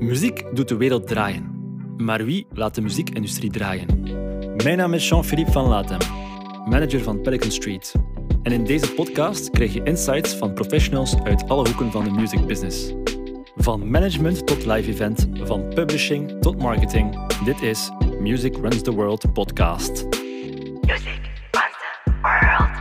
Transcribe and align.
Muziek 0.00 0.44
doet 0.54 0.68
de 0.68 0.76
wereld 0.76 1.06
draaien. 1.06 1.58
Maar 1.96 2.24
wie 2.24 2.46
laat 2.52 2.74
de 2.74 2.80
muziekindustrie 2.80 3.50
draaien? 3.50 3.86
Mijn 4.64 4.76
naam 4.76 4.94
is 4.94 5.08
Jean-Philippe 5.08 5.52
van 5.52 5.68
Latem, 5.68 5.98
manager 6.68 7.02
van 7.02 7.20
Pelican 7.20 7.50
Street. 7.50 7.94
En 8.42 8.52
in 8.52 8.64
deze 8.64 8.92
podcast 8.92 9.50
krijg 9.50 9.74
je 9.74 9.82
insights 9.82 10.34
van 10.34 10.52
professionals 10.52 11.22
uit 11.22 11.48
alle 11.48 11.68
hoeken 11.68 11.90
van 11.90 12.04
de 12.04 12.10
music 12.10 12.46
business. 12.46 12.92
Van 13.56 13.90
management 13.90 14.46
tot 14.46 14.66
live 14.66 14.90
event, 14.90 15.28
van 15.42 15.68
publishing 15.68 16.40
tot 16.40 16.62
marketing. 16.62 17.26
Dit 17.44 17.62
is 17.62 17.90
Music 18.20 18.56
Runs 18.56 18.82
the 18.82 18.92
World 18.92 19.32
podcast. 19.32 20.04
Music 20.80 21.20
runs 21.50 21.76
the 22.04 22.12
world. 22.22 22.78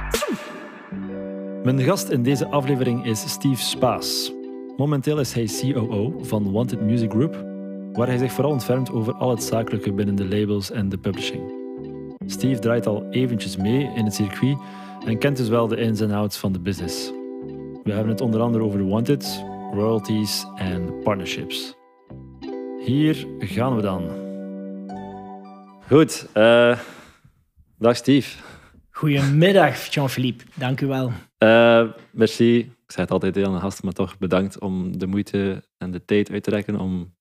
Mijn 1.63 1.81
gast 1.81 2.09
in 2.09 2.23
deze 2.23 2.47
aflevering 2.47 3.05
is 3.05 3.29
Steve 3.29 3.61
Spaas. 3.61 4.37
Momenteel 4.79 5.19
is 5.19 5.33
hij 5.33 5.73
COO 5.73 6.13
van 6.21 6.51
Wanted 6.51 6.81
Music 6.81 7.11
Group, 7.11 7.45
waar 7.93 8.07
hij 8.07 8.17
zich 8.17 8.31
vooral 8.31 8.51
ontfermt 8.51 8.91
over 8.91 9.13
al 9.13 9.29
het 9.29 9.43
zakelijke 9.43 9.93
binnen 9.93 10.15
de 10.15 10.25
labels 10.27 10.71
en 10.71 10.89
de 10.89 10.97
publishing. 10.97 11.41
Steve 12.25 12.59
draait 12.59 12.87
al 12.87 13.09
eventjes 13.09 13.57
mee 13.57 13.91
in 13.95 14.05
het 14.05 14.13
circuit 14.13 14.57
en 15.05 15.17
kent 15.17 15.37
dus 15.37 15.47
wel 15.47 15.67
de 15.67 15.77
ins 15.77 16.01
en 16.01 16.11
outs 16.11 16.37
van 16.37 16.51
de 16.51 16.59
business. 16.59 17.11
We 17.83 17.91
hebben 17.91 18.09
het 18.11 18.21
onder 18.21 18.41
andere 18.41 18.63
over 18.63 18.87
Wanted, 18.87 19.45
royalties 19.73 20.45
en 20.55 20.99
partnerships. 21.03 21.75
Hier 22.85 23.27
gaan 23.39 23.75
we 23.75 23.81
dan. 23.81 24.09
Goed, 25.87 26.27
uh, 26.33 26.79
dag 27.79 27.95
Steve. 27.95 28.37
Goedemiddag, 28.91 29.93
Jean-Philippe. 29.93 30.43
Dank 30.53 30.81
u 30.81 30.87
wel. 30.87 31.11
Uh, 31.39 31.83
merci. 32.11 32.77
Ik 32.89 32.95
zeg 32.95 33.03
het 33.03 33.11
altijd 33.11 33.45
aan 33.45 33.53
de 33.53 33.59
gasten, 33.59 33.85
maar 33.85 33.93
toch 33.93 34.17
bedankt 34.17 34.59
om 34.59 34.97
de 34.97 35.07
moeite 35.07 35.63
en 35.77 35.91
de 35.91 36.05
tijd 36.05 36.31
uit 36.31 36.43
te 36.43 36.49
rekken 36.49 36.79
om 36.79 37.15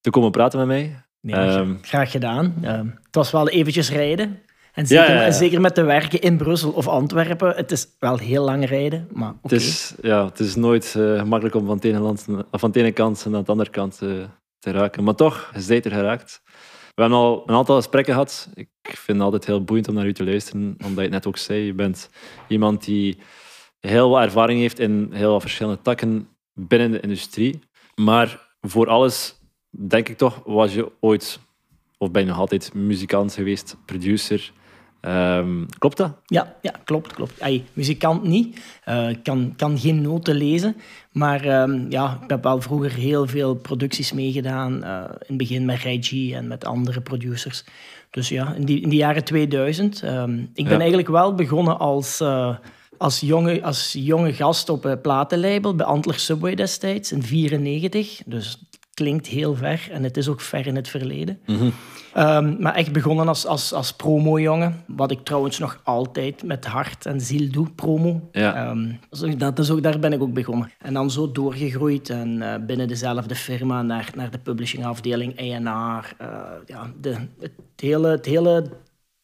te 0.00 0.10
komen 0.10 0.30
praten 0.30 0.58
met 0.58 0.66
mij. 0.66 1.04
Nee, 1.20 1.50
um, 1.50 1.78
graag 1.82 2.10
gedaan. 2.10 2.54
Het 2.60 3.14
was 3.14 3.30
wel 3.30 3.48
eventjes 3.48 3.90
rijden. 3.90 4.42
En 4.72 4.86
zeker, 4.86 5.14
ja, 5.14 5.30
zeker, 5.30 5.60
met 5.60 5.74
de 5.74 5.82
werken 5.82 6.20
in 6.20 6.36
Brussel 6.36 6.70
of 6.70 6.88
Antwerpen. 6.88 7.56
Het 7.56 7.72
is 7.72 7.86
wel 7.98 8.18
heel 8.18 8.44
lang 8.44 8.68
rijden, 8.68 9.08
maar 9.12 9.28
okay. 9.28 9.40
het, 9.42 9.52
is, 9.52 9.94
ja, 10.02 10.24
het 10.24 10.40
is 10.40 10.54
nooit 10.54 10.94
uh, 10.96 11.18
gemakkelijk 11.18 11.54
om 11.54 11.66
van 11.66 11.78
de 11.78 11.88
ene, 11.88 11.98
land, 11.98 12.26
van 12.50 12.70
de 12.70 12.80
ene 12.80 12.92
kant 12.92 13.26
naar 13.28 13.44
de 13.44 13.50
andere 13.50 13.70
kant 13.70 14.00
uh, 14.02 14.24
te 14.58 14.70
raken. 14.70 15.04
Maar 15.04 15.14
toch, 15.14 15.52
je 15.56 15.64
bent 15.66 15.84
er 15.84 15.90
geraakt. 15.90 16.42
We 16.94 17.00
hebben 17.00 17.18
al 17.18 17.42
een 17.46 17.54
aantal 17.54 17.76
gesprekken 17.76 18.12
gehad. 18.12 18.48
Ik 18.54 18.68
vind 18.82 19.18
het 19.18 19.26
altijd 19.26 19.46
heel 19.46 19.64
boeiend 19.64 19.88
om 19.88 19.94
naar 19.94 20.06
u 20.06 20.12
te 20.12 20.24
luisteren, 20.24 20.62
omdat 20.62 20.94
je 20.94 21.00
het 21.00 21.10
net 21.10 21.26
ook 21.26 21.36
zei. 21.36 21.64
Je 21.64 21.74
bent 21.74 22.10
iemand 22.48 22.84
die 22.84 23.18
heel 23.88 24.08
wat 24.08 24.22
ervaring 24.22 24.60
heeft 24.60 24.78
in 24.78 25.08
heel 25.12 25.30
wat 25.30 25.40
verschillende 25.40 25.82
takken 25.82 26.28
binnen 26.52 26.90
de 26.90 27.00
industrie. 27.00 27.60
Maar 27.94 28.48
voor 28.60 28.88
alles, 28.88 29.40
denk 29.70 30.08
ik 30.08 30.16
toch, 30.16 30.42
was 30.44 30.74
je 30.74 30.92
ooit, 31.00 31.40
of 31.98 32.10
ben 32.10 32.22
je 32.22 32.28
nog 32.28 32.38
altijd 32.38 32.74
muzikant 32.74 33.34
geweest, 33.34 33.76
producer. 33.84 34.52
Um, 35.08 35.66
klopt 35.78 35.96
dat? 35.96 36.12
Ja, 36.26 36.56
ja 36.60 36.74
klopt. 36.84 37.12
klopt. 37.12 37.40
Ay, 37.40 37.64
muzikant 37.72 38.22
niet. 38.22 38.60
Uh, 38.88 39.08
kan, 39.22 39.52
kan 39.56 39.78
geen 39.78 40.02
noten 40.02 40.34
lezen. 40.34 40.76
Maar 41.12 41.62
um, 41.62 41.86
ja, 41.90 42.18
ik 42.22 42.30
heb 42.30 42.42
wel 42.42 42.60
vroeger 42.60 42.92
heel 42.92 43.26
veel 43.26 43.54
producties 43.54 44.12
meegedaan. 44.12 44.84
Uh, 44.84 45.04
in 45.08 45.26
het 45.26 45.36
begin 45.36 45.64
met 45.64 45.82
Reggie 45.82 46.34
en 46.34 46.48
met 46.48 46.64
andere 46.64 47.00
producers. 47.00 47.64
Dus 48.10 48.28
ja, 48.28 48.54
in 48.54 48.64
die, 48.64 48.80
in 48.80 48.88
die 48.88 48.98
jaren 48.98 49.24
2000. 49.24 50.02
Um, 50.02 50.08
ehm, 50.08 50.38
ik 50.38 50.64
ben 50.64 50.72
ja. 50.72 50.78
eigenlijk 50.78 51.08
wel 51.08 51.34
begonnen 51.34 51.78
als... 51.78 52.20
Uh, 52.20 52.56
als 52.98 53.20
jonge, 53.20 53.62
als 53.62 53.92
jonge 53.92 54.32
gast 54.32 54.68
op 54.68 54.84
een 54.84 55.00
platenlabel 55.00 55.74
bij 55.74 55.86
Antler 55.86 56.18
Subway 56.18 56.54
destijds 56.54 57.12
in 57.12 57.22
94. 57.22 58.22
Dus 58.26 58.58
klinkt 58.94 59.26
heel 59.26 59.54
ver 59.54 59.88
en 59.90 60.02
het 60.02 60.16
is 60.16 60.28
ook 60.28 60.40
ver 60.40 60.66
in 60.66 60.76
het 60.76 60.88
verleden. 60.88 61.38
Mm 61.46 61.56
-hmm. 61.56 61.72
um, 62.16 62.56
maar 62.60 62.74
echt 62.74 62.92
begonnen 62.92 63.28
als, 63.28 63.46
als, 63.46 63.72
als 63.72 63.92
promo-jongen. 63.92 64.82
Wat 64.86 65.10
ik 65.10 65.24
trouwens 65.24 65.58
nog 65.58 65.80
altijd 65.82 66.42
met 66.42 66.64
hart 66.64 67.06
en 67.06 67.20
ziel 67.20 67.50
doe, 67.50 67.70
promo. 67.70 68.28
Ja. 68.32 68.70
Um, 68.70 68.98
dus 69.10 69.36
dat 69.36 69.58
is 69.58 69.70
ook, 69.70 69.82
daar 69.82 69.98
ben 69.98 70.12
ik 70.12 70.22
ook 70.22 70.32
begonnen. 70.32 70.72
En 70.78 70.94
dan 70.94 71.10
zo 71.10 71.32
doorgegroeid 71.32 72.10
en 72.10 72.36
uh, 72.36 72.54
binnen 72.66 72.88
dezelfde 72.88 73.34
firma 73.34 73.82
naar, 73.82 74.10
naar 74.14 74.30
de 74.30 74.38
publishingafdeling 74.38 75.40
A&R. 75.40 76.16
Uh, 76.22 76.28
ja, 76.66 76.92
de, 77.00 77.16
het, 77.40 77.52
hele, 77.76 78.08
het 78.08 78.26
hele 78.26 78.70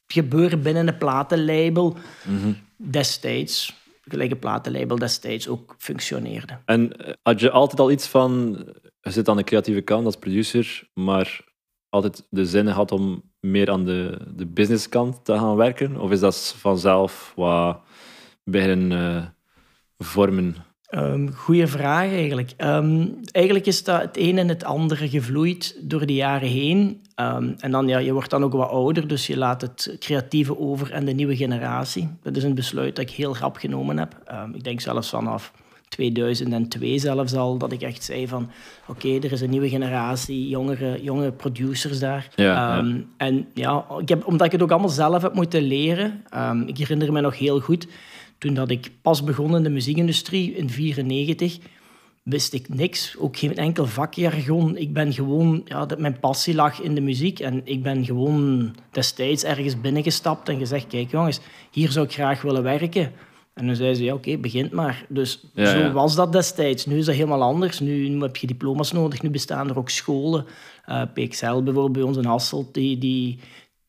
gebeuren 0.07 0.63
binnen 0.63 0.89
een 0.89 0.99
platenlabel 0.99 1.97
mm 2.25 2.41
-hmm. 2.41 2.57
Destijds 2.91 3.79
gelijk 4.03 4.31
een 4.31 4.39
platenlabel 4.39 4.99
destijds 4.99 5.49
ook 5.49 5.75
functioneerde. 5.79 6.59
En 6.65 6.97
eh, 6.97 7.13
had 7.23 7.41
je 7.41 7.51
altijd 7.51 7.81
al 7.81 7.91
iets 7.91 8.07
van 8.07 8.59
je 9.01 9.11
zit 9.11 9.29
aan 9.29 9.37
de 9.37 9.45
creatieve 9.45 9.81
kant 9.81 10.05
als 10.05 10.17
producer, 10.17 10.89
maar 10.95 11.45
altijd 11.89 12.27
de 12.31 12.47
zin 12.47 12.67
had 12.67 12.93
om 12.93 13.23
meer 13.41 13.71
aan 13.71 13.85
de, 13.85 14.19
de 14.35 14.47
businesskant 14.47 15.25
te 15.25 15.33
gaan 15.33 15.57
werken? 15.57 15.97
Of 15.97 16.11
is 16.11 16.21
dat 16.21 16.55
vanzelf 16.59 17.33
wat 17.37 17.81
beginnen 18.45 18.99
uh, 18.99 19.27
vormen? 19.99 20.57
Um, 20.91 21.33
goeie 21.35 21.67
vraag 21.67 22.11
eigenlijk. 22.11 22.53
Um, 22.59 23.21
eigenlijk 23.33 23.67
is 23.67 23.85
dat 23.85 24.01
het 24.01 24.17
een 24.17 24.39
en 24.39 24.49
het 24.49 24.65
andere 24.65 25.09
gevloeid 25.09 25.77
door 25.81 26.07
de 26.07 26.15
jaren 26.15 26.49
heen. 26.49 27.01
Um, 27.17 27.55
en 27.59 27.71
dan, 27.71 27.89
ja, 27.89 27.99
je 27.99 28.13
wordt 28.13 28.31
dan 28.31 28.45
ook 28.45 28.53
wat 28.53 28.71
ouder, 28.71 29.09
dus 29.09 29.27
je 29.27 29.37
laat 29.37 29.61
het 29.61 29.97
creatieve 29.99 30.59
over 30.59 30.95
aan 30.95 31.05
de 31.05 31.13
nieuwe 31.13 31.37
generatie. 31.37 32.09
Dat 32.23 32.37
is 32.37 32.43
een 32.43 32.55
besluit 32.55 32.97
dat 32.97 33.05
ik 33.05 33.11
heel 33.11 33.33
grap 33.33 33.57
genomen 33.57 33.99
heb. 33.99 34.17
ik 34.55 34.65
denk 34.65 34.81
zelfs 34.81 35.09
vanaf 35.09 35.53
2002 35.89 36.99
zelfs 36.99 37.35
al, 37.35 37.59
dat 37.59 37.73
ik 37.73 37.83
echt 37.83 38.05
zei 38.05 38.29
van 38.29 38.51
oké, 38.87 39.07
okay, 39.07 39.21
er 39.21 39.33
is 39.33 39.41
een 39.41 39.51
nieuwe 39.51 39.69
generatie, 39.69 40.49
jongere, 40.49 41.03
jonge 41.03 41.33
producers 41.33 41.99
daar. 41.99 42.29
Ja, 42.35 42.45
ja. 42.45 42.85
En 43.17 43.47
ja, 43.55 43.85
ik 43.99 44.09
heb, 44.09 44.27
omdat 44.27 44.47
ik 44.47 44.53
het 44.53 44.63
ook 44.63 44.71
allemaal 44.71 44.89
zelf 44.89 45.23
heb 45.23 45.35
moeten 45.35 45.63
leren, 45.63 46.23
ik 46.67 46.79
herinner 46.79 47.13
me 47.13 47.21
nog 47.21 47.39
heel 47.39 47.61
goed, 47.61 47.87
toen 48.41 48.55
dat 48.55 48.71
ik 48.71 48.91
pas 49.03 49.25
begon 49.25 49.57
in 49.57 49.63
de 49.63 49.71
muziekindustrie 49.71 50.55
in 50.55 50.67
1994, 50.67 51.59
wist 52.23 52.53
ik 52.53 52.69
niks, 52.69 53.17
ook 53.19 53.37
geen 53.37 53.57
enkel 53.57 53.87
vakjargon. 53.87 54.77
Ik 54.77 54.93
ben 54.93 55.13
gewoon, 55.13 55.63
ja, 55.65 55.87
dat 55.87 55.99
mijn 55.99 56.21
passie 56.21 56.55
lag 56.55 56.81
in 56.81 56.95
de 56.95 57.01
muziek 57.01 57.41
en 57.41 57.61
ik 57.65 57.83
ben 57.83 58.05
gewoon 58.05 58.75
destijds 58.91 59.45
ergens 59.45 59.81
binnengestapt 59.81 60.49
en 60.49 60.59
gezegd, 60.59 60.87
kijk 60.87 61.11
jongens, 61.11 61.41
hier 61.71 61.91
zou 61.91 62.07
ik 62.07 62.13
graag 62.13 62.43
willen 62.43 62.63
werken. 62.63 63.13
En 63.55 63.67
dan 63.67 63.77
zei 63.77 63.95
ze, 63.95 64.05
ja, 64.05 64.15
oké, 64.15 64.29
okay, 64.29 64.41
begint 64.41 64.73
maar. 64.73 65.05
Dus 65.09 65.41
ja, 65.55 65.71
zo 65.71 65.79
ja. 65.79 65.93
was 65.93 66.15
dat 66.15 66.33
destijds. 66.33 66.87
Nu 66.87 66.99
is 66.99 67.05
dat 67.05 67.15
helemaal 67.15 67.43
anders. 67.43 67.81
Nu, 67.81 68.09
nu, 68.09 68.23
heb 68.23 68.37
je 68.37 68.47
diploma's 68.47 68.93
nodig. 68.93 69.23
Nu 69.23 69.31
bestaan 69.31 69.69
er 69.69 69.79
ook 69.79 69.91
scholen. 69.91 70.45
Uh, 70.89 71.03
PXL 71.15 71.63
bijvoorbeeld 71.63 71.93
bij 71.93 72.03
ons 72.03 72.17
in 72.17 72.25
Hasselt, 72.25 72.75
die, 72.75 72.99
die 72.99 73.39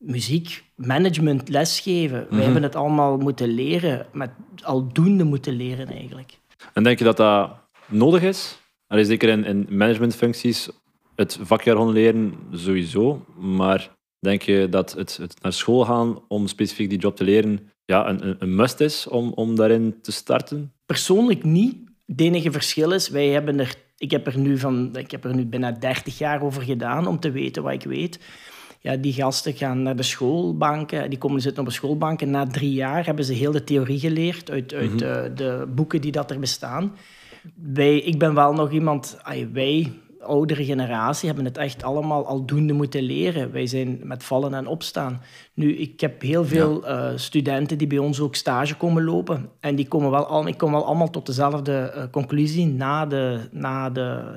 muziekmanagement 0.02 1.48
lesgeven. 1.48 2.18
Mm 2.18 2.26
-hmm. 2.26 2.36
Wij 2.36 2.44
hebben 2.44 2.62
het 2.62 2.76
allemaal 2.76 3.16
moeten 3.16 3.48
leren, 3.48 4.06
met 4.12 4.30
aldoende 4.62 5.24
moeten 5.24 5.52
leren 5.52 5.88
eigenlijk. 5.88 6.38
En 6.72 6.82
denk 6.82 6.98
je 6.98 7.04
dat 7.04 7.16
dat 7.16 7.50
nodig 7.86 8.22
is? 8.22 8.58
Er 8.86 8.98
is 8.98 9.06
zeker 9.06 9.28
in, 9.28 9.44
in 9.44 9.66
managementfuncties 9.70 10.68
het 11.14 11.38
vakjargon 11.42 11.92
leren 11.92 12.34
sowieso, 12.52 13.24
maar 13.38 13.90
denk 14.18 14.42
je 14.42 14.66
dat 14.70 14.92
het, 14.92 15.16
het 15.16 15.42
naar 15.42 15.52
school 15.52 15.84
gaan 15.84 16.18
om 16.28 16.46
specifiek 16.46 16.90
die 16.90 16.98
job 16.98 17.16
te 17.16 17.24
leren 17.24 17.70
ja, 17.84 18.08
een, 18.08 18.36
een 18.38 18.54
must 18.54 18.80
is 18.80 19.08
om, 19.08 19.32
om 19.32 19.56
daarin 19.56 19.94
te 20.02 20.12
starten? 20.12 20.72
Persoonlijk 20.86 21.44
niet. 21.44 21.76
Het 22.06 22.20
enige 22.20 22.52
verschil 22.52 22.90
is, 22.92 23.08
wij 23.08 23.28
hebben 23.28 23.60
er, 23.60 23.74
ik, 23.96 24.10
heb 24.10 24.26
er 24.26 24.38
nu 24.38 24.58
van, 24.58 24.96
ik 24.96 25.10
heb 25.10 25.24
er 25.24 25.34
nu 25.34 25.44
bijna 25.46 25.70
30 25.70 26.18
jaar 26.18 26.42
over 26.42 26.62
gedaan 26.62 27.06
om 27.06 27.20
te 27.20 27.30
weten 27.30 27.62
wat 27.62 27.72
ik 27.72 27.82
weet. 27.82 28.18
Ja, 28.82 28.96
die 28.96 29.12
gasten 29.12 29.52
gaan 29.52 29.82
naar 29.82 29.96
de 29.96 30.02
schoolbanken, 30.02 31.10
die 31.10 31.18
komen 31.18 31.40
zitten 31.40 31.62
op 31.62 31.68
een 31.68 31.74
schoolbank 31.74 32.22
en 32.22 32.30
na 32.30 32.46
drie 32.46 32.72
jaar 32.72 33.06
hebben 33.06 33.24
ze 33.24 33.32
heel 33.32 33.52
de 33.52 33.64
theorie 33.64 33.98
geleerd 33.98 34.50
uit, 34.50 34.74
uit 34.74 34.82
mm 34.82 34.88
-hmm. 34.88 34.98
de, 34.98 35.32
de, 35.34 35.66
boeken 35.74 36.00
die 36.00 36.12
dat 36.12 36.30
er 36.30 36.38
bestaan. 36.38 36.92
Wij, 37.54 37.98
ik 37.98 38.18
ben 38.18 38.34
wel 38.34 38.52
nog 38.52 38.70
iemand, 38.70 39.18
ay, 39.22 39.48
wij, 39.52 39.92
oudere 40.22 40.64
generatie 40.64 41.26
hebben 41.26 41.44
het 41.44 41.58
echt 41.58 41.82
allemaal 41.82 42.26
aldoende 42.26 42.72
moeten 42.72 43.02
leren. 43.02 43.52
Wij 43.52 43.66
zijn 43.66 44.00
met 44.02 44.24
vallen 44.24 44.54
en 44.54 44.66
opstaan. 44.66 45.20
Nu, 45.54 45.76
ik 45.76 46.00
heb 46.00 46.22
heel 46.22 46.44
veel 46.44 46.86
ja. 46.86 47.10
uh, 47.12 47.18
studenten 47.18 47.78
die 47.78 47.86
bij 47.86 47.98
ons 47.98 48.20
ook 48.20 48.34
stage 48.34 48.76
komen 48.76 49.04
lopen. 49.04 49.48
En 49.60 49.74
die 49.74 49.88
komen 49.88 50.10
wel, 50.10 50.26
al, 50.26 50.46
ik 50.46 50.58
kom 50.58 50.70
wel 50.70 50.86
allemaal 50.86 51.10
tot 51.10 51.26
dezelfde 51.26 51.92
uh, 51.96 52.02
conclusie 52.10 52.66
na 52.66 53.06
de, 53.06 53.40
na 53.50 53.90
de 53.90 54.36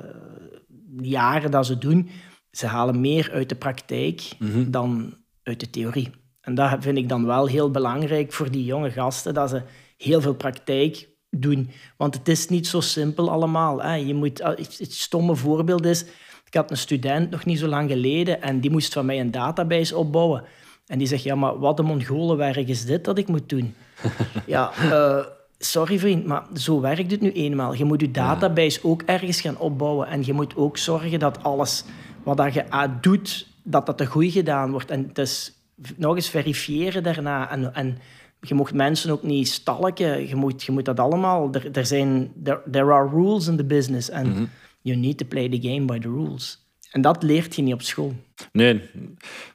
jaren 1.00 1.50
dat 1.50 1.66
ze 1.66 1.78
doen. 1.78 2.08
Ze 2.56 2.66
halen 2.66 3.00
meer 3.00 3.30
uit 3.32 3.48
de 3.48 3.54
praktijk 3.54 4.28
mm 4.38 4.50
-hmm. 4.50 4.70
dan 4.70 5.14
uit 5.42 5.60
de 5.60 5.70
theorie. 5.70 6.10
En 6.40 6.54
dat 6.54 6.76
vind 6.80 6.98
ik 6.98 7.08
dan 7.08 7.26
wel 7.26 7.46
heel 7.46 7.70
belangrijk 7.70 8.32
voor 8.32 8.50
die 8.50 8.64
jonge 8.64 8.90
gasten, 8.90 9.34
dat 9.34 9.50
ze 9.50 9.62
heel 9.96 10.20
veel 10.20 10.34
praktijk 10.34 11.08
doen. 11.30 11.70
Want 11.96 12.14
het 12.14 12.28
is 12.28 12.48
niet 12.48 12.66
zo 12.66 12.80
simpel 12.80 13.30
allemaal. 13.30 13.82
Hè. 13.82 13.94
Je 13.94 14.14
moet, 14.14 14.42
het 14.42 14.92
stomme 14.92 15.36
voorbeeld 15.36 15.84
is, 15.84 16.04
ik 16.46 16.54
had 16.54 16.70
een 16.70 16.76
student 16.76 17.30
nog 17.30 17.44
niet 17.44 17.58
zo 17.58 17.66
lang 17.66 17.90
geleden 17.90 18.42
en 18.42 18.60
die 18.60 18.70
moest 18.70 18.92
van 18.92 19.06
mij 19.06 19.20
een 19.20 19.30
database 19.30 19.96
opbouwen. 19.96 20.42
En 20.86 20.98
die 20.98 21.06
zegt, 21.06 21.22
ja, 21.22 21.34
maar 21.34 21.58
wat 21.58 21.78
een 21.78 21.84
mongolenwerk 21.84 22.68
is 22.68 22.84
dit 22.84 23.04
dat 23.04 23.18
ik 23.18 23.28
moet 23.28 23.48
doen? 23.48 23.74
ja, 24.46 24.72
uh, 24.82 25.24
sorry 25.58 25.98
vriend, 25.98 26.26
maar 26.26 26.44
zo 26.54 26.80
werkt 26.80 27.10
het 27.10 27.20
nu 27.20 27.32
eenmaal. 27.32 27.74
Je 27.74 27.84
moet 27.84 28.00
je 28.00 28.10
database 28.10 28.80
ook 28.82 29.02
ergens 29.02 29.40
gaan 29.40 29.58
opbouwen. 29.58 30.08
En 30.08 30.24
je 30.24 30.32
moet 30.32 30.56
ook 30.56 30.78
zorgen 30.78 31.18
dat 31.18 31.42
alles 31.42 31.84
wat 32.26 32.36
dat 32.36 32.54
je 32.54 32.64
doet, 33.00 33.46
dat 33.62 33.86
dat 33.86 33.98
te 33.98 34.06
goed 34.06 34.32
gedaan 34.32 34.70
wordt. 34.70 34.90
En 34.90 35.10
dus 35.12 35.52
nog 35.96 36.14
eens 36.14 36.28
verifiëren 36.28 37.02
daarna. 37.02 37.50
En, 37.50 37.74
en 37.74 37.98
je 38.40 38.54
mocht 38.54 38.74
mensen 38.74 39.10
ook 39.10 39.22
niet 39.22 39.48
stalken. 39.48 40.28
Je 40.28 40.36
moet, 40.36 40.62
je 40.62 40.72
moet 40.72 40.84
dat 40.84 41.00
allemaal... 41.00 41.48
Er, 41.52 41.70
er 41.72 41.86
zijn, 41.86 42.32
there, 42.44 42.62
there 42.70 42.92
are 42.92 43.08
rules 43.08 43.46
in 43.46 43.56
the 43.56 43.64
business. 43.64 44.10
And 44.10 44.26
mhm. 44.26 44.44
you 44.80 44.96
need 44.96 45.18
to 45.18 45.26
play 45.26 45.48
the 45.48 45.68
game 45.68 45.84
by 45.84 45.98
the 45.98 46.08
rules. 46.08 46.66
En 46.90 47.00
dat 47.00 47.22
leert 47.22 47.56
je 47.56 47.62
niet 47.62 47.74
op 47.74 47.82
school. 47.82 48.14
Nee, 48.52 48.82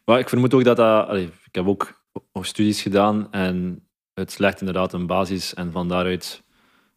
maar 0.05 0.19
ik 0.19 0.29
vermoed 0.29 0.53
ook 0.53 0.63
dat 0.63 0.77
dat... 0.77 1.15
ik 1.15 1.31
heb 1.51 1.67
ook 1.67 2.01
studies 2.41 2.81
gedaan 2.81 3.31
en 3.31 3.83
het 4.13 4.39
legt 4.39 4.59
inderdaad 4.59 4.93
een 4.93 5.07
basis. 5.07 5.53
En 5.53 5.71
van 5.71 5.87
daaruit 5.87 6.43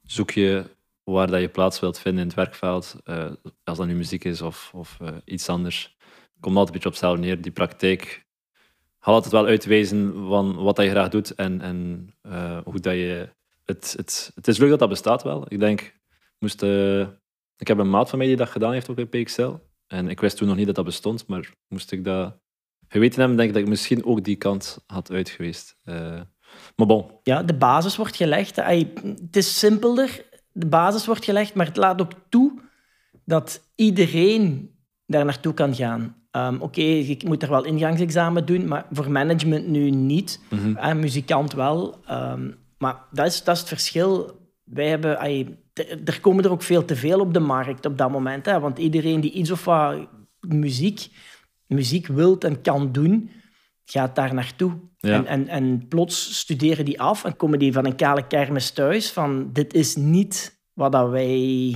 zoek 0.03 0.31
je 0.31 0.65
waar 1.05 1.27
dat 1.27 1.41
je 1.41 1.49
plaats 1.49 1.81
wilt 1.81 1.99
vinden 1.99 2.21
in 2.21 2.27
het 2.27 2.37
werkveld. 2.37 2.97
Uh, 3.05 3.31
als 3.65 3.79
dat 3.79 3.87
nu 3.87 3.95
muziek 3.95 4.25
is 4.25 4.43
of, 4.43 4.71
of 4.75 4.99
uh, 5.03 5.09
iets 5.25 5.49
anders. 5.49 5.97
Komt 6.41 6.57
altijd 6.57 6.67
een 6.67 6.73
beetje 6.73 6.89
op 6.89 6.95
hetzelfde 6.95 7.21
neer. 7.21 7.43
Die 7.43 7.53
praktijk 7.53 8.27
gaat 8.99 9.15
altijd 9.15 9.33
wel 9.33 9.47
uitwijzen 9.47 10.27
van 10.27 10.55
wat 10.55 10.77
dat 10.77 10.85
je 10.85 10.91
graag 10.91 11.09
doet 11.09 11.35
en, 11.35 11.61
en 11.61 12.09
uh, 12.23 12.59
hoe 12.65 12.81
dat 12.81 12.93
je... 12.93 13.29
Het, 13.65 13.95
het, 13.97 14.33
het 14.35 14.49
is 14.49 14.59
leuk 14.59 14.71
dat 14.71 14.79
dat 14.79 14.89
bestaat 14.89 15.23
wel. 15.23 15.45
Ik 15.49 15.59
denk, 15.59 15.95
moest, 16.39 16.63
ik 17.57 17.69
heb 17.69 17.79
een 17.79 17.91
maat 17.91 18.11
van 18.11 18.19
mij 18.19 18.27
die 18.27 18.37
dat 18.37 18.49
gedaan 18.49 18.73
heeft 18.73 18.89
ook 18.91 19.09
bij 19.11 19.23
PXL. 19.23 19.53
En 19.87 20.09
ik 20.09 20.21
wist 20.21 20.37
toen 20.37 20.49
nog 20.49 20.57
niet 20.57 20.67
dat 20.67 20.75
dat 20.75 20.85
bestond, 20.85 21.27
maar 21.27 21.55
moest 21.69 21.93
ik 21.93 22.05
dat 22.05 22.37
geweten 22.89 23.19
hebben, 23.19 23.37
denk 23.37 23.49
ik 23.49 23.55
dat 23.55 23.65
ik 23.65 23.69
misschien 23.69 24.05
ook 24.05 24.25
die 24.25 24.37
kant 24.37 24.79
had 24.87 25.11
uitgeweest. 25.11 25.77
maar 25.85 26.87
bon. 26.87 27.11
Ja, 27.23 27.43
de 27.43 27.55
basis 27.55 27.97
wordt 27.97 28.17
gelegd. 28.17 28.57
Het 28.57 29.37
is 29.37 29.59
simpeler 29.59 30.25
de 30.55 30.67
basis 30.67 31.07
wordt 31.07 31.25
gelegd, 31.25 31.55
maar 31.55 31.67
het 31.67 31.77
laat 31.77 32.01
ook 32.01 32.13
toe 32.29 32.61
dat 33.25 33.63
iedereen 33.75 34.71
daar 35.07 35.25
naartoe 35.25 35.55
kan 35.55 35.75
gaan. 35.75 36.17
Um, 36.31 36.61
Oké, 36.61 36.83
je 36.83 37.19
moet 37.27 37.43
er 37.43 37.51
wel 37.51 37.65
ingangsexamen 37.65 38.47
doen, 38.47 38.69
maar 38.69 38.87
voor 38.91 39.11
management 39.11 39.67
nu 39.67 39.91
niet. 39.91 40.41
Mm 40.51 40.73
muzikant 41.01 41.53
wel. 41.53 42.01
Ehm, 42.07 42.51
maar 42.79 42.97
dat 43.11 43.27
is, 43.27 43.45
dat 43.45 43.55
is 43.55 43.61
het 43.61 43.69
verschil. 43.69 44.41
Wij 44.65 44.89
hebben, 44.89 45.19
er 46.05 46.21
komen 46.21 46.45
er 46.45 46.51
ook 46.51 46.63
veel 46.63 46.85
te 46.85 46.97
veel 46.97 47.21
op 47.21 47.35
de 47.35 47.41
markt 47.41 47.87
op 47.87 47.99
dat 47.99 48.11
moment. 48.11 48.47
Hè, 48.47 48.61
want 48.61 48.79
iedereen 48.79 49.21
die 49.21 49.33
iets 49.33 49.51
of 49.51 49.65
wat 49.65 50.09
muziek, 50.41 51.09
muziek 51.67 52.07
wilt 52.07 52.45
en 52.45 52.61
kan 52.61 52.93
doen, 52.93 53.31
gaat 53.85 54.17
daar 54.17 54.35
naartoe. 54.35 54.73
En, 55.05 55.27
en, 55.27 55.49
en 55.49 55.89
plots 55.89 56.39
studeren 56.39 56.85
die 56.85 57.01
af 57.01 57.25
en 57.25 57.37
komen 57.37 57.59
die 57.59 57.73
van 57.73 57.87
een 57.87 57.97
kale 57.97 58.27
kermis 58.27 58.71
thuis 58.71 59.11
van 59.11 59.51
dit 59.53 59.75
is 59.75 59.97
niet 59.97 60.63
wat, 60.73 60.93
dat 60.93 61.11
wij, 61.11 61.75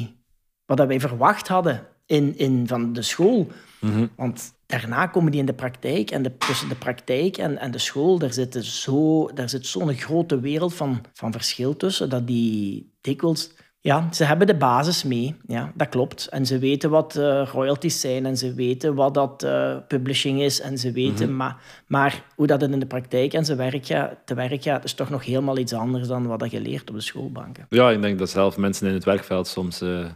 wat 0.66 0.76
dat 0.76 0.86
wij 0.86 1.00
verwacht 1.00 1.48
hadden 1.48 1.86
in, 2.06 2.38
in 2.38 2.66
van 2.66 2.92
de 2.92 3.02
school. 3.02 3.46
Mhm. 3.80 4.06
Want 4.16 4.52
daarna 4.66 5.06
komen 5.06 5.30
die 5.30 5.40
in 5.40 5.46
de 5.46 5.54
praktijk 5.54 6.10
en 6.10 6.22
de, 6.22 6.36
tussen 6.36 6.68
de 6.68 6.74
praktijk 6.74 7.36
en, 7.36 7.58
en 7.58 7.70
de 7.70 7.78
school, 7.78 8.18
daar 8.18 8.32
zit, 8.32 8.64
zo, 8.64 9.30
daar 9.34 9.48
zit 9.48 9.66
zo'n 9.66 9.94
grote 9.94 10.40
wereld 10.40 10.74
van, 10.74 11.00
van 11.14 11.32
verschil 11.32 11.76
tussen 11.76 12.10
dat 12.10 12.26
die 12.26 12.92
dikwijls 13.00 13.50
ja, 13.88 14.08
ze 14.12 14.24
hebben 14.24 14.46
de 14.46 14.56
basis 14.56 15.04
mee. 15.04 15.34
Ja, 15.46 15.72
dat 15.74 15.88
klopt. 15.88 16.26
En 16.26 16.46
ze 16.46 16.58
weten 16.58 16.90
wat 16.90 17.16
uh, 17.16 17.48
royalties 17.52 18.00
zijn 18.00 18.26
en 18.26 18.36
ze 18.36 18.54
weten 18.54 18.94
wat 18.94 19.14
dat 19.14 19.42
uh, 19.44 19.76
publishing 19.86 20.40
is 20.40 20.60
en 20.60 20.78
ze 20.78 20.92
weten... 20.92 21.26
Mhm. 21.26 21.36
maar, 21.36 21.56
maar 21.86 22.24
hoe 22.34 22.46
dat 22.46 22.62
in 22.62 22.78
de 22.78 22.86
praktijk 22.86 23.32
en 23.32 23.44
ze 23.44 23.54
werk 23.54 23.86
gaat, 23.86 24.16
te 24.24 24.34
werk 24.34 24.62
gaat, 24.62 24.84
is 24.84 24.92
toch 24.92 25.10
nog 25.10 25.24
helemaal 25.24 25.58
iets 25.58 25.72
anders 25.72 26.08
dan 26.08 26.26
wat 26.26 26.50
je 26.50 26.60
leert 26.60 26.90
op 26.90 26.94
de 26.94 27.02
schoolbanken. 27.02 27.66
Ja, 27.68 27.90
ik 27.90 28.02
denk 28.02 28.18
dat 28.18 28.30
zelf 28.30 28.56
mensen 28.56 28.86
in 28.86 28.94
het 28.94 29.04
werkveld 29.04 29.46
soms 29.46 29.82
uh, 29.82 30.06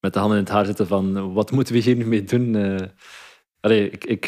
met 0.00 0.12
de 0.12 0.18
handen 0.18 0.38
in 0.38 0.44
het 0.44 0.52
haar 0.52 0.66
zitten 0.66 0.86
van 0.86 1.32
wat 1.32 1.50
moeten 1.50 1.74
we 1.74 1.80
hier 1.80 1.96
nu 1.96 2.06
mee 2.06 2.24
doen? 2.24 2.90
Allee, 3.60 3.90
ik, 3.90 4.04
ik, 4.04 4.24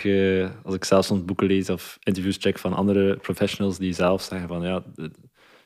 als 0.64 0.74
ik 0.74 0.84
zelf 0.84 1.04
soms 1.04 1.24
boeken 1.24 1.46
lees 1.46 1.70
of 1.70 1.98
interviews 2.00 2.36
check 2.36 2.58
van 2.58 2.72
andere 2.72 3.16
professionals 3.16 3.78
die 3.78 3.92
zelf 3.92 4.22
zeggen 4.22 4.48
van 4.48 4.62
ja, 4.62 4.82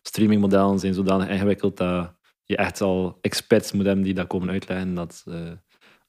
streamingmodellen 0.02 0.78
zijn 0.78 0.94
zodanig 0.94 1.28
ingewikkeld 1.28 1.76
dat 1.76 2.15
je 2.46 2.56
echt 2.56 2.80
al 2.80 3.18
experts 3.20 3.72
moet 3.72 3.86
hebben 3.86 4.04
die 4.04 4.14
dat 4.14 4.26
komen 4.26 4.50
uitleggen 4.50 4.94
dat, 4.94 5.24
uh, 5.28 5.50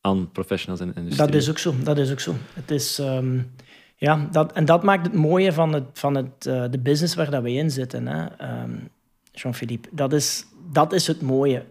aan 0.01 0.31
professionals 0.31 0.81
in 0.81 0.87
de 0.87 0.93
industrie. 0.99 1.27
Dat 1.27 1.35
is 1.35 1.49
ook 1.49 1.57
zo. 1.57 1.73
Dat 1.83 1.97
is 1.97 2.11
ook 2.11 2.19
zo. 2.19 2.35
Het 2.53 2.71
is, 2.71 2.99
um, 2.99 3.51
ja, 3.95 4.27
dat, 4.31 4.51
en 4.53 4.65
dat 4.65 4.83
maakt 4.83 5.05
het 5.05 5.15
mooie 5.15 5.53
van, 5.53 5.73
het, 5.73 5.83
van 5.93 6.15
het, 6.15 6.45
uh, 6.47 6.65
de 6.69 6.79
business 6.79 7.15
waar 7.15 7.29
dat 7.29 7.43
we 7.43 7.51
in 7.51 7.71
zitten, 7.71 8.07
hè, 8.07 8.25
um, 8.63 8.89
Jean-Philippe. 9.31 9.89
Dat 9.91 10.13
is, 10.13 10.45
dat 10.71 10.93
is 10.93 11.07
het 11.07 11.21
mooie. 11.21 11.65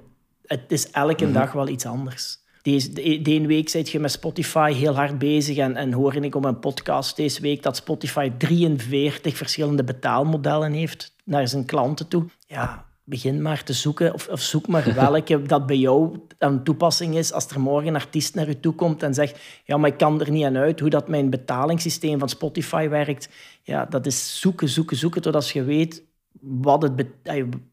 Het 0.46 0.72
is 0.72 0.90
elke 0.90 1.24
mm 1.24 1.32
-hmm. 1.32 1.40
dag 1.40 1.52
wel 1.52 1.68
iets 1.68 1.86
anders. 1.86 2.38
Deze, 2.62 2.92
de, 2.92 3.22
de 3.22 3.30
ene 3.30 3.46
week 3.46 3.68
zit 3.68 3.90
je 3.90 4.00
met 4.00 4.10
Spotify 4.10 4.72
heel 4.72 4.94
hard 4.94 5.18
bezig 5.18 5.56
en, 5.56 5.76
en 5.76 5.92
hoor 5.92 6.14
ik 6.14 6.34
op 6.34 6.44
een 6.44 6.58
podcast 6.58 7.16
deze 7.16 7.40
week 7.40 7.62
dat 7.62 7.76
Spotify 7.76 8.32
43 8.38 9.36
verschillende 9.36 9.84
betaalmodellen 9.84 10.72
heeft 10.72 11.14
naar 11.24 11.48
zijn 11.48 11.64
klanten 11.64 12.08
toe. 12.08 12.24
Ja, 12.46 12.86
begin 13.08 13.42
maar 13.42 13.62
te 13.62 13.72
zoeken, 13.72 14.14
of, 14.14 14.28
of 14.28 14.40
zoek 14.40 14.66
maar 14.66 14.94
welke 14.94 15.42
dat 15.46 15.66
bij 15.66 15.76
jou 15.76 16.18
een 16.38 16.64
toepassing 16.64 17.16
is. 17.16 17.32
Als 17.32 17.46
er 17.46 17.60
morgen 17.60 17.88
een 17.88 17.94
artiest 17.94 18.34
naar 18.34 18.48
je 18.48 18.60
toe 18.60 18.74
komt 18.74 19.02
en 19.02 19.14
zegt, 19.14 19.38
ja, 19.64 19.76
maar 19.76 19.90
ik 19.90 19.96
kan 19.96 20.20
er 20.20 20.30
niet 20.30 20.44
aan 20.44 20.56
uit 20.56 20.80
hoe 20.80 20.90
dat 20.90 21.08
mijn 21.08 21.30
betalingssysteem 21.30 22.18
van 22.18 22.28
Spotify 22.28 22.88
werkt. 22.88 23.28
Ja, 23.62 23.84
dat 23.84 24.06
is 24.06 24.40
zoeken, 24.40 24.68
zoeken, 24.68 24.96
zoeken 24.96 25.22
totdat 25.22 25.48
je 25.48 25.64
weet 25.64 26.02
wat 26.40 26.82
het, 26.82 27.06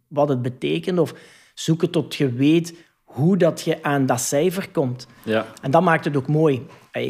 wat 0.07 0.29
het 0.29 0.41
betekent. 0.41 0.99
Of 0.99 1.13
zoeken 1.53 1.89
tot 1.89 2.15
je 2.15 2.31
weet 2.31 2.75
hoe 3.03 3.37
dat 3.37 3.61
je 3.61 3.83
aan 3.83 4.05
dat 4.05 4.21
cijfer 4.21 4.69
komt. 4.71 5.07
Ja. 5.23 5.45
En 5.61 5.71
dat 5.71 5.81
maakt 5.81 6.05
het 6.05 6.15
ook 6.15 6.27
mooi. 6.27 6.65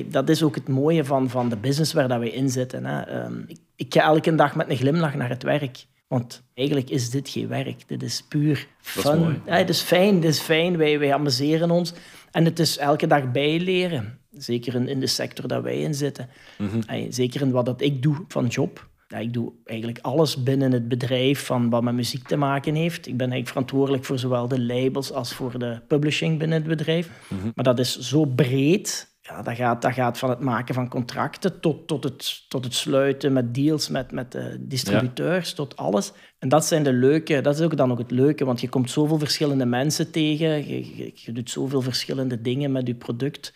dat 0.05 0.29
is 0.29 0.43
ook 0.43 0.55
het 0.55 0.67
mooie 0.67 1.05
van, 1.05 1.29
van 1.29 1.49
de 1.49 1.57
business 1.57 1.93
waar 1.93 2.07
dat 2.07 2.19
we 2.19 2.31
in 2.31 2.49
zitten. 2.49 2.85
Hè. 2.85 3.01
Ehm, 3.01 3.39
ik, 3.47 3.57
ik 3.75 3.93
ga 3.93 4.01
elke 4.01 4.35
dag 4.35 4.55
met 4.55 4.69
een 4.69 4.77
glimlach 4.77 5.15
naar 5.15 5.29
het 5.29 5.43
werk. 5.43 5.85
Want 6.13 6.44
eigenlijk 6.54 6.89
is 6.89 7.10
dit 7.10 7.30
geen 7.30 7.48
werk. 7.48 7.88
Dit 7.88 8.04
is 8.04 8.24
puur 8.30 8.68
fun. 8.81 9.42
Ja, 9.45 9.56
het 9.56 9.69
is 9.69 9.81
fijn, 9.81 10.15
het 10.15 10.24
is 10.24 10.39
fijn. 10.39 10.77
Wij, 10.77 11.00
wij 11.00 11.13
amuseren 11.13 11.71
ons. 11.71 11.94
En 12.31 12.45
het 12.45 12.60
is 12.60 12.77
elke 12.77 13.07
dag 13.07 13.31
bijleren. 13.31 14.19
Zeker 14.31 14.75
in, 14.75 14.88
in 14.88 15.00
de 15.00 15.07
sector 15.07 15.48
dat 15.48 15.63
wij 15.63 15.81
in 15.81 15.94
zitten. 15.94 16.30
Mhm. 16.57 17.12
Zeker 17.12 17.42
in 17.42 17.51
wat 17.51 17.65
dat 17.65 17.81
ik 17.81 18.01
doe 18.01 18.15
van 18.27 18.48
job. 18.48 18.89
Ja, 19.07 19.18
ik 19.18 19.33
doe 19.33 19.51
eigenlijk 19.65 20.00
alles 20.01 20.44
binnen 20.44 20.71
het 20.71 20.88
bedrijf 20.88 21.45
van 21.45 21.69
wat 21.69 21.83
met 21.83 21.94
muziek 21.94 22.27
te 22.27 22.38
maken 22.38 22.75
heeft. 22.75 23.07
Ik 23.07 23.18
ben 23.18 23.31
eigenlijk 23.31 23.48
verantwoordelijk 23.48 24.06
voor 24.06 24.19
zowel 24.19 24.48
de 24.48 24.62
labels 24.62 25.12
als 25.12 25.33
voor 25.33 25.60
de 25.60 25.81
publishing 25.88 26.39
binnen 26.39 26.57
het 26.57 26.68
bedrijf. 26.68 27.10
Mhm. 27.27 27.50
Maar 27.56 27.65
dat 27.65 27.80
is 27.80 28.00
zo 28.00 28.25
breed 28.25 29.12
ja, 29.25 29.41
dat, 29.41 29.55
gaat, 29.55 29.81
dat 29.81 29.93
gaat 29.93 30.17
van 30.17 30.29
het 30.29 30.39
maken 30.39 30.74
van 30.74 30.89
contracten 30.89 31.59
tot, 31.59 31.88
tot, 31.88 32.03
het, 32.03 32.45
tot 32.48 32.63
het 32.63 32.74
sluiten 32.74 33.33
met 33.33 33.53
deals 33.53 33.89
met, 33.89 34.12
met 34.12 34.31
de 34.31 34.55
distributeurs, 34.59 35.53
tot 35.53 35.77
alles. 35.77 36.12
En 36.39 36.50
dat 36.50 36.65
zijn 36.65 36.83
de 36.83 36.93
leuke, 36.93 37.41
dat 37.41 37.55
is 37.55 37.62
ook 37.62 37.77
dan 37.77 37.91
ook 37.91 37.98
het 37.98 38.12
leuke, 38.12 38.45
want 38.45 38.62
je 38.62 38.69
komt 38.69 38.91
zoveel 38.91 39.19
verschillende 39.19 39.65
mensen 39.65 40.12
tegen, 40.12 40.67
je, 40.67 41.12
je, 41.15 41.31
doet 41.31 41.50
zoveel 41.50 41.81
verschillende 41.81 42.41
dingen 42.41 42.71
met 42.71 42.88
je 42.88 42.95
product. 42.95 43.53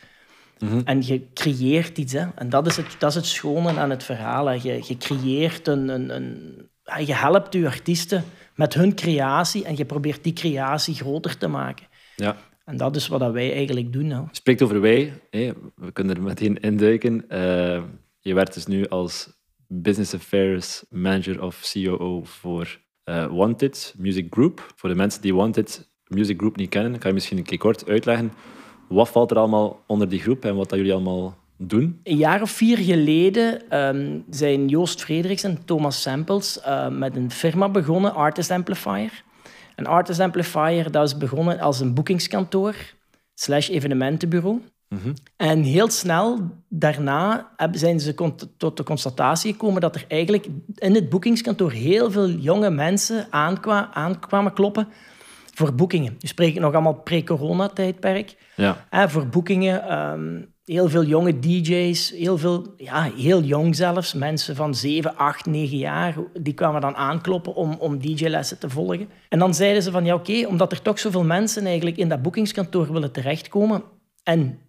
Mhm. 0.60 0.82
En 0.84 1.06
je 1.06 1.28
creëert 1.34 1.98
iets. 1.98 2.14
Hè. 2.14 2.26
En 2.36 2.50
dat 2.50 2.68
is, 2.68 2.78
het, 2.78 2.96
dat 3.00 3.10
is 3.10 3.16
het 3.16 3.26
schone 3.26 3.80
aan 3.80 3.90
het 3.90 4.04
verhaal. 4.04 4.52
Je, 4.52 4.84
je 4.88 4.98
creëert 4.98 5.68
een, 5.68 5.88
een, 5.88 6.16
een... 6.16 6.70
Je 7.06 7.14
helpt 7.14 7.54
je 7.54 7.66
artiesten 7.66 8.24
met 8.56 8.74
hun 8.74 8.96
creatie 8.96 9.66
en 9.66 9.78
je 9.78 9.86
probeert 9.86 10.24
die 10.24 10.34
creatie 10.34 10.96
groter 10.96 11.38
te 11.38 11.48
maken. 11.48 11.88
Ja. 12.16 12.38
En 12.68 12.78
dat 12.78 12.96
is 12.96 13.08
wat 13.08 13.32
wij 13.32 13.54
eigenlijk 13.54 13.94
doen. 13.94 14.08
Nou. 14.08 14.28
Spreekt 14.32 14.62
over 14.62 14.82
wij, 14.82 15.14
hè? 15.30 15.52
we 15.76 15.92
kunnen 15.92 16.16
er 16.16 16.22
meteen 16.22 16.60
induiken. 16.60 17.26
Uh, 17.30 17.84
je 18.20 18.34
werkt 18.34 18.54
dus 18.54 18.66
nu 18.66 18.88
als 18.88 19.30
Business 19.68 20.14
Affairs 20.14 20.84
Manager 20.90 21.44
of 21.44 21.72
COO 21.74 22.24
voor 22.24 22.80
uh, 23.06 23.26
Wanted 23.26 23.96
Music 23.98 24.28
Group. 24.30 24.74
Voor 24.76 24.90
de 24.90 24.96
mensen 24.96 25.22
die 25.22 25.36
Wanted 25.36 25.90
Music 26.08 26.38
Group 26.38 26.56
niet 26.56 26.70
kennen, 26.70 27.00
kan 27.00 27.10
je 27.10 27.14
misschien 27.14 27.38
een 27.38 27.44
keer 27.44 27.58
kort 27.58 27.90
uitleggen. 27.90 28.32
Wat 28.88 29.10
valt 29.10 29.32
er 29.32 29.38
allemaal 29.38 29.84
onder 29.88 30.10
die 30.10 30.20
groep 30.20 30.46
en 30.46 30.56
wat 30.56 30.70
dat 30.70 30.78
jullie 30.78 30.94
allemaal 30.94 31.38
doen? 31.58 32.00
Een 32.04 32.18
jaar 32.18 32.42
of 32.42 32.52
vier 32.52 32.78
geleden 32.78 33.78
um, 33.78 34.24
zijn 34.30 34.68
Joost 34.68 35.04
Frederiks 35.04 35.44
en 35.44 35.66
Thomas 35.66 36.02
Samples 36.02 36.60
uh, 36.66 36.88
met 36.90 37.16
een 37.16 37.32
firma 37.32 37.70
begonnen, 37.70 38.14
Artist 38.14 38.52
Amplifier. 38.52 39.26
Een 39.78 39.88
Artist 39.88 40.20
Amplifier 40.20 40.92
dat 40.92 41.08
is 41.08 41.18
begonnen 41.18 41.60
als 41.60 41.80
een 41.80 41.94
boekingskantoor 41.94 42.76
slash 43.34 43.70
evenementenbureau. 43.70 44.62
Mhm. 44.88 45.14
En 45.36 45.62
heel 45.64 45.90
snel 45.90 46.40
daarna 46.70 47.52
zijn 47.72 48.00
ze 48.00 48.14
tot 48.58 48.78
de 48.78 48.84
constatatie 48.84 49.52
gekomen 49.52 49.82
dat 49.82 49.96
er 49.96 50.06
eigenlijk 50.08 50.48
in 50.76 50.96
het 50.96 51.10
boekingskantoor 51.10 51.72
heel 51.72 52.12
veel 52.12 52.30
jonge 52.30 52.70
mensen 52.70 53.28
aankwa 53.30 53.94
aankwamen 53.94 54.54
kloppen 54.54 54.88
voor 55.54 55.74
boekingen. 55.74 56.12
Nu 56.20 56.28
spreek 56.28 56.56
ik 56.56 56.62
nog 56.62 56.74
allemaal 56.74 57.02
pre-corona-tijdperk. 57.02 58.36
Ja. 58.56 59.10
voor 59.10 59.28
boekingen. 59.28 60.00
Um, 60.00 60.56
heel 60.68 60.90
veel 60.90 61.04
jonge 61.04 61.40
DJ's, 61.40 62.12
heel 62.12 62.38
veel, 62.38 62.74
ja, 62.78 63.12
heel 63.16 63.42
jong 63.42 63.76
zelfs, 63.76 64.14
mensen 64.14 64.56
van 64.56 64.76
7, 64.76 65.16
8, 65.16 65.46
9 65.46 65.78
jaar, 65.78 66.16
die 66.34 66.54
kwamen 66.54 66.82
dan 66.82 66.96
aankloppen 66.96 67.56
om, 67.56 67.76
om 67.80 68.00
DJ-lessen 68.00 68.60
te 68.60 68.70
volgen. 68.70 69.10
En 69.30 69.40
dan 69.40 69.54
zeiden 69.54 69.84
ze 69.84 69.92
van, 69.92 70.06
ja 70.06 70.14
oké, 70.14 70.48
omdat 70.48 70.72
er 70.72 70.82
toch 70.82 71.00
zoveel 71.00 71.24
mensen 71.24 71.66
eigenlijk 71.66 71.98
in 71.98 72.10
dat 72.10 72.22
boekingskantoor 72.22 72.92
willen 72.94 73.12
terechtkomen 73.12 73.84
en 74.24 74.60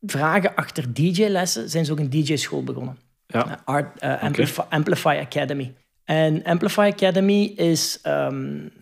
vragen 0.00 0.54
achter 0.54 0.94
DJ-lessen, 0.94 1.70
zijn 1.70 1.84
ze 1.84 1.92
ook 1.92 1.98
een 1.98 2.10
DJ-school 2.10 2.64
begonnen. 2.64 2.96
Ja. 3.26 3.60
Art, 3.64 4.02
uh, 4.02 4.22
Amplify, 4.22 4.60
Amplify, 4.68 5.18
Academy. 5.20 5.74
En 6.04 6.42
Amplify 6.42 6.90
Academy 6.92 7.42
is 7.56 7.98
um, 8.06 8.72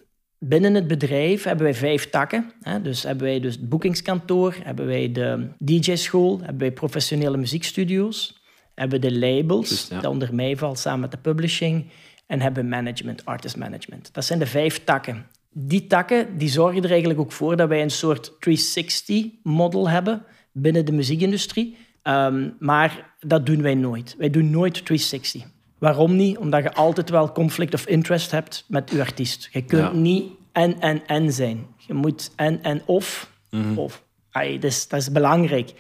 binnen 0.41 0.75
het 0.75 0.87
bedrijf 0.87 1.45
hebben 1.45 1.65
wij 1.65 1.75
vijf 1.75 2.11
takken. 2.11 2.53
Hè? 2.61 2.83
Dus 2.83 3.03
hebben 3.03 3.27
wij 3.27 3.41
dus 3.41 3.55
het 3.55 3.69
boekingskantoor, 3.69 4.57
hebben 4.63 4.87
wij 4.87 5.13
de 5.13 5.49
DJ-school, 5.59 6.39
hebben 6.39 6.59
wij 6.59 6.73
professionele 6.73 7.37
muziekstudio's, 7.37 8.43
hebben 8.75 9.01
de 9.01 9.19
labels, 9.19 9.69
Just, 9.69 9.91
dat 9.91 10.07
onder 10.07 10.35
mij 10.35 10.57
valt 10.57 10.79
samen 10.79 11.01
met 11.01 11.11
de 11.11 11.17
publishing, 11.17 11.85
en 12.27 12.41
hebben 12.41 12.69
management, 12.69 13.25
artist 13.25 13.57
management. 13.57 14.15
Dat 14.15 14.25
zijn 14.25 14.39
de 14.39 14.47
vijf 14.47 14.85
takken. 14.85 15.27
Die 15.53 15.87
takken 15.87 16.39
die 16.39 16.49
zorgen 16.49 16.83
er 16.83 16.91
eigenlijk 16.91 17.21
ook 17.21 17.33
voor 17.33 17.57
dat 17.57 17.69
wij 17.69 17.83
een 17.83 17.91
soort 17.91 18.33
360-model 18.33 19.89
hebben 19.89 20.23
binnen 20.53 20.85
de 20.85 20.93
muziekindustrie. 20.93 21.77
Um, 22.03 22.57
maar 22.59 23.15
dat 23.21 23.47
doen 23.47 23.63
wij 23.63 23.75
nooit. 23.75 24.15
Wij 24.19 24.31
doen 24.31 24.51
nooit 24.51 24.73
360. 24.85 25.45
Waarom 25.81 26.17
niet? 26.17 26.39
Omdat 26.39 26.63
je 26.63 26.73
altijd 26.73 27.11
wel 27.11 27.33
conflict 27.33 27.75
of 27.75 27.87
interest 27.87 28.31
hebt 28.31 28.65
met 28.69 28.91
je 28.91 29.01
artiest. 29.01 29.49
Je 29.53 29.63
kunt 29.63 29.93
niet 29.93 30.25
en, 30.53 30.81
en, 30.81 31.07
en 31.07 31.33
zijn. 31.33 31.67
Je 31.77 31.95
moet 31.95 32.31
en, 32.37 32.63
en, 32.63 32.83
of. 32.87 33.31
Mm 33.51 33.79
of. 33.79 34.03
Ay, 34.31 34.59
dat, 34.59 34.71
is, 34.71 34.89
dat 34.89 35.01
is 35.01 35.13
belangrijk 35.13 35.73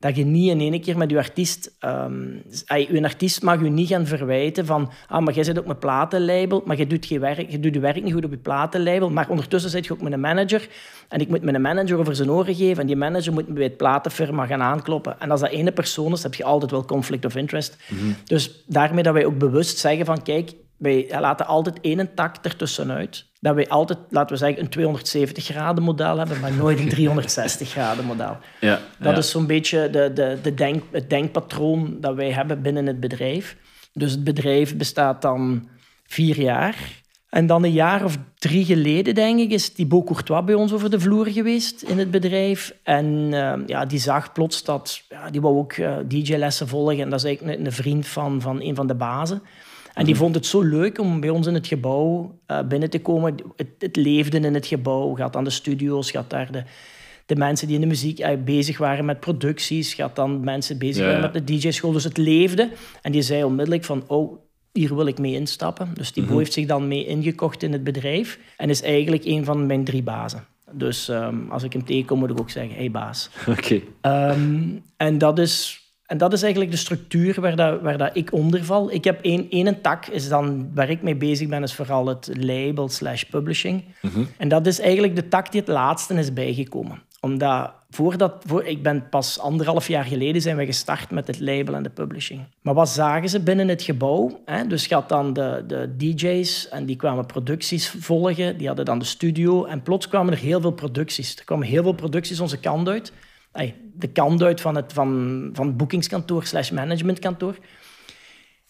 dat 0.00 0.16
je 0.16 0.24
niet 0.24 0.50
in 0.50 0.60
één 0.60 0.80
keer 0.80 0.96
met 0.96 1.10
je 1.10 1.16
artiest... 1.16 1.76
Um, 1.84 2.42
je 2.68 3.02
artiest 3.02 3.42
mag 3.42 3.62
je 3.62 3.68
niet 3.68 3.88
gaan 3.88 4.06
verwijten 4.06 4.66
van... 4.66 4.90
Ah, 5.08 5.24
maar 5.24 5.34
jij 5.34 5.44
zit 5.44 5.58
ook 5.58 5.66
met 5.66 5.78
platenlabel, 5.78 6.62
maar 6.64 6.76
je 6.76 6.86
doet, 6.86 7.06
geen 7.06 7.20
werk, 7.20 7.50
je 7.50 7.60
doet 7.60 7.74
je 7.74 7.80
werk 7.80 8.02
niet 8.02 8.12
goed 8.12 8.24
op 8.24 8.30
je 8.30 8.36
platenlabel. 8.36 9.10
Maar 9.10 9.28
ondertussen 9.28 9.70
zit 9.70 9.86
je 9.86 9.92
ook 9.92 10.02
met 10.02 10.12
een 10.12 10.20
manager. 10.20 10.68
En 11.08 11.20
ik 11.20 11.28
moet 11.28 11.42
een 11.42 11.60
manager 11.60 11.98
over 11.98 12.14
zijn 12.14 12.30
oren 12.30 12.54
geven. 12.54 12.80
En 12.80 12.86
die 12.86 12.96
manager 12.96 13.32
moet 13.32 13.54
bij 13.54 13.62
het 13.62 13.76
platenfirma 13.76 14.46
gaan 14.46 14.62
aankloppen. 14.62 15.20
En 15.20 15.30
als 15.30 15.40
dat 15.40 15.50
ene 15.50 15.72
persoon 15.72 16.12
is, 16.12 16.22
heb 16.22 16.34
je 16.34 16.44
altijd 16.44 16.70
wel 16.70 16.84
conflict 16.84 17.24
of 17.24 17.36
interest. 17.36 17.76
Mhm. 17.88 18.12
Dus 18.24 18.64
daarmee 18.66 19.02
dat 19.02 19.14
wij 19.14 19.24
ook 19.24 19.38
bewust 19.38 19.78
zeggen 19.78 20.06
van... 20.06 20.22
Kijk, 20.22 20.52
wij 20.80 21.06
laten 21.20 21.46
altijd 21.46 21.80
één 21.80 22.14
tak 22.14 22.36
ertussenuit. 22.42 23.26
Dat 23.40 23.54
wij 23.54 23.68
altijd, 23.68 23.98
laten 24.10 24.32
we 24.32 24.36
zeggen, 24.36 24.62
een 24.62 24.68
270 24.68 25.44
graden 25.44 25.82
model 25.82 26.18
hebben, 26.18 26.40
maar 26.40 26.52
nooit 26.52 26.78
een 26.78 26.88
360 26.88 27.68
graden 27.68 28.04
model. 28.04 28.36
Ja, 28.60 28.80
dat 28.98 29.18
is 29.18 29.30
zo'n 29.30 29.46
beetje 29.46 29.90
de, 29.90 30.12
de, 30.12 30.38
de 30.42 30.54
denk, 30.54 30.82
het 30.90 31.10
denkpatroon 31.10 31.96
dat 32.00 32.14
wij 32.14 32.32
hebben 32.32 32.62
binnen 32.62 32.86
het 32.86 33.00
bedrijf. 33.00 33.56
Dus 33.92 34.10
het 34.10 34.24
bedrijf 34.24 34.76
bestaat 34.76 35.22
dan 35.22 35.68
vier 36.06 36.40
jaar. 36.40 36.76
En 37.28 37.46
dan 37.46 37.64
een 37.64 37.72
jaar 37.72 38.04
of 38.04 38.18
drie 38.38 38.64
geleden, 38.64 39.14
denk 39.14 39.40
ik, 39.40 39.50
is 39.50 39.68
Thibaut 39.68 40.04
Courtois 40.04 40.44
bij 40.44 40.54
ons 40.54 40.72
over 40.72 40.90
de 40.90 41.00
vloer 41.00 41.26
geweest 41.26 41.82
in 41.82 41.98
het 41.98 42.10
bedrijf. 42.10 42.74
En 42.82 43.06
uh, 43.06 43.52
ja, 43.66 43.84
die 43.84 43.98
zag 43.98 44.32
plots 44.32 44.64
dat... 44.64 45.02
Ja, 45.08 45.30
die 45.30 45.40
wou 45.40 45.56
ook 45.56 45.76
uh, 45.76 45.96
DJ-lessen 46.08 46.68
volgen. 46.68 47.00
En 47.00 47.10
dat 47.10 47.18
is 47.18 47.24
eigenlijk 47.24 47.58
een, 47.58 47.66
een 47.66 47.72
vriend 47.72 48.06
van, 48.06 48.40
van 48.40 48.62
een 48.62 48.74
van 48.74 48.86
de 48.86 48.94
bazen. 48.94 49.42
En 50.00 50.06
die 50.06 50.16
vond 50.16 50.34
het 50.34 50.46
zo 50.46 50.62
leuk 50.62 50.98
om 50.98 51.20
bij 51.20 51.30
ons 51.30 51.46
in 51.46 51.54
het 51.54 51.66
gebouw 51.66 52.38
uh, 52.46 52.62
binnen 52.62 52.90
te 52.90 53.00
komen. 53.00 53.34
Het, 53.56 53.68
het, 53.78 53.96
leefde 53.96 54.40
in 54.40 54.54
het 54.54 54.66
gebouw. 54.66 55.14
Gaat 55.14 55.36
aan 55.36 55.44
de 55.44 55.50
studio's, 55.50 56.10
gaat 56.10 56.30
daar 56.30 56.52
de, 56.52 56.62
de 57.26 57.36
mensen 57.36 57.66
die 57.66 57.76
in 57.76 57.82
de 57.82 57.86
muziek 57.86 58.20
uh, 58.20 58.28
bezig 58.44 58.78
waren 58.78 59.04
met 59.04 59.20
producties. 59.20 59.94
Gaat 59.94 60.16
dan 60.16 60.40
mensen 60.44 60.78
bezig 60.78 61.06
waren 61.06 61.20
met 61.20 61.32
de 61.32 61.44
DJ-school. 61.44 61.92
Dus 61.92 62.04
het 62.04 62.16
leefde. 62.16 62.70
En 63.02 63.12
die 63.12 63.22
zei 63.22 63.44
onmiddellijk 63.44 63.84
van, 63.84 64.04
oh, 64.06 64.38
hier 64.72 64.94
wil 64.94 65.06
ik 65.06 65.18
mee 65.18 65.34
instappen. 65.34 65.90
Dus 65.94 66.12
die 66.12 66.22
mm 66.22 66.38
heeft 66.38 66.52
zich 66.52 66.66
dan 66.66 66.88
mee 66.88 67.06
ingekocht 67.06 67.62
in 67.62 67.72
het 67.72 67.84
bedrijf. 67.84 68.38
En 68.56 68.70
is 68.70 68.82
eigenlijk 68.82 69.24
een 69.24 69.44
van 69.44 69.66
mijn 69.66 69.84
drie 69.84 70.02
bazen. 70.02 70.44
Dus 70.72 71.08
um, 71.08 71.50
als 71.50 71.62
ik 71.62 71.72
hem 71.72 71.84
tegenkom, 71.84 72.18
moet 72.18 72.30
ik 72.30 72.40
ook 72.40 72.50
zeggen, 72.50 72.74
hey 72.74 72.90
baas. 72.90 73.30
Oké. 73.48 73.80
Okay. 74.02 74.30
Um, 74.32 74.82
en 74.96 75.18
dat 75.18 75.38
is 75.38 75.79
en 76.10 76.18
dat 76.18 76.32
is 76.32 76.42
eigenlijk 76.42 76.72
de 76.72 76.78
structuur 76.78 77.40
waar, 77.40 77.56
dat, 77.56 77.80
waar 77.80 77.98
dat 77.98 78.10
ik 78.12 78.32
onder 78.32 78.64
val. 78.64 78.92
Ik 78.92 79.04
heb 79.04 79.22
één, 79.22 79.46
één 79.50 79.80
tak, 79.80 80.06
is 80.06 80.28
dan, 80.28 80.70
waar 80.74 80.90
ik 80.90 81.02
mee 81.02 81.16
bezig 81.16 81.48
ben, 81.48 81.62
is 81.62 81.74
vooral 81.74 82.06
het 82.06 82.30
label 82.32 82.88
slash 82.88 83.22
publishing. 83.22 83.84
Mhm. 84.02 84.24
En 84.36 84.48
dat 84.48 84.66
is 84.66 84.80
eigenlijk 84.80 85.16
de 85.16 85.28
tak 85.28 85.52
die 85.52 85.60
het 85.60 85.68
laatste 85.68 86.14
is 86.14 86.32
bijgekomen. 86.32 87.02
Omdat 87.20 87.72
voordat, 87.90 88.32
voor, 88.46 88.64
ik 88.64 88.82
ben 88.82 89.08
pas 89.08 89.38
anderhalf 89.38 89.88
jaar 89.88 90.04
geleden 90.04 90.42
zijn 90.42 90.56
we 90.56 90.64
gestart 90.64 91.10
met 91.10 91.26
het 91.26 91.40
label 91.40 91.74
en 91.74 91.82
de 91.82 91.90
publishing. 91.90 92.40
Maar 92.62 92.74
wat 92.74 92.88
zagen 92.88 93.28
ze 93.28 93.40
binnen 93.40 93.68
het 93.68 93.82
gebouw? 93.82 94.40
Hè? 94.44 94.66
Dus 94.66 94.86
je 94.86 94.94
had 94.94 95.08
dan 95.08 95.32
de, 95.32 95.64
de 95.66 95.96
DJ's 95.96 96.68
en 96.68 96.86
die 96.86 96.96
kwamen 96.96 97.26
producties 97.26 97.88
volgen. 97.88 98.56
Die 98.58 98.66
hadden 98.66 98.84
dan 98.84 98.98
de 98.98 99.04
studio. 99.04 99.64
En 99.64 99.82
plots 99.82 100.08
kwamen 100.08 100.32
er 100.32 100.38
heel 100.38 100.60
veel 100.60 100.72
producties. 100.72 101.36
Er 101.36 101.44
kwamen 101.44 101.66
heel 101.66 101.82
veel 101.82 101.92
producties 101.92 102.40
onze 102.40 102.58
kant 102.58 102.88
uit 102.88 103.12
de 103.94 104.08
kant 104.12 104.42
uit 104.42 104.60
van 104.60 104.74
het, 104.74 104.92
van, 104.92 105.50
van 105.52 105.76
boekingskantoor 105.76 106.44
slash 106.44 106.70
managementkantoor. 106.70 107.58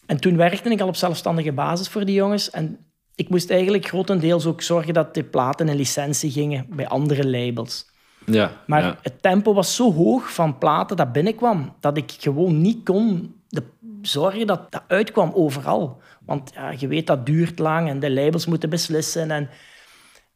En 0.05 0.19
toen 0.19 0.37
werkte 0.37 0.69
ik 0.69 0.81
al 0.81 0.87
op 0.87 0.95
zelfstandige 0.95 1.51
basis 1.51 1.87
voor 1.87 2.05
die 2.05 2.15
jongens. 2.15 2.49
En 2.49 2.77
ik 3.15 3.29
moest 3.29 3.49
eigenlijk 3.49 3.85
grotendeels 3.87 4.45
ook 4.45 4.61
zorgen 4.61 4.93
dat 4.93 5.13
de 5.13 5.23
platen 5.23 5.69
in 5.69 5.75
licentie 5.75 6.31
gingen 6.31 6.65
bij 6.69 6.87
andere 6.87 7.29
labels. 7.29 7.89
Ja, 8.25 8.51
maar 8.67 8.97
het 9.01 9.21
tempo 9.21 9.53
was 9.53 9.75
zo 9.75 9.93
hoog 9.93 10.33
van 10.33 10.57
platen 10.57 10.97
dat 10.97 11.11
binnenkwam, 11.11 11.75
dat 11.79 11.97
ik 11.97 12.11
gewoon 12.19 12.61
niet 12.61 12.83
kon 12.83 13.35
de, 13.47 13.63
zorgen 14.01 14.47
dat 14.47 14.71
dat 14.71 14.83
uitkwam 14.87 15.31
overal. 15.33 16.01
Want 16.25 16.51
ja, 16.53 16.73
je 16.77 16.87
weet, 16.87 17.07
dat 17.07 17.25
duurt 17.25 17.59
lang 17.59 17.89
en 17.89 17.99
de 17.99 18.11
labels 18.11 18.45
moeten 18.45 18.69
beslissen. 18.69 19.31
En 19.31 19.49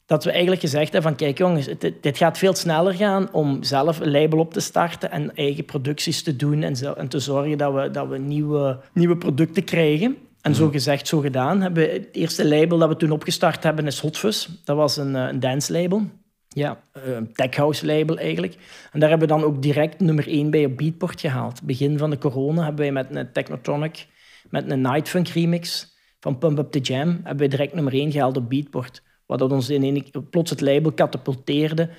dat 0.06 0.24
we 0.24 0.32
eigenlijk 0.32 0.62
gezegd 0.62 0.94
hebben 0.94 1.02
van 1.02 1.16
kijk 1.16 1.38
jongens, 1.38 1.68
dit, 2.02 2.18
gaat 2.18 2.38
veel 2.38 2.56
sneller 2.56 2.94
gaan 2.94 3.34
om 3.34 3.64
zelf 3.64 4.00
een 4.00 4.12
label 4.12 4.40
op 4.40 4.54
te 4.54 4.60
starten 4.60 5.12
en 5.12 5.36
eigen 5.36 5.66
producties 5.66 6.24
te 6.24 6.36
doen 6.36 6.64
en, 6.64 6.98
en 6.98 7.08
te 7.08 7.20
zorgen 7.20 7.58
dat 7.58 7.74
we, 7.74 7.92
dat 7.92 8.08
we 8.08 8.18
nieuwe, 8.18 8.80
nieuwe 8.94 9.18
producten 9.18 9.64
krijgen. 9.64 10.18
En 10.42 10.52
mhm. 10.52 10.60
zo 10.60 10.70
gezegd, 10.70 11.08
zo 11.08 11.20
gedaan. 11.20 11.62
Hebben 11.62 11.84
we, 11.84 11.90
het 11.90 12.08
eerste 12.12 12.48
label 12.48 12.78
dat 12.78 12.90
we 12.90 12.96
toen 12.96 13.12
opgestart 13.12 13.64
hebben 13.64 13.88
is 13.88 14.00
Hotfuzz. 14.00 14.48
Dat 14.64 14.76
was 14.78 14.98
een, 14.98 15.16
eh, 15.16 15.28
een 15.28 15.40
dance 15.40 15.72
label. 15.74 16.04
Ja, 16.48 16.84
een 16.92 17.34
tech 17.34 17.56
house 17.56 17.86
label 17.86 18.18
eigenlijk. 18.18 18.58
En 18.92 19.00
daar 19.00 19.10
hebben 19.10 19.28
we 19.28 19.34
dan 19.34 19.44
ook 19.44 19.62
direct 19.62 20.00
nummer 20.00 20.28
1 20.28 20.50
bij 20.50 20.66
op 20.66 20.78
Beatport 20.78 21.22
gehaald. 21.22 21.64
Begin 21.64 21.98
van 21.98 22.10
de 22.10 22.18
corona 22.18 22.64
hebben 22.64 22.82
wij 22.82 22.92
met 22.92 23.16
een 23.16 23.32
Technotronic, 23.32 24.08
met 24.50 24.72
een 24.72 24.82
Nightfunk 24.82 25.28
remix 25.28 25.94
van 26.20 26.38
Pump 26.38 26.58
Up 26.58 26.72
The 26.72 26.80
Jam, 26.80 27.20
hebben 27.24 27.38
we 27.38 27.48
direct 27.48 27.74
nummer 27.74 27.94
1 27.94 28.12
gehaald 28.12 28.38
op 28.38 28.50
Beatport. 28.50 29.02
Wat 29.26 29.40
dat 29.40 29.52
ons 29.52 29.70
in 29.70 29.84
een, 29.84 30.30
plots 30.30 30.50
het 30.50 30.62
label 30.62 30.92
katapulteerde 30.92 31.90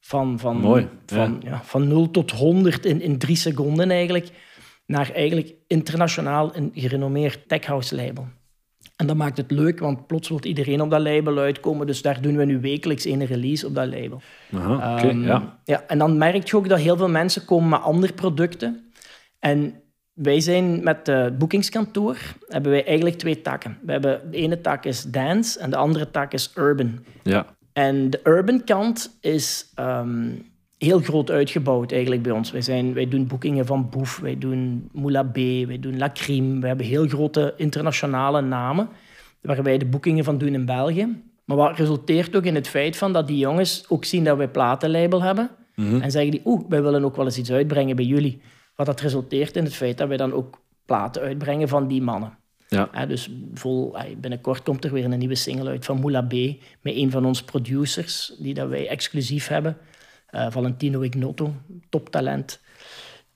van, 0.00 0.38
van, 0.38 0.56
Mooi, 0.56 0.88
van, 1.06 1.40
ja. 1.44 1.62
van 1.64 1.88
0 1.88 2.10
tot 2.10 2.30
100 2.30 2.86
in, 2.86 3.00
in 3.00 3.18
drie 3.18 3.36
seconden 3.36 3.90
eigenlijk. 3.90 4.28
Naar 4.86 5.10
eigenlijk 5.10 5.54
internationaal 5.66 6.56
een 6.56 6.70
gerenommeerd 6.74 7.48
techhouse 7.48 7.94
label. 7.94 8.28
En 8.96 9.06
dat 9.06 9.16
maakt 9.16 9.36
het 9.36 9.50
leuk, 9.50 9.78
want 9.78 10.06
plots 10.06 10.28
wil 10.28 10.44
iedereen 10.44 10.80
op 10.80 10.90
dat 10.90 11.00
label 11.00 11.38
uitkomen. 11.38 11.86
Dus 11.86 12.02
daar 12.02 12.20
doen 12.20 12.36
we 12.36 12.44
nu 12.44 12.60
wekelijks 12.60 13.04
een 13.04 13.24
release 13.24 13.66
op 13.66 13.74
dat 13.74 13.86
label. 13.86 14.20
Aha, 14.52 15.04
um, 15.04 15.24
ja. 15.24 15.60
ja. 15.64 15.84
En 15.86 15.98
dan 15.98 16.18
merk 16.18 16.48
je 16.48 16.56
ook 16.56 16.68
dat 16.68 16.78
heel 16.78 16.96
veel 16.96 17.08
mensen 17.08 17.44
komen 17.44 17.68
met 17.68 17.80
andere 17.80 18.12
producten. 18.12 18.90
En 19.38 19.82
wij 20.22 20.40
zijn 20.40 20.82
met 20.82 21.06
het 21.06 21.38
boekingskantoor, 21.38 22.16
hebben 22.48 22.70
wij 22.70 22.84
eigenlijk 22.84 23.16
twee 23.16 23.42
takken. 23.42 23.78
We 23.82 23.92
hebben, 23.92 24.20
de 24.30 24.36
ene 24.36 24.60
tak 24.60 24.84
is 24.84 25.02
dance 25.02 25.58
en 25.58 25.70
de 25.70 25.76
andere 25.76 26.10
tak 26.10 26.32
is 26.32 26.52
urban. 26.54 26.98
Ja. 27.22 27.46
En 27.72 28.10
de 28.10 28.20
urban 28.24 28.64
kant 28.64 29.16
is 29.20 29.72
um, 29.80 30.46
heel 30.78 31.00
groot 31.00 31.30
uitgebouwd 31.30 31.92
eigenlijk 31.92 32.22
bij 32.22 32.32
ons. 32.32 32.50
Wij, 32.50 32.62
zijn, 32.62 32.94
wij 32.94 33.08
doen 33.08 33.26
boekingen 33.26 33.66
van 33.66 33.88
Boef, 33.90 34.18
wij 34.18 34.38
doen 34.38 34.88
Moula 34.92 35.22
B, 35.22 35.36
wij 35.66 35.78
doen 35.80 35.98
La 35.98 36.10
Crime. 36.14 36.60
We 36.60 36.66
hebben 36.66 36.86
heel 36.86 37.08
grote 37.08 37.54
internationale 37.56 38.40
namen 38.40 38.88
waar 39.40 39.62
wij 39.62 39.78
de 39.78 39.86
boekingen 39.86 40.24
van 40.24 40.38
doen 40.38 40.54
in 40.54 40.64
België. 40.64 41.22
Maar 41.44 41.56
wat 41.56 41.78
resulteert 41.78 42.36
ook 42.36 42.44
in 42.44 42.54
het 42.54 42.68
feit 42.68 42.96
van 42.96 43.12
dat 43.12 43.26
die 43.26 43.38
jongens 43.38 43.84
ook 43.88 44.04
zien 44.04 44.24
dat 44.24 44.36
wij 44.36 44.48
platenlabel 44.48 45.22
hebben. 45.22 45.50
Mm 45.74 46.00
En 46.00 46.10
zeggen 46.10 46.30
die, 46.30 46.40
oeh, 46.44 46.64
wij 46.68 46.82
willen 46.82 47.04
ook 47.04 47.16
wel 47.16 47.24
eens 47.24 47.38
iets 47.38 47.52
uitbrengen 47.52 47.96
bij 47.96 48.04
jullie. 48.04 48.40
Wat 48.78 48.86
dat 48.86 49.00
resulteert 49.00 49.56
in 49.56 49.64
het 49.64 49.74
feit 49.74 49.98
dat 49.98 50.08
wij 50.08 50.16
dan 50.16 50.32
ook 50.32 50.60
platen 50.84 51.22
uitbrengen 51.22 51.68
van 51.68 51.88
die 51.88 52.02
mannen. 52.02 52.38
Ja. 52.68 53.06
dus 53.06 53.30
vol, 53.54 53.96
binnenkort 54.16 54.62
komt 54.62 54.84
er 54.84 54.92
weer 54.92 55.04
een 55.04 55.18
nieuwe 55.18 55.34
single 55.34 55.68
uit 55.68 55.84
van 55.84 56.00
Moula 56.00 56.22
B. 56.22 56.32
Met 56.80 56.94
een 56.94 57.10
van 57.10 57.24
onze 57.24 57.44
producers, 57.44 58.34
die 58.38 58.54
dat 58.54 58.68
wij 58.68 58.88
exclusief 58.88 59.48
hebben. 59.48 59.76
Uh, 60.30 60.46
Valentino 60.50 61.00
Ignotto, 61.00 61.54
toptalent. 61.88 62.60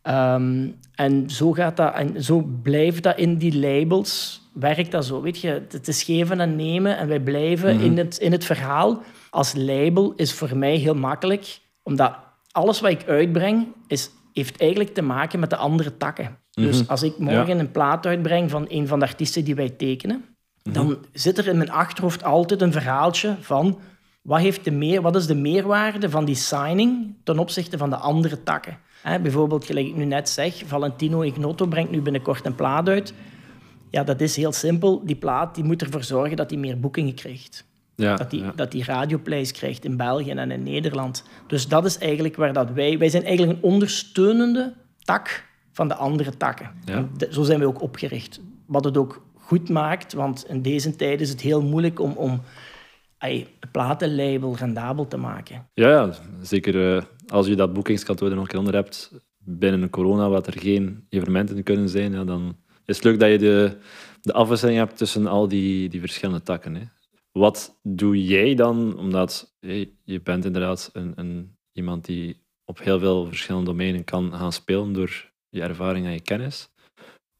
Um, 0.03 0.79
en 0.95 1.31
zo 1.31 1.53
gaat 1.53 1.77
dat, 1.77 1.95
en 1.95 2.23
zo 2.23 2.41
blijft 2.63 3.03
dat 3.03 3.19
in 3.19 3.37
die 3.37 3.59
labels, 3.59 4.41
werkt 4.53 4.91
dat 4.91 5.05
zo. 5.05 5.21
Weet 5.21 5.41
je, 5.41 5.63
het 5.69 5.89
is 5.89 6.03
geven 6.03 6.41
en 6.41 6.57
nemen 6.57 6.99
en 6.99 7.09
wij 7.09 7.21
blijven 7.21 7.77
mhm. 7.77 7.85
in, 7.85 7.99
het, 7.99 8.19
in 8.19 8.33
het 8.33 8.45
verhaal. 8.45 9.03
Als 9.31 9.55
label 9.55 10.13
is 10.17 10.33
voor 10.33 10.57
mij 10.57 10.77
heel 10.77 10.95
makkelijk, 10.95 11.59
omdat 11.83 12.17
alles 12.51 12.81
wat 12.81 12.91
ik 12.91 13.09
uitbreng 13.09 13.67
is 13.87 14.11
heeft 14.33 14.61
eigenlijk 14.61 14.95
te 14.95 15.03
maken 15.03 15.41
met 15.41 15.51
de 15.51 15.57
andere 15.57 15.97
takken. 15.97 16.39
Dus 16.51 16.81
Mhm. 16.83 16.91
als 16.91 17.03
ik 17.03 17.19
morgen 17.19 17.59
een 17.59 17.71
plaat 17.71 18.07
uitbreng 18.07 18.51
van 18.51 18.65
een 18.69 18.87
van 18.87 18.99
de 18.99 19.05
artiesten 19.07 19.45
die 19.45 19.55
wij 19.55 19.69
tekenen, 19.71 20.25
Mhm. 20.63 20.75
dan 20.75 20.99
zit 21.13 21.39
er 21.39 21.49
in 21.49 21.57
mijn 21.57 21.71
achterhoofd 21.71 22.25
altijd 22.25 22.61
een 22.63 22.73
verhaaltje 22.73 23.37
van 23.41 23.79
wat, 24.23 24.41
heeft 24.41 24.65
de 24.65 24.71
meer, 24.71 25.03
wat 25.03 25.17
is 25.17 25.27
de 25.27 25.35
meerwaarde 25.35 26.11
van 26.11 26.25
die 26.25 26.35
signing 26.35 27.15
ten 27.25 27.39
opzichte 27.39 27.79
van 27.79 27.91
de 27.91 27.97
andere 27.97 28.43
takken. 28.43 28.79
Hè, 29.03 29.21
bijvoorbeeld, 29.21 29.65
gelijk 29.65 29.87
ik 29.87 29.97
nu 29.97 30.05
net 30.05 30.29
zeg, 30.29 30.63
Valentino 30.67 31.21
Ignotto 31.21 31.67
brengt 31.67 31.91
nu 31.91 32.01
binnenkort 32.01 32.47
een 32.47 32.55
plaat 32.55 32.89
uit. 32.89 33.15
Ja, 33.91 34.05
dat 34.05 34.21
is 34.21 34.37
heel 34.37 34.53
simpel. 34.53 35.05
Die 35.05 35.17
plaat 35.17 35.55
die 35.55 35.65
moet 35.65 35.83
ervoor 35.83 36.05
zorgen 36.05 36.37
dat 36.37 36.51
hij 36.51 36.59
meer 36.59 36.81
boekingen 36.81 37.15
krijgt. 37.15 37.65
Ja, 38.03 38.17
Dat 38.17 38.31
die, 38.31 38.41
ja. 38.43 38.53
dat 38.57 38.71
die 38.73 38.85
radioplays 38.85 39.53
krijgt 39.53 39.85
in 39.85 39.97
België 39.97 40.31
en 40.31 40.51
in 40.51 40.63
Nederland. 40.63 41.25
Dus 41.47 41.69
dat 41.69 41.85
is 41.85 41.99
eigenlijk 41.99 42.37
waar 42.37 42.53
dat 42.53 42.71
wij... 42.71 42.99
Wij 42.99 43.09
zijn 43.09 43.25
eigenlijk 43.25 43.59
een 43.59 43.65
ondersteunende 43.71 44.73
tak 45.05 45.45
van 45.73 45.89
de 45.89 45.95
andere 45.95 46.37
takken. 46.37 46.71
Ja. 46.85 46.95
En 46.95 47.11
de- 47.17 47.29
zo 47.31 47.43
zijn 47.43 47.59
we 47.61 47.67
ook 47.67 47.83
opgericht. 47.83 48.41
Wat 48.67 48.85
het 48.85 48.97
ook 48.97 49.23
goed 49.35 49.69
maakt, 49.69 50.13
want 50.13 50.45
in 50.49 50.63
deze 50.63 50.97
tijd 50.97 51.21
is 51.21 51.29
het 51.31 51.41
heel 51.41 51.63
moeilijk 51.63 52.01
om, 52.01 52.13
om 52.13 52.41
een 53.19 53.47
platenlabel 53.73 54.57
rendabel 54.57 55.09
te 55.09 55.17
maken. 55.17 55.67
Ja, 55.75 55.89
ja, 55.89 56.11
zeker 56.43 56.97
eh, 56.97 57.03
als 57.29 57.47
je 57.47 57.57
dat 57.57 57.73
boekingskantoor 57.73 58.29
er 58.29 58.35
nog 58.35 58.43
een 58.45 58.51
keer 58.51 58.59
onder 58.59 58.75
hebt, 58.75 59.13
binnen 59.39 59.91
corona, 59.91 60.29
wat 60.29 60.47
er 60.47 60.59
geen 60.59 61.07
evenementen 61.09 61.63
kunnen 61.63 61.89
zijn, 61.89 62.13
ja, 62.13 62.25
dan 62.25 62.57
is 62.85 62.97
het 62.97 63.05
leuk 63.05 63.21
dat 63.21 63.31
je 63.31 63.39
de, 63.39 63.77
de 64.21 64.33
afwisseling 64.33 64.79
hebt 64.79 64.97
tussen 64.97 65.27
al 65.27 65.49
die, 65.49 65.89
die 65.89 66.01
verschillende 66.01 66.43
takken. 66.43 66.75
Hè. 66.75 66.83
Wat 67.33 67.79
doe 67.83 68.25
jij 68.25 68.55
dan, 68.55 68.99
omdat 68.99 69.57
je 70.05 70.21
bent 70.23 70.45
inderdaad 70.45 70.91
een, 70.93 71.13
een, 71.17 71.57
iemand 71.73 72.05
die 72.05 72.41
op 72.65 72.79
heel 72.79 72.99
veel 72.99 73.27
verschillende 73.27 73.67
domeinen 73.67 74.05
kan 74.05 74.33
gaan 74.33 74.53
spelen 74.53 74.93
door 74.93 75.31
je 75.49 75.63
ervaring 75.63 76.07
en 76.07 76.13
je 76.13 76.21
kennis. 76.21 76.71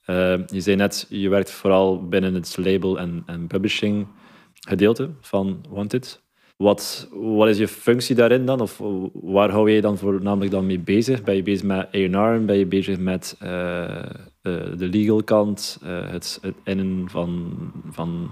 Eh, 0.05 0.47
je 0.47 0.61
zei 0.61 0.77
net, 0.77 1.07
je 1.09 1.29
werkt 1.29 1.51
vooral 1.51 2.09
binnen 2.09 2.35
het 2.35 2.57
label 2.57 2.99
en, 2.99 3.23
en 3.27 3.47
publishing 3.47 4.07
gedeelte 4.53 5.11
van 5.21 5.65
Wanted. 5.69 6.23
Wat, 6.57 7.09
wat 7.11 7.49
is 7.49 7.59
je 7.59 7.69
functie 7.69 8.15
daarin 8.15 8.47
dan? 8.47 8.61
Of 8.61 8.81
waar 9.13 9.51
hou 9.51 9.69
je 9.69 9.75
je 9.75 9.81
dan 9.81 9.99
voornamelijk 9.99 10.51
dan 10.51 10.67
mee 10.67 10.79
bezig? 10.79 11.23
Ben 11.23 11.37
je 11.37 11.43
bezig 11.43 11.67
met 11.67 11.95
A&R? 11.95 12.45
Ben 12.45 12.57
je 12.57 12.67
bezig 12.67 12.99
met 12.99 13.37
eh, 13.39 13.99
eh, 13.99 14.09
de 14.77 14.89
legal 14.91 15.23
kant? 15.25 15.79
eh, 15.83 16.11
het, 16.11 16.39
het 16.43 16.55
innen 16.65 17.11
van, 17.11 17.53
van 17.91 18.31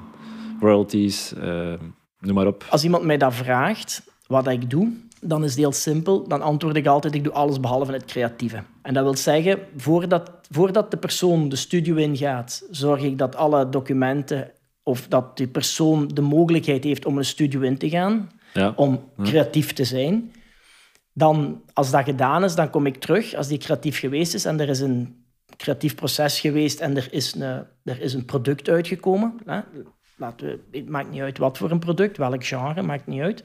royalties? 0.60 1.32
eh, 1.34 1.74
noem 2.18 2.34
maar 2.34 2.46
op. 2.46 2.64
Als 2.70 2.84
iemand 2.84 3.04
mij 3.04 3.16
dat 3.18 3.34
vraagt, 3.34 4.02
wat 4.26 4.46
ik 4.48 4.70
doe, 4.70 4.92
dan 5.20 5.44
is 5.44 5.50
het 5.50 5.58
heel 5.58 5.72
simpel. 5.72 6.28
Dan 6.28 6.42
antwoord 6.42 6.76
ik 6.76 6.86
altijd, 6.86 7.14
ik 7.14 7.24
doe 7.24 7.32
alles 7.32 7.60
behalve 7.60 7.92
het 7.92 8.04
creatieve. 8.04 8.62
En 8.82 8.94
dat 8.94 9.02
wil 9.02 9.16
zeggen, 9.16 9.58
voordat, 9.76 10.30
voordat 10.50 10.90
de 10.90 10.96
persoon 10.96 11.48
de 11.48 11.56
studio 11.56 11.96
ingaat, 11.96 12.66
zorg 12.70 13.02
ik 13.02 13.18
dat 13.18 13.36
alle 13.36 13.68
documenten 13.68 14.50
of 14.82 15.06
dat 15.08 15.36
die 15.36 15.48
persoon 15.48 16.08
de 16.08 16.20
mogelijkheid 16.20 16.84
heeft 16.84 17.06
om 17.06 17.18
een 17.18 17.24
studio 17.24 17.60
in 17.60 17.78
te 17.78 17.88
gaan, 17.88 18.30
Ja. 18.52 18.72
om 18.76 19.00
creatief 19.22 19.72
te 19.72 19.84
zijn. 19.84 20.32
Dan, 21.12 21.62
als 21.72 21.90
dat 21.90 22.04
gedaan 22.04 22.44
is, 22.44 22.54
dan 22.54 22.70
kom 22.70 22.86
ik 22.86 22.96
terug, 22.96 23.34
als 23.34 23.48
die 23.48 23.58
creatief 23.58 23.98
geweest 23.98 24.34
is 24.34 24.44
en 24.44 24.60
er 24.60 24.68
is 24.68 24.80
een 24.80 25.24
creatief 25.56 25.94
proces 25.94 26.40
geweest 26.40 26.80
en 26.80 26.96
er 26.96 27.08
is 27.10 27.34
een, 27.34 27.42
er 27.84 28.00
is 28.00 28.14
een 28.14 28.24
product 28.24 28.68
uitgekomen. 28.68 29.34
Hè? 29.44 29.60
We, 30.20 30.60
het 30.70 30.88
maakt 30.88 31.10
niet 31.10 31.20
uit 31.20 31.38
wat 31.38 31.58
voor 31.58 31.70
een 31.70 31.78
product, 31.78 32.16
welk 32.16 32.44
genre, 32.44 32.82
maakt 32.82 33.06
niet 33.06 33.20
uit. 33.20 33.44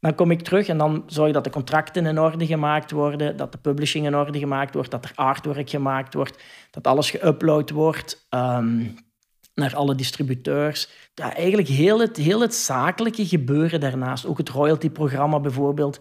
Dan 0.00 0.14
kom 0.14 0.30
ik 0.30 0.42
terug 0.42 0.68
en 0.68 0.78
dan 0.78 1.02
zorg 1.06 1.32
dat 1.32 1.44
de 1.44 1.50
contracten 1.50 2.06
in 2.06 2.18
orde 2.18 2.46
gemaakt 2.46 2.90
worden, 2.90 3.36
dat 3.36 3.52
de 3.52 3.58
publishing 3.58 4.06
in 4.06 4.16
orde 4.16 4.38
gemaakt 4.38 4.74
wordt, 4.74 4.90
dat 4.90 5.04
er 5.04 5.12
artwork 5.14 5.70
gemaakt 5.70 6.14
wordt, 6.14 6.42
dat 6.70 6.86
alles 6.86 7.16
geüpload 7.16 7.72
wordt 7.72 8.26
ehm, 8.28 8.86
naar 9.54 9.76
alle 9.76 9.94
distributeurs. 9.94 10.88
Ja, 11.14 11.34
eigenlijk 11.34 11.68
heel 11.68 12.00
het, 12.00 12.16
heel 12.16 12.40
het 12.40 12.54
zakelijke 12.54 13.26
gebeuren 13.26 13.80
daarnaast. 13.80 14.26
Ook 14.26 14.38
het 14.38 14.48
royalty-programma 14.48 15.40
bijvoorbeeld. 15.40 16.00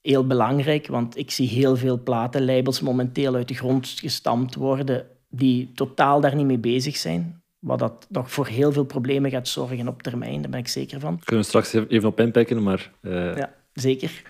Heel 0.00 0.26
belangrijk, 0.26 0.86
want 0.86 1.16
ik 1.16 1.30
zie 1.30 1.48
heel 1.48 1.76
veel 1.76 2.02
platenlabels 2.02 2.80
momenteel 2.80 3.34
uit 3.34 3.48
de 3.48 3.54
grond 3.54 3.88
gestampt 3.88 4.54
worden 4.54 5.06
die 5.28 5.72
totaal 5.74 6.20
daar 6.20 6.34
niet 6.34 6.46
mee 6.46 6.58
bezig 6.58 6.96
zijn. 6.96 7.39
Wat 7.60 7.78
dat 7.78 8.06
nog 8.08 8.30
voor 8.30 8.46
heel 8.46 8.72
veel 8.72 8.84
problemen 8.84 9.30
gaat 9.30 9.48
zorgen 9.48 9.88
op 9.88 10.02
termijn, 10.02 10.40
daar 10.40 10.50
ben 10.50 10.60
ik 10.60 10.68
zeker 10.68 11.00
van. 11.00 11.20
Kunnen 11.24 11.44
we 11.44 11.48
straks 11.48 11.72
even 11.72 12.08
op 12.08 12.20
inpikken, 12.20 12.62
maar 12.62 12.90
eh, 13.00 13.36
Ja, 13.36 13.54
zeker. 13.72 14.22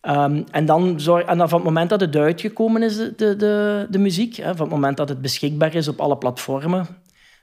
Ehm, 0.00 0.42
en, 0.50 0.66
dan 0.66 1.00
zorg, 1.00 1.24
en 1.24 1.38
dan 1.38 1.48
van 1.48 1.58
het 1.58 1.66
moment 1.66 1.90
dat 1.90 2.00
het 2.00 2.16
uitgekomen 2.16 2.82
is, 2.82 2.96
de, 2.96 3.14
de, 3.16 3.86
de, 3.90 3.98
muziek, 3.98 4.36
hè, 4.36 4.56
van 4.56 4.66
het 4.66 4.74
moment 4.74 4.96
dat 4.96 5.08
het 5.08 5.20
beschikbaar 5.20 5.74
is 5.74 5.88
op 5.88 6.00
alle 6.00 6.16
platformen, 6.16 6.86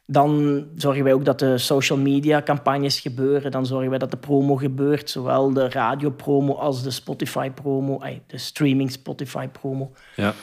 dan 0.06 0.64
zorgen 0.76 1.04
wij 1.04 1.14
ook 1.14 1.26
dat 1.26 1.40
de 1.40 1.58
social 1.58 1.98
media 1.98 2.42
campagnes 2.42 3.00
gebeuren. 3.00 3.52
Dan 3.52 3.66
zorgen 3.66 3.90
wij 3.90 4.00
dat 4.00 4.12
de 4.12 4.18
promo 4.18 4.56
gebeurt, 4.56 5.10
zowel 5.10 5.54
de 5.54 5.70
radiopromo 5.70 6.54
als 6.54 6.84
de 6.84 6.92
Spotify 6.92 7.50
promo, 7.50 8.00
ay, 8.00 8.22
de 8.28 8.38
streaming 8.38 8.92
Spotify 8.92 9.48
promo. 9.48 9.92
ja. 10.16 10.34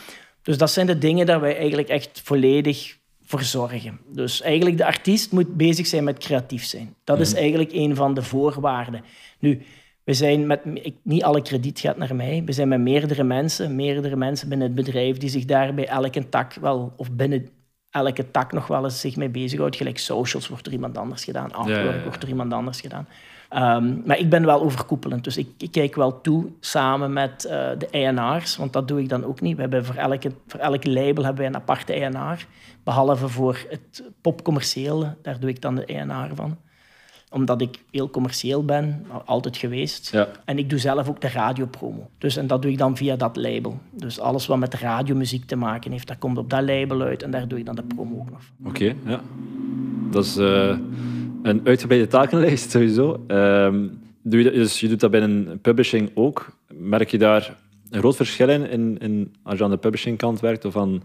Dus 0.43 0.59
dat 0.59 0.71
zijn 0.71 0.87
de 0.87 0.99
dingen 0.99 1.27
daar 1.27 1.41
wij 1.41 1.57
eigenlijk 1.57 1.89
echt 1.89 2.21
volledig 2.25 2.98
voor 3.29 3.43
zorgen. 3.43 3.99
Dus 4.13 4.43
eigenlijk 4.43 4.77
de 4.77 4.87
artiest 4.87 5.33
moet 5.33 5.57
bezig 5.57 5.87
zijn 5.87 6.05
met 6.05 6.19
creatief 6.19 6.65
zijn. 6.65 6.95
Dat 7.05 7.21
is 7.21 7.35
eigenlijk 7.35 7.73
een 7.73 7.97
van 7.97 8.15
de 8.15 8.23
voorwaarden. 8.23 9.05
Nu, 9.39 9.63
we 10.05 10.15
zijn 10.15 10.47
met, 10.47 10.61
ik, 10.75 10.97
niet 11.03 11.23
alle 11.23 11.43
krediet 11.43 11.81
gaat 11.81 11.97
naar 11.97 12.15
mij. 12.15 12.43
We 12.45 12.53
zijn 12.53 12.69
met 12.69 12.81
meerdere 12.81 13.25
mensen, 13.25 13.77
meerdere 13.77 14.17
mensen 14.17 14.49
binnen 14.49 14.67
het 14.67 14.77
bedrijf 14.77 15.17
die 15.17 15.29
zich 15.29 15.45
daar 15.45 15.75
bij 15.75 15.87
elke 15.87 16.29
tak 16.29 16.55
wel, 16.55 16.93
of 16.97 17.11
binnen 17.13 17.49
elke 17.91 18.31
tak 18.31 18.53
nog 18.53 18.67
wel 18.67 18.85
eens 18.85 19.01
zich 19.01 19.17
mee 19.17 19.29
bezighoudt. 19.29 19.77
Gelijk 19.77 19.99
socials 19.99 20.49
wordt 20.49 20.67
er 20.67 20.73
iemand 20.73 20.99
anders 20.99 21.25
gedaan, 21.25 21.53
artwork 21.53 21.85
ja, 21.85 21.95
ja. 21.95 22.03
wordt 22.03 22.23
er 22.23 22.29
iemand 22.29 22.53
anders 22.53 22.81
gedaan. 22.81 23.09
Ehm, 23.49 23.95
maar 24.05 24.19
ik 24.19 24.31
ben 24.31 24.45
wel 24.45 24.63
overkoepelend, 24.63 25.25
dus 25.25 25.37
ik, 25.37 25.49
ik 25.59 25.73
kijk 25.73 25.95
wel 25.95 26.21
toe 26.21 26.47
samen 26.61 27.13
met 27.13 27.45
eh, 27.45 27.69
de 27.79 27.89
ENR's, 27.91 28.57
want 28.57 28.73
dat 28.73 28.89
doe 28.89 29.01
ik 29.01 29.09
dan 29.09 29.25
ook 29.25 29.41
niet. 29.41 29.55
We 29.55 29.61
hebben 29.61 29.85
voor, 29.85 29.95
elke, 29.95 30.31
voor 30.47 30.61
elk 30.61 30.85
label 30.85 31.25
hebben 31.25 31.37
wij 31.37 31.47
een 31.47 31.57
aparte 31.57 31.93
ENR, 31.93 32.47
behalve 32.89 33.29
voor 33.29 33.59
het 33.69 34.03
popcommerciële, 34.21 35.15
daar 35.23 35.41
doe 35.41 35.51
ik 35.51 35.61
dan 35.61 35.75
de 35.75 35.85
ENR 35.85 36.31
van. 36.35 36.57
Omdat 37.31 37.61
ik 37.61 37.79
heel 37.91 38.11
commercieel 38.11 38.65
ben, 38.65 39.05
al- 39.11 39.23
altijd 39.27 39.57
geweest. 39.57 40.11
Ja. 40.13 40.29
En 40.45 40.59
ik 40.59 40.71
doe 40.71 40.79
zelf 40.79 41.09
ook 41.09 41.21
de 41.21 41.29
radiopromo. 41.29 42.11
Dus, 42.19 42.37
en 42.37 42.47
dat 42.47 42.63
doe 42.63 42.71
ik 42.71 42.79
dan 42.79 42.97
via 42.97 43.17
dat 43.17 43.37
label. 43.37 43.79
Dus 43.93 44.21
alles 44.21 44.47
wat 44.47 44.59
met 44.59 44.75
radiomuziek 44.75 45.45
te 45.45 45.57
maken 45.57 45.91
heeft, 45.93 46.07
dat 46.09 46.19
komt 46.19 46.39
op 46.39 46.51
dat 46.51 46.63
label 46.63 47.01
uit 47.03 47.23
en 47.23 47.31
daar 47.31 47.49
doe 47.49 47.59
ik 47.59 47.67
dan 47.67 47.75
de 47.77 47.83
promo 47.83 48.19
ook 48.19 48.31
nog. 48.31 48.41
Oké, 48.65 48.95
ja. 49.07 49.21
Dat 50.11 50.25
is 50.25 50.37
eh, 50.37 50.77
een 51.43 51.61
uitgebreide 51.65 52.07
takenlijst 52.07 52.71
sowieso. 52.71 53.25
Ehm, 53.27 53.87
doe 54.23 54.39
je, 54.39 54.45
dat- 54.45 54.55
dus 54.55 54.81
je 54.81 54.89
doet 54.89 55.01
dat 55.01 55.11
binnen 55.11 55.61
publishing 55.61 56.11
ook. 56.15 56.57
Merk 56.73 57.11
je 57.11 57.19
daar 57.19 57.57
een 57.91 57.99
groot 57.99 58.17
verschil 58.17 58.49
in, 58.49 58.71
in, 58.71 58.99
in 58.99 59.35
als 59.43 59.59
je 59.59 59.65
aan 59.65 59.71
de 59.71 59.77
publishingkant 59.77 60.41
werkt 60.41 60.65
of 60.65 60.77
aan 60.77 61.03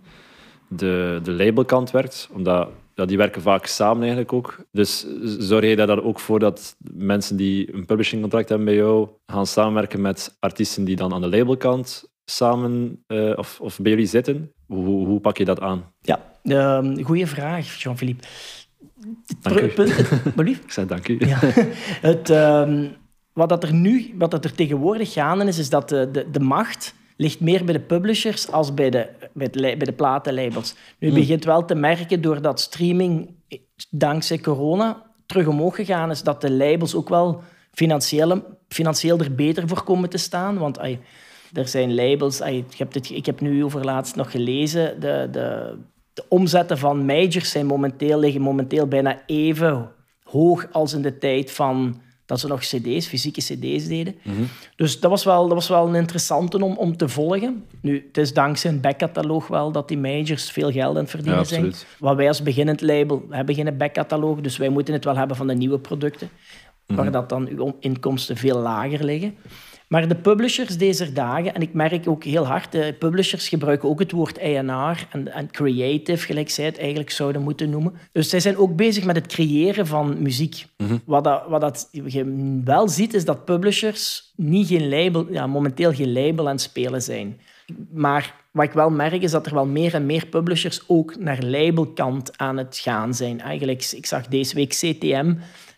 de, 0.75 1.19
de 1.23 1.31
labelkant 1.31 1.91
werkt? 1.91 2.29
Omdat 2.31 2.69
ja, 2.95 3.05
die 3.05 3.17
werken 3.17 3.41
vaak 3.41 3.65
samen 3.65 4.01
eigenlijk 4.01 4.33
ook. 4.33 4.65
Dus 4.71 5.05
zorg 5.23 5.65
je 5.65 5.75
daar 5.75 5.87
dan 5.87 6.03
ook 6.03 6.19
voor 6.19 6.39
dat 6.39 6.75
mensen 6.93 7.37
die 7.37 7.73
een 7.73 7.85
publishingcontract 7.85 8.49
hebben 8.49 8.67
bij 8.67 8.75
jou 8.75 9.07
gaan 9.25 9.47
samenwerken 9.47 10.01
met 10.01 10.37
artiesten 10.39 10.83
die 10.83 10.95
dan 10.95 11.13
aan 11.13 11.21
de 11.21 11.29
labelkant 11.29 12.11
samen 12.25 13.03
eh, 13.07 13.31
of, 13.35 13.59
of 13.61 13.79
bij 13.79 13.91
jullie 13.91 14.07
zitten? 14.07 14.51
Hoe, 14.67 15.05
hoe 15.05 15.19
pak 15.19 15.37
je 15.37 15.45
dat 15.45 15.59
aan? 15.59 15.93
Ja, 16.01 16.19
um, 16.77 17.03
goede 17.03 17.27
vraag, 17.27 17.81
Jean-Philippe. 17.81 18.27
Dank 19.41 19.59
u. 19.59 20.51
Ik 20.51 20.71
zei 20.71 20.87
dank 20.87 21.07
u. 21.07 21.17
Ja. 21.19 21.39
Het, 22.09 22.29
ehm, 22.29 22.87
wat 23.33 23.49
dat 23.49 23.63
er 23.63 23.73
nu, 23.73 24.13
wat 24.17 24.31
dat 24.31 24.45
er 24.45 24.55
tegenwoordig 24.55 25.13
gaande 25.13 25.45
is, 25.45 25.57
is 25.57 25.69
dat 25.69 25.89
de, 25.89 26.09
de, 26.11 26.29
de 26.31 26.39
macht 26.39 26.93
ligt 27.23 27.39
meer 27.39 27.65
bij 27.65 27.73
de 27.73 27.79
publishers 27.79 28.51
als 28.51 28.73
bij 28.73 28.89
de, 28.89 29.09
bij 29.33 29.47
li- 29.51 29.77
bij 29.77 29.85
de 29.85 29.91
platenlabels. 29.91 30.75
Nu 30.99 31.07
Hmm. 31.07 31.17
begint 31.17 31.43
wel 31.43 31.65
te 31.65 31.75
merken, 31.75 32.21
doordat 32.21 32.59
streaming 32.59 33.29
eh, 33.47 33.59
dankzij 33.89 34.37
corona 34.39 35.11
terug 35.25 35.47
omhoog 35.47 35.75
gegaan 35.75 36.09
is, 36.11 36.23
dat 36.23 36.41
de 36.41 36.51
labels 36.51 36.95
ook 36.95 37.09
wel 37.09 37.41
financieel, 37.71 38.41
financieel 38.67 39.19
er 39.19 39.35
beter 39.35 39.67
voor 39.67 39.83
komen 39.83 40.09
te 40.09 40.17
staan. 40.17 40.57
Want 40.57 40.79
ai, 40.79 40.99
er 41.53 41.67
zijn 41.67 41.95
labels, 41.95 42.41
ai, 42.41 42.55
je 42.55 42.63
hebt 42.77 42.93
het, 42.93 43.09
ik 43.09 43.25
heb 43.25 43.39
nu 43.41 43.63
overlaatst 43.63 44.15
nog 44.15 44.31
gelezen, 44.31 44.99
de, 44.99 45.27
de, 45.31 45.77
de 46.13 46.23
omzetten 46.29 46.77
van 46.77 47.05
majors 47.05 47.51
zijn 47.51 47.65
momenteel, 47.65 48.19
liggen 48.19 48.41
momenteel 48.41 48.87
bijna 48.87 49.21
even 49.25 49.91
hoog 50.23 50.67
als 50.71 50.93
in 50.93 51.01
de 51.01 51.17
tijd 51.17 51.51
van 51.51 52.01
dat 52.25 52.39
ze 52.39 52.47
nog 52.47 52.59
cd's, 52.59 53.07
fysieke 53.07 53.41
cd's 53.41 53.87
deden. 53.87 54.15
Dus 54.75 54.99
dat 54.99 55.09
was 55.09 55.23
wel, 55.23 55.43
dat 55.43 55.53
was 55.53 55.67
wel 55.67 55.87
een 55.87 55.95
interessante 55.95 56.63
om, 56.63 56.77
om 56.77 56.97
te 56.97 57.09
volgen. 57.09 57.65
Nu, 57.81 58.03
het 58.07 58.17
is 58.17 58.33
dankzij 58.33 58.71
een 58.71 58.81
backcataloog 58.81 59.47
wel 59.47 59.71
dat 59.71 59.87
die 59.87 59.97
majors 59.97 60.51
veel 60.51 60.71
geld 60.71 60.95
aan 60.95 61.01
het 61.01 61.09
verdienen 61.09 61.39
Ja, 61.39 61.45
zijn. 61.45 61.73
Wat 61.99 62.15
wij 62.15 62.27
als 62.27 62.41
beginnend 62.43 62.81
label, 62.81 63.25
hebben 63.29 63.55
geen 63.55 63.77
backcataloog, 63.77 64.41
dus 64.41 64.57
wij 64.57 64.69
moeten 64.69 64.93
het 64.93 65.05
wel 65.05 65.15
hebben 65.17 65.37
van 65.37 65.47
de 65.47 65.55
nieuwe 65.55 65.79
producten, 65.79 66.29
waar 66.85 67.11
dat 67.11 67.29
dan 67.29 67.47
uw 67.47 67.75
inkomsten 67.79 68.37
veel 68.37 68.59
lager 68.59 69.03
liggen. 69.03 69.35
Maar 69.87 70.07
de 70.07 70.15
publishers 70.15 70.77
deze 70.77 71.13
dagen, 71.13 71.53
en 71.53 71.61
ik 71.61 71.73
merk 71.73 72.07
ook 72.07 72.23
heel 72.23 72.47
hard, 72.47 72.71
de 72.71 72.95
publishers 72.99 73.49
gebruiken 73.49 73.89
ook 73.89 73.99
het 73.99 74.11
woord 74.11 74.41
A&R 74.41 75.07
en, 75.11 75.33
en 75.33 75.51
creative, 75.51 76.25
gelijk 76.25 76.49
zij 76.49 76.65
het 76.65 76.77
eigenlijk 76.77 77.09
zouden 77.09 77.41
moeten 77.41 77.69
noemen. 77.69 77.93
Dus 78.11 78.29
zij 78.29 78.39
zijn 78.39 78.57
ook 78.57 78.75
bezig 78.75 79.03
met 79.03 79.15
het 79.15 79.27
creëren 79.27 79.87
van 79.87 80.21
muziek. 80.21 80.65
Wat, 81.05 81.23
dat, 81.23 81.43
wat 81.47 81.61
dat 81.61 81.89
je 81.91 82.59
wel 82.63 82.89
ziet, 82.89 83.13
is 83.13 83.25
dat 83.25 83.45
publishers 83.45 84.31
niet 84.35 84.67
geen 84.67 84.89
label, 84.89 85.27
ja, 85.31 85.47
momenteel 85.47 85.93
geen 85.93 86.13
label 86.13 86.45
aan 86.45 86.53
het 86.53 86.61
spelen 86.61 87.01
zijn. 87.01 87.39
Maar 87.91 88.35
wat 88.51 88.65
ik 88.65 88.71
wel 88.71 88.89
merk, 88.89 89.21
is 89.21 89.31
dat 89.31 89.45
er 89.45 89.53
wel 89.53 89.65
meer 89.65 89.93
en 89.93 90.05
meer 90.05 90.25
publishers 90.25 90.81
ook 90.87 91.19
naar 91.19 91.43
labelkant 91.43 92.37
aan 92.37 92.57
het 92.57 92.77
gaan 92.77 93.13
zijn. 93.13 93.41
Eigenlijk, 93.41 93.91
ik 93.91 94.05
zag 94.05 94.27
deze 94.27 94.55
week 94.55 94.69
CTM, 94.69 95.33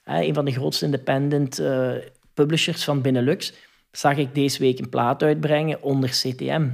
een 0.06 0.34
van 0.34 0.46
de 0.46 0.52
grootste 0.52 0.86
independent 0.86 1.60
uh, 1.60 1.92
publishers 2.34 2.84
van 2.84 3.02
Benelux, 3.02 3.54
zag 3.98 4.18
ik 4.18 4.36
deze 4.36 4.60
week 4.60 4.80
een 4.80 4.90
plaat 4.90 5.24
uitbrengen 5.24 5.82
onder 5.82 6.10
CTM. 6.10 6.70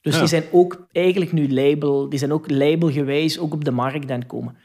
Dus 0.00 0.18
die 0.18 0.26
zijn 0.26 0.44
ook 0.52 0.86
eigenlijk 0.92 1.32
nu 1.32 1.52
label, 1.52 2.08
die 2.08 2.18
zijn 2.18 2.32
ook 2.32 2.50
labelgewijs 2.50 3.38
ook 3.38 3.52
op 3.52 3.64
de 3.64 3.70
markt 3.70 4.10
aan 4.10 4.18
het 4.18 4.28
komen. 4.28 4.56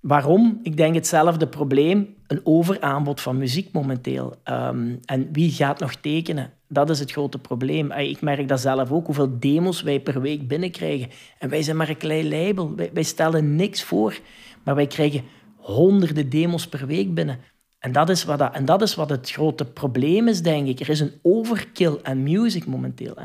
Waarom? 0.00 0.58
Ik 0.62 0.76
denk 0.76 0.94
hetzelfde 0.94 1.48
probleem, 1.48 2.14
een 2.26 2.40
overaanbod 2.44 3.20
van 3.20 3.38
muziek 3.38 3.72
momenteel. 3.72 4.34
Um, 4.44 4.98
en 5.04 5.28
wie 5.32 5.50
gaat 5.50 5.80
nog 5.80 5.94
tekenen? 5.94 6.52
Dat 6.68 6.90
is 6.90 6.98
het 6.98 7.12
grote 7.12 7.38
probleem. 7.38 7.92
Ik 7.92 8.20
merk 8.20 8.48
dat 8.48 8.60
zelf 8.60 8.92
ook, 8.92 9.06
hoeveel 9.06 9.38
demos 9.38 9.82
wij 9.82 10.00
per 10.00 10.20
week 10.20 10.48
binnenkrijgen. 10.48 11.08
En 11.38 11.48
wij 11.48 11.62
zijn 11.62 11.76
maar 11.76 11.88
een 11.88 11.96
klein 11.96 12.28
label. 12.28 12.74
Wij, 12.74 12.90
wij 12.92 13.02
stellen 13.02 13.56
niks 13.56 13.82
voor, 13.82 14.18
maar 14.64 14.74
wij 14.74 14.86
krijgen 14.86 15.22
honderden 15.56 16.28
demos 16.28 16.68
per 16.68 16.86
week 16.86 17.14
binnen. 17.14 17.38
En 17.78 17.92
dat, 17.92 18.08
is 18.08 18.24
wat 18.24 18.38
dat, 18.38 18.54
en 18.54 18.64
dat 18.64 18.82
is 18.82 18.94
wat 18.94 19.10
het 19.10 19.30
grote 19.30 19.64
probleem 19.64 20.28
is, 20.28 20.42
denk 20.42 20.68
ik. 20.68 20.80
Er 20.80 20.88
is 20.88 21.00
een 21.00 21.12
overkill 21.22 21.98
aan 22.02 22.22
music 22.22 22.66
momenteel. 22.66 23.16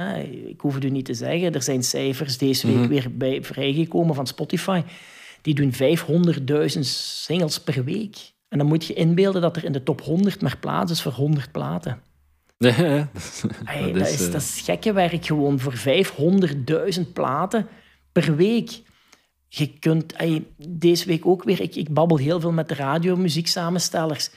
Ik 0.48 0.62
hoef 0.62 0.74
het 0.74 0.84
u 0.84 0.90
niet 0.90 1.06
te 1.06 1.14
zeggen. 1.14 1.54
Er 1.54 1.62
zijn 1.62 1.84
cijfers 1.84 2.38
deze 2.38 2.68
week 2.68 2.76
mhm. 2.76 2.88
weer 2.88 3.08
bij 3.12 3.44
vrijgekomen 3.44 4.16
van 4.16 4.28
Spotify. 4.28 4.82
Die 5.42 5.56
doen 5.56 5.74
500.000 6.76 6.80
singles 6.80 7.60
per 7.60 7.84
week. 7.84 8.18
En 8.50 8.58
dan 8.58 8.68
moet 8.68 8.86
je 8.86 8.94
inbeelden 8.94 9.42
dat 9.42 9.56
er 9.56 9.64
in 9.64 9.72
de 9.72 9.84
top 9.84 10.02
100 10.02 10.42
maar 10.42 10.58
plaats 10.58 10.92
is 10.92 11.02
voor 11.02 11.12
100 11.12 11.52
platen. 11.52 12.02
Ja, 12.64 13.08
dat, 13.82 13.94
dat, 13.94 14.10
is, 14.10 14.32
dat 14.32 14.42
is 14.42 14.62
gekke 14.64 14.94
werk 14.94 15.26
gewoon. 15.26 15.60
Voor 15.60 15.74
500.000 16.98 17.12
platen 17.14 17.68
per 18.12 18.36
week 18.36 18.82
je 19.48 19.80
kunt, 19.80 20.14
deze 20.68 21.06
week 21.06 21.26
ook 21.26 21.44
weer, 21.44 21.62
ik, 21.62 21.76
ik 21.76 21.94
babbel 21.94 22.18
heel 22.18 22.40
veel 22.40 22.52
met 22.52 22.68
de 22.68 22.76
radiomuziek-samenstellers. 22.76 24.30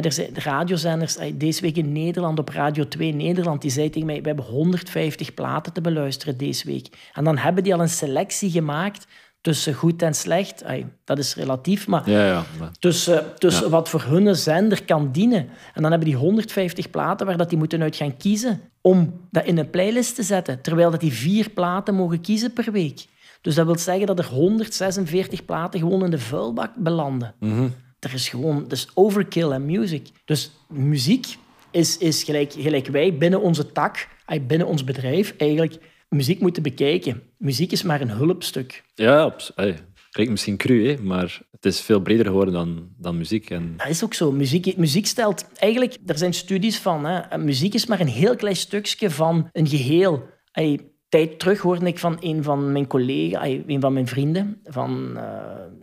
Er 0.00 0.12
zijn 0.12 0.28
radiozenders, 0.34 1.16
deze 1.34 1.60
week 1.60 1.76
in 1.76 1.92
Nederland, 1.92 2.38
op 2.38 2.48
Radio 2.48 2.88
2 2.88 3.14
Nederland, 3.14 3.62
die 3.62 3.70
zei 3.70 3.90
tegen 3.90 4.06
mij, 4.06 4.20
we 4.20 4.26
hebben 4.26 4.44
150 4.44 5.34
platen 5.34 5.72
te 5.72 5.80
beluisteren 5.80 6.36
deze 6.36 6.66
week. 6.66 6.88
En 7.12 7.24
dan 7.24 7.38
hebben 7.38 7.64
die 7.64 7.74
al 7.74 7.80
een 7.80 7.88
selectie 7.88 8.50
gemaakt 8.50 9.06
tussen 9.40 9.74
goed 9.74 10.02
en 10.02 10.14
slecht. 10.14 10.64
Dat 11.04 11.18
is 11.18 11.34
relatief, 11.34 11.86
maar 11.86 12.10
ja, 12.10 12.26
ja. 12.26 12.44
tussen, 12.78 13.24
tussen 13.38 13.70
wat 13.70 13.88
voor 13.88 14.02
hun 14.02 14.36
zender 14.36 14.84
kan 14.84 15.12
dienen. 15.12 15.48
En 15.74 15.82
dan 15.82 15.90
hebben 15.90 16.08
die 16.08 16.18
150 16.18 16.90
platen 16.90 17.26
waar 17.26 17.36
dat 17.36 17.48
die 17.48 17.58
moeten 17.58 17.82
uit 17.82 17.96
gaan 17.96 18.16
kiezen 18.16 18.60
om 18.80 19.20
dat 19.30 19.44
in 19.44 19.58
een 19.58 19.70
playlist 19.70 20.14
te 20.14 20.22
zetten, 20.22 20.60
terwijl 20.60 20.90
dat 20.90 21.00
die 21.00 21.12
vier 21.12 21.50
platen 21.50 21.94
mogen 21.94 22.20
kiezen 22.20 22.52
per 22.52 22.72
week. 22.72 23.06
Dus 23.40 23.54
dat 23.54 23.66
wil 23.66 23.78
zeggen 23.78 24.06
dat 24.06 24.18
er 24.18 24.26
146 24.26 25.44
platen 25.44 25.80
gewoon 25.80 26.04
in 26.04 26.10
de 26.10 26.18
vuilbak 26.18 26.70
belanden. 26.76 27.34
Mm 27.38 27.74
Er 28.02 28.14
is 28.14 28.28
gewoon 28.28 28.68
dus 28.68 28.88
overkill 28.94 29.52
aan 29.52 29.66
music. 29.66 30.08
Dus 30.24 30.50
muziek 30.68 31.26
is, 31.70 31.98
is 31.98 32.22
gelijk, 32.22 32.52
gelijk 32.52 32.86
wij 32.86 33.16
binnen 33.16 33.40
onze 33.40 33.72
tak, 33.72 34.08
binnen 34.46 34.66
ons 34.66 34.84
bedrijf, 34.84 35.34
eigenlijk 35.36 35.78
muziek 36.08 36.40
moeten 36.40 36.62
bekijken. 36.62 37.22
Muziek 37.38 37.72
is 37.72 37.82
maar 37.82 38.00
een 38.00 38.10
hulpstuk. 38.10 38.84
Ja, 38.94 39.36
hey, 39.54 39.78
klinkt 40.10 40.32
misschien 40.32 40.56
cru, 40.56 40.88
hè, 40.88 41.02
maar 41.02 41.40
het 41.50 41.64
is 41.64 41.80
veel 41.80 42.00
breder 42.00 42.26
geworden 42.26 42.54
dan, 42.54 42.88
dan 42.98 43.16
muziek. 43.16 43.50
En... 43.50 43.74
Dat 43.76 43.88
is 43.88 44.04
ook 44.04 44.14
zo. 44.14 44.32
Muziek, 44.32 44.76
muziek 44.76 45.06
stelt... 45.06 45.46
Eigenlijk, 45.54 45.96
er 46.06 46.18
zijn 46.18 46.34
studies 46.34 46.78
van... 46.78 47.04
Hè, 47.04 47.38
muziek 47.38 47.74
is 47.74 47.86
maar 47.86 48.00
een 48.00 48.06
heel 48.06 48.36
klein 48.36 48.56
stukje 48.56 49.10
van 49.10 49.48
een 49.52 49.66
geheel. 49.66 50.28
Hey, 50.50 50.91
tijd 51.12 51.38
terug 51.38 51.60
hoorde 51.60 51.86
ik 51.86 51.98
van 51.98 52.16
een 52.20 52.42
van 52.42 52.72
mijn 52.72 52.86
collega's, 52.86 53.48
een 53.66 53.80
van 53.80 53.92
mijn 53.92 54.06
vrienden 54.06 54.60
van, 54.64 55.10
uh, 55.14 55.22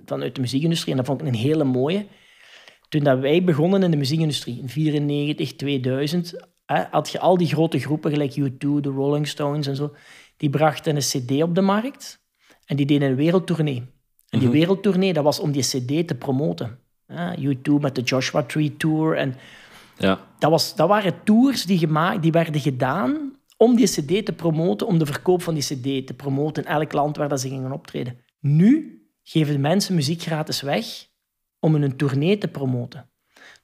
vanuit 0.06 0.36
de 0.36 0.42
muziekindustrie. 0.42 0.92
En 0.92 0.98
dat 0.98 1.06
vond 1.06 1.22
ik 1.22 1.28
een 1.28 1.34
hele 1.34 1.64
mooie. 1.64 2.06
Toen 2.88 3.04
dat 3.04 3.20
wij 3.20 3.44
begonnen 3.44 3.84
in 3.84 3.92
de 3.92 3.98
muziekindustrie, 3.98 4.54
in 4.54 4.68
1994, 4.68 5.56
2000, 5.56 6.36
had 6.92 7.10
je 7.10 7.20
al 7.20 7.38
die 7.38 7.48
grote 7.48 7.80
groepen, 7.80 8.12
gelijk 8.12 8.40
U2, 8.40 8.58
de 8.58 8.90
Rolling 8.90 9.28
Stones 9.28 9.68
en 9.68 9.76
zo, 9.76 9.96
die 10.38 10.50
brachten 10.50 10.96
een 10.96 11.02
cd 11.02 11.44
op 11.44 11.56
de 11.56 11.62
markt 11.62 12.22
en 12.66 12.76
die 12.76 12.86
deden 12.86 13.10
een 13.10 13.16
wereldtournee. 13.16 13.84
En 14.30 14.40
die 14.40 14.48
mm 14.48 14.54
wereldtournee, 14.54 15.14
dat 15.14 15.24
was 15.24 15.40
om 15.40 15.52
die 15.52 15.62
cd 15.62 16.08
te 16.08 16.16
promoten. 16.16 16.80
U2 17.40 17.72
met 17.80 17.96
de 17.96 18.02
Joshua 18.02 18.44
Tree 18.44 18.78
Tour. 18.78 19.18
En 19.18 19.36
ja. 19.98 20.20
dat, 20.40 20.52
was, 20.52 20.76
dat 20.76 20.88
waren 20.88 21.24
tours 21.24 21.66
die, 21.66 21.78
gemaakt, 21.78 22.22
die 22.22 22.32
werden 22.32 22.62
gedaan 22.62 23.39
om 23.60 23.76
die 23.76 23.88
cd 23.88 24.26
te 24.26 24.34
promoten, 24.34 24.88
om 24.88 24.98
de 25.00 25.06
verkoop 25.06 25.42
van 25.42 25.54
die 25.54 25.64
cd 25.64 26.08
te 26.08 26.14
promoten 26.14 26.64
in 26.64 26.70
elk 26.70 26.94
land 26.94 27.18
waar 27.18 27.30
dat 27.30 27.42
ze 27.42 27.48
gingen 27.48 27.72
optreden. 27.72 28.18
Nu 28.40 29.02
geven 29.24 29.54
de 29.54 29.60
mensen 29.60 29.96
muziek 29.96 30.22
gratis 30.22 30.62
weg 30.62 30.86
om 31.60 31.76
hun 31.76 31.98
tournee 31.98 32.38
te 32.38 32.48
promoten. 32.48 33.10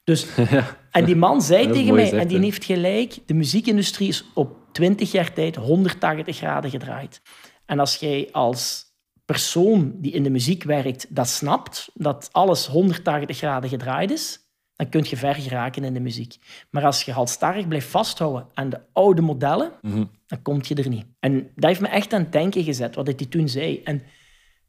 Dus, 0.04 0.28
En 0.92 1.06
die 1.06 1.16
man 1.16 1.42
zei 1.42 1.72
tegen 1.72 1.94
mij, 1.94 2.12
en 2.12 2.28
die 2.28 2.40
heeft 2.40 2.66
gelijk, 2.66 3.18
de 3.26 3.34
muziekindustrie 3.34 4.08
is 4.08 4.26
op 4.34 4.58
20 4.72 5.12
jaar 5.12 5.34
tijd 5.34 5.56
180 5.56 6.38
graden 6.38 6.70
gedraaid. 6.70 7.22
En 7.66 7.80
als 7.80 7.96
jij 7.96 8.30
als 8.32 8.84
persoon 9.26 9.94
die 9.98 10.12
in 10.12 10.24
de 10.24 10.30
muziek 10.30 10.64
werkt 10.64 11.16
dat 11.16 11.28
snapt, 11.28 11.90
dat 11.94 12.30
alles 12.32 12.68
180 12.68 13.38
graden 13.38 13.70
gedraaid 13.70 14.12
is, 14.12 14.40
dan 14.76 14.90
kun 14.90 15.06
je 15.10 15.18
ver 15.18 15.36
geraken 15.36 15.84
in 15.84 15.94
de 15.94 16.00
muziek. 16.00 16.36
Maar 16.70 16.86
als 16.86 17.04
je 17.04 17.12
halstarrig 17.12 17.68
blijft 17.68 17.88
vasthouden 17.88 18.48
aan 18.54 18.70
de 18.70 18.80
oude 18.94 19.22
modellen, 19.22 19.72
mhm. 19.82 20.04
dan 20.28 20.42
kom 20.42 20.60
je 20.62 20.76
er 20.76 20.90
niet. 20.90 21.06
En 21.20 21.50
dat 21.56 21.66
heeft 21.66 21.82
me 21.82 21.88
echt 21.88 22.14
aan 22.14 22.22
het 22.22 22.32
denken 22.32 22.64
gezet, 22.64 22.96
wat 22.96 23.06
hij 23.06 23.16
toen 23.16 23.50
zei. 23.50 23.82
En 23.84 24.04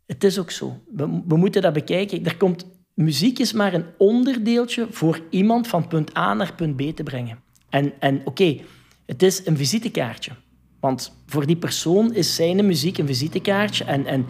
het 0.06 0.24
is 0.24 0.38
ook 0.38 0.50
zo. 0.50 0.82
We, 0.94 1.22
we 1.26 1.36
moeten 1.36 1.62
dat 1.62 1.72
bekijken. 1.72 2.24
Er 2.24 2.36
komt, 2.36 2.66
muziek 2.94 3.38
is 3.38 3.52
maar 3.52 3.74
een 3.74 3.86
onderdeeltje 3.98 4.86
voor 4.90 5.20
iemand 5.30 5.68
van 5.68 5.88
punt 5.88 6.16
A 6.16 6.34
naar 6.34 6.54
punt 6.54 6.76
B 6.76 6.96
te 6.96 7.02
brengen. 7.02 7.38
En, 7.68 7.92
en 8.00 8.20
oké, 8.24 8.60
het 9.06 9.22
is 9.22 9.46
een 9.46 9.56
visitekaartje. 9.56 10.32
Want 10.80 11.22
voor 11.26 11.46
die 11.46 11.56
persoon 11.56 12.14
is 12.14 12.34
zijn 12.34 12.66
muziek 12.66 12.98
een 12.98 13.06
visitekaartje. 13.06 13.84
En, 13.84 14.06
en 14.06 14.26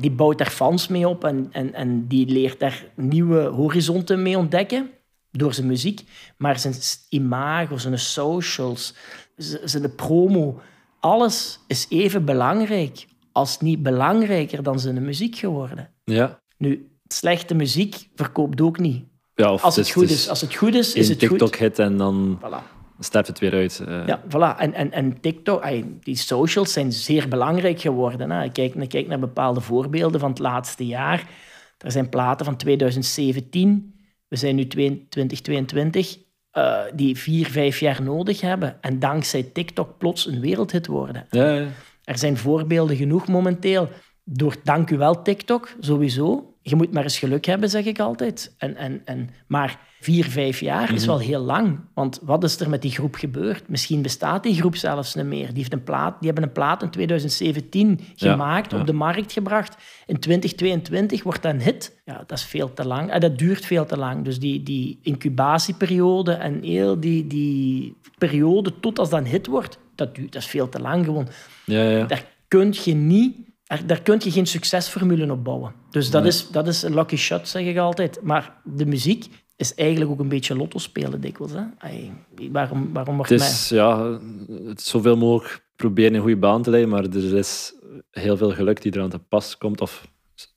die 0.00 0.10
bouwt 0.10 0.38
daar 0.38 0.50
fans 0.50 0.88
mee 0.88 1.08
op 1.08 1.24
en, 1.24 1.48
en, 1.52 1.74
en 1.74 2.06
die 2.06 2.26
leert 2.26 2.60
daar 2.60 2.84
nieuwe 2.94 3.40
horizonten 3.40 4.22
mee 4.22 4.38
ontdekken 4.38 4.90
door 5.30 5.54
zijn 5.54 5.66
muziek. 5.66 6.02
Maar 6.36 6.58
zijn 6.58 6.74
imago, 7.08 7.76
zijn 7.76 7.98
socials, 7.98 8.94
zijn 9.64 9.94
promo, 9.94 10.60
alles 11.00 11.58
is 11.66 11.86
even 11.88 12.24
belangrijk, 12.24 13.06
als 13.32 13.60
niet 13.60 13.82
belangrijker 13.82 14.62
dan 14.62 14.80
zijn 14.80 15.04
muziek 15.04 15.36
geworden. 15.36 15.90
Ja. 16.04 16.40
Nu, 16.56 16.90
slechte 17.06 17.54
muziek 17.54 18.08
verkoopt 18.14 18.60
ook 18.60 18.78
niet. 18.78 19.04
Ja, 19.34 19.46
als 19.46 19.76
het, 19.76 19.90
goed 19.90 20.10
is. 20.10 20.28
Als 20.28 20.40
het 20.40 20.54
goed 20.54 20.74
is, 20.74 20.94
is 20.94 21.08
het 21.08 21.18
TikTok 21.18 21.38
goed. 21.40 21.50
TikTok-hit 21.50 21.78
en 21.78 21.96
dan... 21.96 22.38
Voilà 22.38 22.79
sterft 23.04 23.28
het 23.28 23.38
weer 23.38 23.52
uit. 23.52 23.82
Uh. 23.88 24.06
Ja, 24.06 24.22
voilà. 24.28 24.58
En, 24.58 24.74
en, 24.74 24.92
en 24.92 25.20
TikTok, 25.20 25.64
die 26.00 26.16
socials 26.16 26.72
zijn 26.72 26.92
zeer 26.92 27.28
belangrijk 27.28 27.80
geworden. 27.80 28.30
Hè. 28.30 28.50
Kijk, 28.50 28.88
kijk 28.88 29.06
naar 29.06 29.18
bepaalde 29.18 29.60
voorbeelden 29.60 30.20
van 30.20 30.30
het 30.30 30.38
laatste 30.38 30.86
jaar. 30.86 31.28
Er 31.78 31.90
zijn 31.92 32.08
platen 32.08 32.44
van 32.44 32.56
2017, 32.56 33.94
we 34.28 34.36
zijn 34.36 34.56
nu 34.56 34.66
2022, 34.66 36.16
uh, 36.16 36.22
eh, 36.52 36.92
die 36.94 37.16
vier, 37.16 37.46
vijf 37.46 37.80
jaar 37.80 38.02
nodig 38.02 38.40
hebben. 38.40 38.76
En 38.80 38.98
dankzij 38.98 39.42
TikTok 39.42 39.98
plots 39.98 40.26
een 40.26 40.40
wereldhit 40.40 40.86
worden. 40.86 41.26
Ja, 41.30 41.50
ja. 41.50 41.66
Er 42.04 42.18
zijn 42.18 42.36
voorbeelden 42.36 42.96
genoeg 42.96 43.28
momenteel. 43.28 43.88
Door 44.24 44.56
dank 44.64 44.90
u 44.90 44.96
wel 44.96 45.22
TikTok, 45.22 45.74
sowieso. 45.80 46.54
Je 46.62 46.76
moet 46.76 46.92
maar 46.92 47.02
eens 47.02 47.18
geluk 47.18 47.44
hebben, 47.44 47.70
zeg 47.70 47.84
ik 47.84 47.98
altijd. 47.98 48.54
En, 48.58 48.76
en, 48.76 49.02
en, 49.04 49.30
maar 49.46 49.78
vier, 50.00 50.24
vijf 50.24 50.60
jaar 50.60 50.94
is 50.94 51.00
mhm. 51.00 51.10
wel 51.10 51.18
heel 51.18 51.40
lang. 51.40 51.80
Want 51.94 52.20
wat 52.22 52.44
is 52.44 52.60
er 52.60 52.68
met 52.68 52.82
die 52.82 52.90
groep 52.90 53.14
gebeurd? 53.14 53.68
Misschien 53.68 54.02
bestaat 54.02 54.42
die 54.42 54.54
groep 54.54 54.76
zelfs 54.76 55.14
niet 55.14 55.24
meer. 55.24 55.46
Die, 55.46 55.56
heeft 55.56 55.72
een 55.72 55.84
plaat, 55.84 56.16
die 56.18 56.26
hebben 56.26 56.44
een 56.44 56.52
plaat 56.52 56.82
in 56.82 56.90
2017 56.90 58.00
gemaakt, 58.14 58.72
op 58.72 58.86
de 58.86 58.92
markt 58.92 59.32
gebracht. 59.32 59.76
In 60.06 60.18
2022 60.18 61.22
wordt 61.22 61.42
dat 61.42 61.52
een 61.52 61.60
hit. 61.60 62.00
Ja, 62.04 62.24
dat 62.26 62.38
is 62.38 62.44
veel 62.44 62.72
te 62.72 62.86
lang. 62.86 63.08
En 63.08 63.14
ah, 63.14 63.20
dat 63.20 63.38
duurt 63.38 63.64
veel 63.64 63.86
te 63.86 63.96
lang. 63.96 64.24
Dus 64.24 64.38
die, 64.38 64.62
die 64.62 64.98
incubatieperiode 65.02 66.32
en 66.32 66.62
heel 66.62 67.00
die, 67.00 67.26
die 67.26 67.96
periode 68.18 68.80
tot 68.80 68.98
als 68.98 69.10
dat 69.10 69.18
een 69.18 69.26
hit 69.26 69.46
wordt, 69.46 69.78
dat, 69.94 70.14
duurt, 70.14 70.32
dat 70.32 70.42
is 70.42 70.48
veel 70.48 70.68
te 70.68 70.80
lang 70.80 71.04
gewoon. 71.04 71.28
Ja, 71.64 71.82
ja. 71.82 72.04
Daar 72.04 72.24
kun 72.48 72.74
je 72.84 72.94
niet 72.94 73.36
daar 73.86 74.02
kun 74.02 74.20
je 74.24 74.30
geen 74.30 74.46
succesformule 74.46 75.32
op 75.32 75.44
bouwen. 75.44 75.72
Dus 75.90 76.10
dat, 76.10 76.26
is, 76.26 76.50
dat 76.50 76.66
is 76.66 76.82
een 76.82 76.94
lucky 76.94 77.16
shot, 77.16 77.48
zeg 77.48 77.66
ik 77.66 77.76
altijd. 77.76 78.20
Maar 78.22 78.52
de 78.64 78.86
muziek 78.86 79.26
is 79.60 79.74
eigenlijk 79.74 80.10
ook 80.10 80.18
een 80.20 80.28
beetje 80.28 80.56
lotto 80.56 80.78
spelen 80.78 81.20
dikwijls. 81.20 81.52
Hè? 81.52 81.62
Ay, 81.78 82.12
waarom, 82.52 82.92
waarom 82.92 83.16
wordt 83.16 83.30
het 83.30 83.40
is, 83.40 83.68
Ja, 83.68 84.20
het 84.64 84.80
zoveel 84.80 85.16
mogelijk 85.16 85.68
proberen 85.76 86.14
een 86.14 86.20
goede 86.20 86.36
baan 86.36 86.62
te 86.62 86.70
leiden, 86.70 86.90
maar 86.90 87.04
er 87.04 87.36
is 87.36 87.74
heel 88.10 88.36
veel 88.36 88.50
geluk 88.50 88.82
die 88.82 88.94
eraan 88.94 89.10
te 89.10 89.18
pas 89.18 89.58
komt. 89.58 89.80
Of 89.80 90.08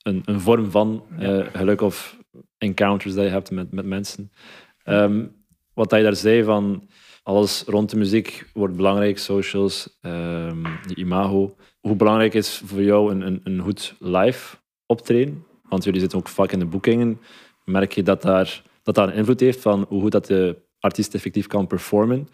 een, 0.04 0.22
een 0.26 0.40
vorm 0.40 0.72
van 0.72 1.04
uh, 1.20 1.46
geluk 1.54 1.82
of 1.82 2.18
encounters 2.58 3.14
dat 3.14 3.24
je 3.24 3.30
hebt 3.30 3.52
met, 3.52 3.72
met 3.72 3.86
mensen. 3.86 4.32
Um, 4.86 5.36
wat 5.74 5.92
je 5.92 6.02
daar 6.02 6.16
zei 6.16 6.44
van 6.44 6.88
alles 7.24 7.64
rond 7.68 7.90
de 7.90 7.98
muziek 7.98 8.50
wordt 8.54 8.76
belangrijk, 8.76 9.18
socials, 9.18 9.98
um, 10.02 10.66
je 10.88 10.96
imago. 10.96 11.56
Hoe 11.80 11.96
belangrijk 11.96 12.34
is 12.34 12.62
voor 12.66 12.84
jou 12.84 13.12
een, 13.12 13.22
een, 13.22 13.42
een 13.44 13.60
goed 13.60 13.96
live 14.00 14.56
optreden? 14.86 15.46
Want 15.70 15.84
jullie 15.84 16.00
zitten 16.00 16.18
ook 16.18 16.28
vaak 16.28 16.52
in 16.52 16.60
de 16.60 16.66
boekingen. 16.66 17.20
Merk 17.66 17.92
je 17.92 18.04
dat 18.04 18.22
daar, 18.22 18.62
dat 18.84 18.96
daar 18.96 19.08
een 19.08 19.14
invloed 19.14 19.40
heeft 19.40 19.62
van 19.62 19.86
hoe 19.90 20.02
goed 20.02 20.12
dat 20.12 20.26
de 20.26 20.58
artiest 20.80 21.14
effectief 21.14 21.48
kan 21.48 21.68
performen 21.68 22.28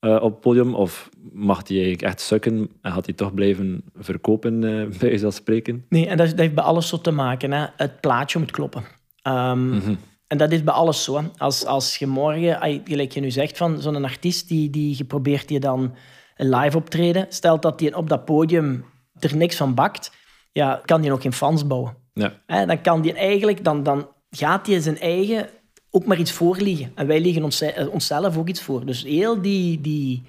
uh, 0.00 0.14
op 0.22 0.30
het 0.30 0.40
podium? 0.40 0.74
Of 0.74 1.08
mag 1.32 1.62
die 1.62 1.76
eigenlijk 1.76 2.08
echt 2.08 2.20
sukken 2.20 2.70
en 2.80 2.92
gaat 2.92 3.06
hij 3.06 3.14
toch 3.14 3.34
blijven 3.34 3.84
verkopen, 3.94 4.62
uh, 4.62 4.86
bij 4.98 5.10
je 5.10 5.18
zal 5.18 5.30
spreken? 5.30 5.84
Nee, 5.88 6.06
en 6.06 6.16
dat, 6.16 6.28
dat, 6.28 6.38
heeft 6.38 6.54
bij 6.54 6.64
alles 6.64 6.88
zo 6.88 7.00
te 7.00 7.10
maken. 7.10 7.52
Hè. 7.52 7.66
Het 7.76 8.00
plaatje 8.00 8.38
moet 8.38 8.50
kloppen. 8.50 8.84
Um, 9.22 9.98
en 10.26 10.38
dat 10.38 10.52
is 10.52 10.64
bij 10.64 10.74
alles 10.74 11.04
zo. 11.04 11.22
Als, 11.36 11.64
als 11.64 11.96
je 11.96 12.06
morgen, 12.06 12.80
gelijk 12.84 13.12
je 13.12 13.20
nu 13.20 13.30
zegt, 13.30 13.56
van 13.56 13.80
zo'n 13.80 14.04
artiest 14.04 14.48
die, 14.48 14.70
die 14.70 15.04
probeert 15.04 15.50
je 15.50 15.60
dan 15.60 15.94
een 16.36 16.48
live 16.48 16.76
optreden, 16.76 17.26
stelt 17.28 17.62
dat 17.62 17.80
hij 17.80 17.94
op 17.94 18.08
dat 18.08 18.24
podium 18.24 18.84
er 19.18 19.36
niks 19.36 19.56
van 19.56 19.74
bakt, 19.74 20.12
ja, 20.52 20.80
kan 20.84 21.00
hij 21.00 21.08
nog 21.08 21.22
geen 21.22 21.32
fans 21.32 21.66
bouwen. 21.66 21.96
Ja. 22.12 22.66
dan 22.66 22.80
kan 22.80 23.00
die 23.00 23.12
eigenlijk, 23.12 23.64
dan, 23.64 23.82
dan 23.82 24.08
gaat 24.30 24.66
hij 24.66 24.80
zijn 24.80 24.98
eigen 24.98 25.48
ook 25.96 26.06
maar 26.06 26.18
iets 26.18 26.32
voorliegen. 26.32 26.92
En 26.94 27.06
wij 27.06 27.20
liggen 27.20 27.44
ons, 27.44 27.60
eh, 27.60 27.88
onszelf 27.92 28.38
ook 28.38 28.48
iets 28.48 28.62
voor. 28.62 28.86
Dus 28.86 29.02
heel 29.02 29.42
die, 29.42 29.80
die, 29.80 30.22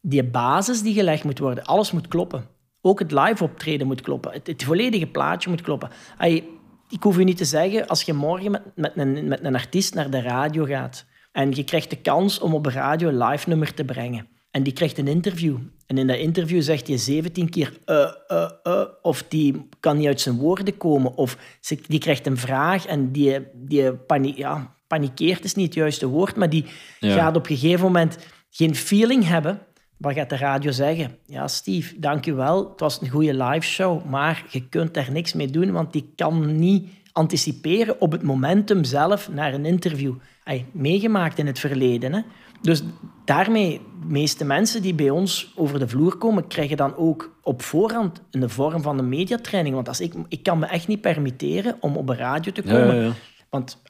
die 0.00 0.24
basis 0.24 0.82
die 0.82 0.94
gelegd 0.94 1.24
moet 1.24 1.38
worden, 1.38 1.64
alles 1.64 1.92
moet 1.92 2.08
kloppen. 2.08 2.46
Ook 2.80 2.98
het 2.98 3.12
live 3.12 3.44
optreden 3.44 3.86
moet 3.86 4.00
kloppen. 4.00 4.32
Het, 4.32 4.46
het 4.46 4.64
volledige 4.64 5.06
plaatje 5.06 5.50
moet 5.50 5.60
kloppen 5.60 5.90
ik 6.88 7.02
hoef 7.02 7.18
u 7.18 7.24
niet 7.24 7.36
te 7.36 7.44
zeggen, 7.44 7.86
als 7.86 8.02
je 8.02 8.12
morgen 8.12 8.50
met, 8.50 8.62
met, 8.74 8.92
een, 8.96 9.28
met 9.28 9.44
een 9.44 9.54
artiest 9.54 9.94
naar 9.94 10.10
de 10.10 10.20
radio 10.20 10.64
gaat 10.64 11.04
en 11.32 11.50
je 11.54 11.64
krijgt 11.64 11.90
de 11.90 11.96
kans 11.96 12.38
om 12.38 12.54
op 12.54 12.66
een 12.66 12.72
radio 12.72 13.08
een 13.08 13.18
live 13.18 13.48
nummer 13.48 13.74
te 13.74 13.84
brengen 13.84 14.28
en 14.50 14.62
die 14.62 14.72
krijgt 14.72 14.98
een 14.98 15.08
interview 15.08 15.56
en 15.86 15.98
in 15.98 16.06
dat 16.06 16.16
interview 16.16 16.62
zegt 16.62 16.86
hij 16.86 16.96
17 16.96 17.50
keer 17.50 17.78
uh, 17.86 18.12
uh, 18.28 18.50
uh, 18.64 18.82
of 19.02 19.24
die 19.28 19.68
kan 19.80 19.96
niet 19.96 20.06
uit 20.06 20.20
zijn 20.20 20.38
woorden 20.38 20.76
komen 20.76 21.16
of 21.16 21.38
die 21.86 21.98
krijgt 21.98 22.26
een 22.26 22.36
vraag 22.36 22.86
en 22.86 23.12
die, 23.12 23.38
die 23.54 23.94
panie, 23.94 24.36
ja, 24.36 24.75
panikeert 24.86 25.44
is 25.44 25.54
niet 25.54 25.66
het 25.66 25.74
juiste 25.74 26.06
woord, 26.06 26.36
maar 26.36 26.50
die 26.50 26.64
gaat 27.00 27.36
op 27.36 27.48
een 27.48 27.56
gegeven 27.56 27.84
moment 27.84 28.18
geen 28.50 28.74
feeling 28.74 29.28
hebben 29.28 29.60
wat 29.96 30.14
gaat 30.14 30.30
de 30.30 30.36
radio 30.36 30.70
zeggen? 30.70 31.18
Ja, 31.26 31.48
Steve, 31.48 31.98
dank 31.98 32.26
u 32.26 32.34
wel. 32.34 32.70
Het 32.70 32.80
was 32.80 33.00
een 33.00 33.08
goede 33.08 33.44
live 33.44 33.66
show, 33.66 34.04
maar 34.04 34.44
je 34.50 34.68
kunt 34.68 34.94
daar 34.94 35.12
niks 35.12 35.32
mee 35.32 35.50
doen, 35.50 35.72
want 35.72 35.92
die 35.92 36.12
kan 36.16 36.56
niet 36.56 36.88
anticiperen 37.12 38.00
op 38.00 38.12
het 38.12 38.22
momentum 38.22 38.84
zelf 38.84 39.28
naar 39.28 39.54
een 39.54 39.64
interview. 39.64 40.14
Hij 40.44 40.66
meegemaakt 40.72 41.38
in 41.38 41.46
het 41.46 41.58
verleden. 41.58 42.12
Hè? 42.12 42.20
Dus 42.60 42.82
daarmee, 43.24 43.80
de 44.00 44.06
meeste 44.06 44.44
mensen 44.44 44.82
die 44.82 44.94
bij 44.94 45.10
ons 45.10 45.52
over 45.56 45.78
de 45.78 45.88
vloer 45.88 46.16
komen, 46.16 46.46
krijgen 46.46 46.76
dan 46.76 46.96
ook 46.96 47.38
op 47.42 47.62
voorhand 47.62 48.22
een 48.30 48.50
vorm 48.50 48.82
van 48.82 48.98
een 48.98 49.08
mediatraining. 49.08 49.74
Want 49.74 49.88
als 49.88 50.00
ik, 50.00 50.14
ik 50.28 50.42
kan 50.42 50.58
me 50.58 50.66
echt 50.66 50.88
niet 50.88 51.00
permitteren 51.00 51.76
om 51.80 51.96
op 51.96 52.08
een 52.08 52.16
radio 52.16 52.52
te 52.52 52.62
komen. 52.62 52.86
Ja, 52.86 52.92
ja, 52.94 53.02
ja. 53.02 53.12
Want 53.50 53.82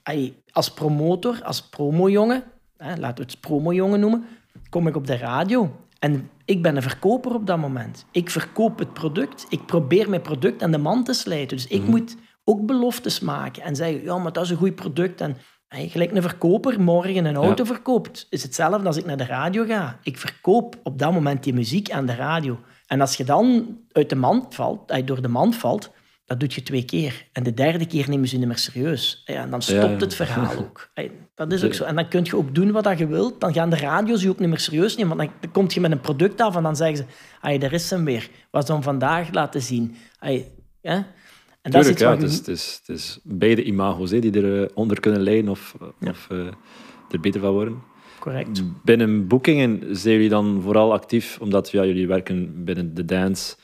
als 0.56 0.70
promotor, 0.70 1.40
als 1.42 1.68
promojongen, 1.68 2.42
laten 2.78 3.24
we 3.24 3.30
het 3.30 3.40
promojongen 3.40 4.00
noemen, 4.00 4.24
kom 4.68 4.86
ik 4.86 4.96
op 4.96 5.06
de 5.06 5.16
radio. 5.16 5.76
En 5.98 6.30
ik 6.44 6.62
ben 6.62 6.76
een 6.76 6.82
verkoper 6.82 7.34
op 7.34 7.46
dat 7.46 7.58
moment. 7.58 8.04
Ik 8.10 8.30
verkoop 8.30 8.78
het 8.78 8.92
product. 8.92 9.46
Ik 9.48 9.66
probeer 9.66 10.10
mijn 10.10 10.22
product 10.22 10.62
aan 10.62 10.70
de 10.70 10.78
man 10.78 11.04
te 11.04 11.12
slijten. 11.12 11.56
Dus 11.56 11.66
ik 11.66 11.80
mhm. 11.80 11.90
moet 11.90 12.16
ook 12.44 12.66
beloftes 12.66 13.20
maken 13.20 13.62
en 13.62 13.76
zeggen, 13.76 14.02
ja, 14.02 14.18
maar 14.18 14.32
dat 14.32 14.44
is 14.44 14.50
een 14.50 14.56
goed 14.56 14.74
product. 14.74 15.20
En 15.20 15.36
gelijk 15.68 16.12
een 16.12 16.22
verkoper 16.22 16.80
morgen 16.80 17.24
een 17.24 17.36
auto 17.36 17.64
verkoopt, 17.64 18.26
is 18.30 18.42
hetzelfde 18.42 18.86
als 18.86 18.96
ik 18.96 19.06
naar 19.06 19.16
de 19.16 19.24
radio 19.24 19.64
ga. 19.64 19.98
Ik 20.02 20.18
verkoop 20.18 20.76
op 20.82 20.98
dat 20.98 21.12
moment 21.12 21.42
die 21.42 21.54
muziek 21.54 21.90
aan 21.90 22.06
de 22.06 22.14
radio. 22.14 22.60
En 22.86 23.00
als 23.00 23.16
je 23.16 23.24
dan 23.24 23.76
uit 23.92 24.08
de 24.08 24.16
mand 24.16 24.54
valt, 24.54 25.06
door 25.06 25.22
de 25.22 25.28
mand 25.28 25.56
valt, 25.56 25.90
dat 26.26 26.40
doet 26.40 26.54
je 26.54 26.62
twee 26.62 26.84
keer. 26.84 27.26
En 27.32 27.42
de 27.42 27.54
derde 27.54 27.86
keer 27.86 28.08
nemen 28.08 28.28
ze 28.28 28.32
je 28.34 28.38
niet 28.38 28.48
meer 28.48 28.58
serieus. 28.58 29.22
Ja, 29.24 29.42
en 29.42 29.50
dan 29.50 29.62
stopt 29.62 30.00
het 30.00 30.14
verhaal 30.14 30.58
ook. 30.64 30.90
Dat 31.34 31.52
is 31.52 31.64
ook 31.64 31.74
zo. 31.74 31.84
En 31.84 31.94
dan 31.94 32.08
kun 32.08 32.24
je 32.24 32.36
ook 32.36 32.54
doen 32.54 32.70
wat 32.70 32.98
je 32.98 33.06
wilt. 33.06 33.40
Dan 33.40 33.52
gaan 33.52 33.70
de 33.70 33.76
radio's 33.76 34.22
je 34.22 34.28
ook 34.28 34.38
niet 34.38 34.48
meer 34.48 34.58
serieus 34.58 34.96
nemen. 34.96 35.16
Want 35.16 35.30
dan 35.40 35.50
kom 35.50 35.66
je 35.68 35.80
met 35.80 35.90
een 35.90 36.00
product 36.00 36.40
af 36.40 36.56
en 36.56 36.62
dan 36.62 36.76
zeggen 36.76 36.96
ze... 36.96 37.04
Ay, 37.40 37.58
daar 37.58 37.72
is 37.72 37.90
hem 37.90 38.04
weer. 38.04 38.28
Wat 38.50 38.66
ze 38.66 38.72
dan 38.72 38.82
vandaag 38.82 39.32
laten 39.32 39.62
zien. 39.62 39.96
Ay, 40.18 40.52
ja? 40.80 41.06
En 41.62 41.70
dat 41.70 41.86
is 41.86 41.98
ja, 41.98 42.10
het, 42.10 42.22
is, 42.22 42.36
het, 42.36 42.48
is, 42.48 42.80
het 42.86 42.96
is 42.96 43.20
beide 43.22 43.62
imago's 43.62 44.10
hè, 44.10 44.18
die 44.18 44.44
eronder 44.44 45.00
kunnen 45.00 45.20
leiden 45.20 45.50
of, 45.50 45.76
of 46.00 46.28
uh, 46.32 46.46
er 47.10 47.20
beter 47.20 47.40
van 47.40 47.52
worden. 47.52 47.82
Correct. 48.18 48.62
Binnen 48.84 49.26
boekingen 49.26 49.96
zijn 49.96 50.14
jullie 50.14 50.28
dan 50.28 50.60
vooral 50.62 50.92
actief, 50.92 51.38
omdat 51.40 51.70
ja, 51.70 51.84
jullie 51.84 52.06
werken 52.06 52.64
binnen 52.64 52.94
de 52.94 53.04
dance 53.04 53.56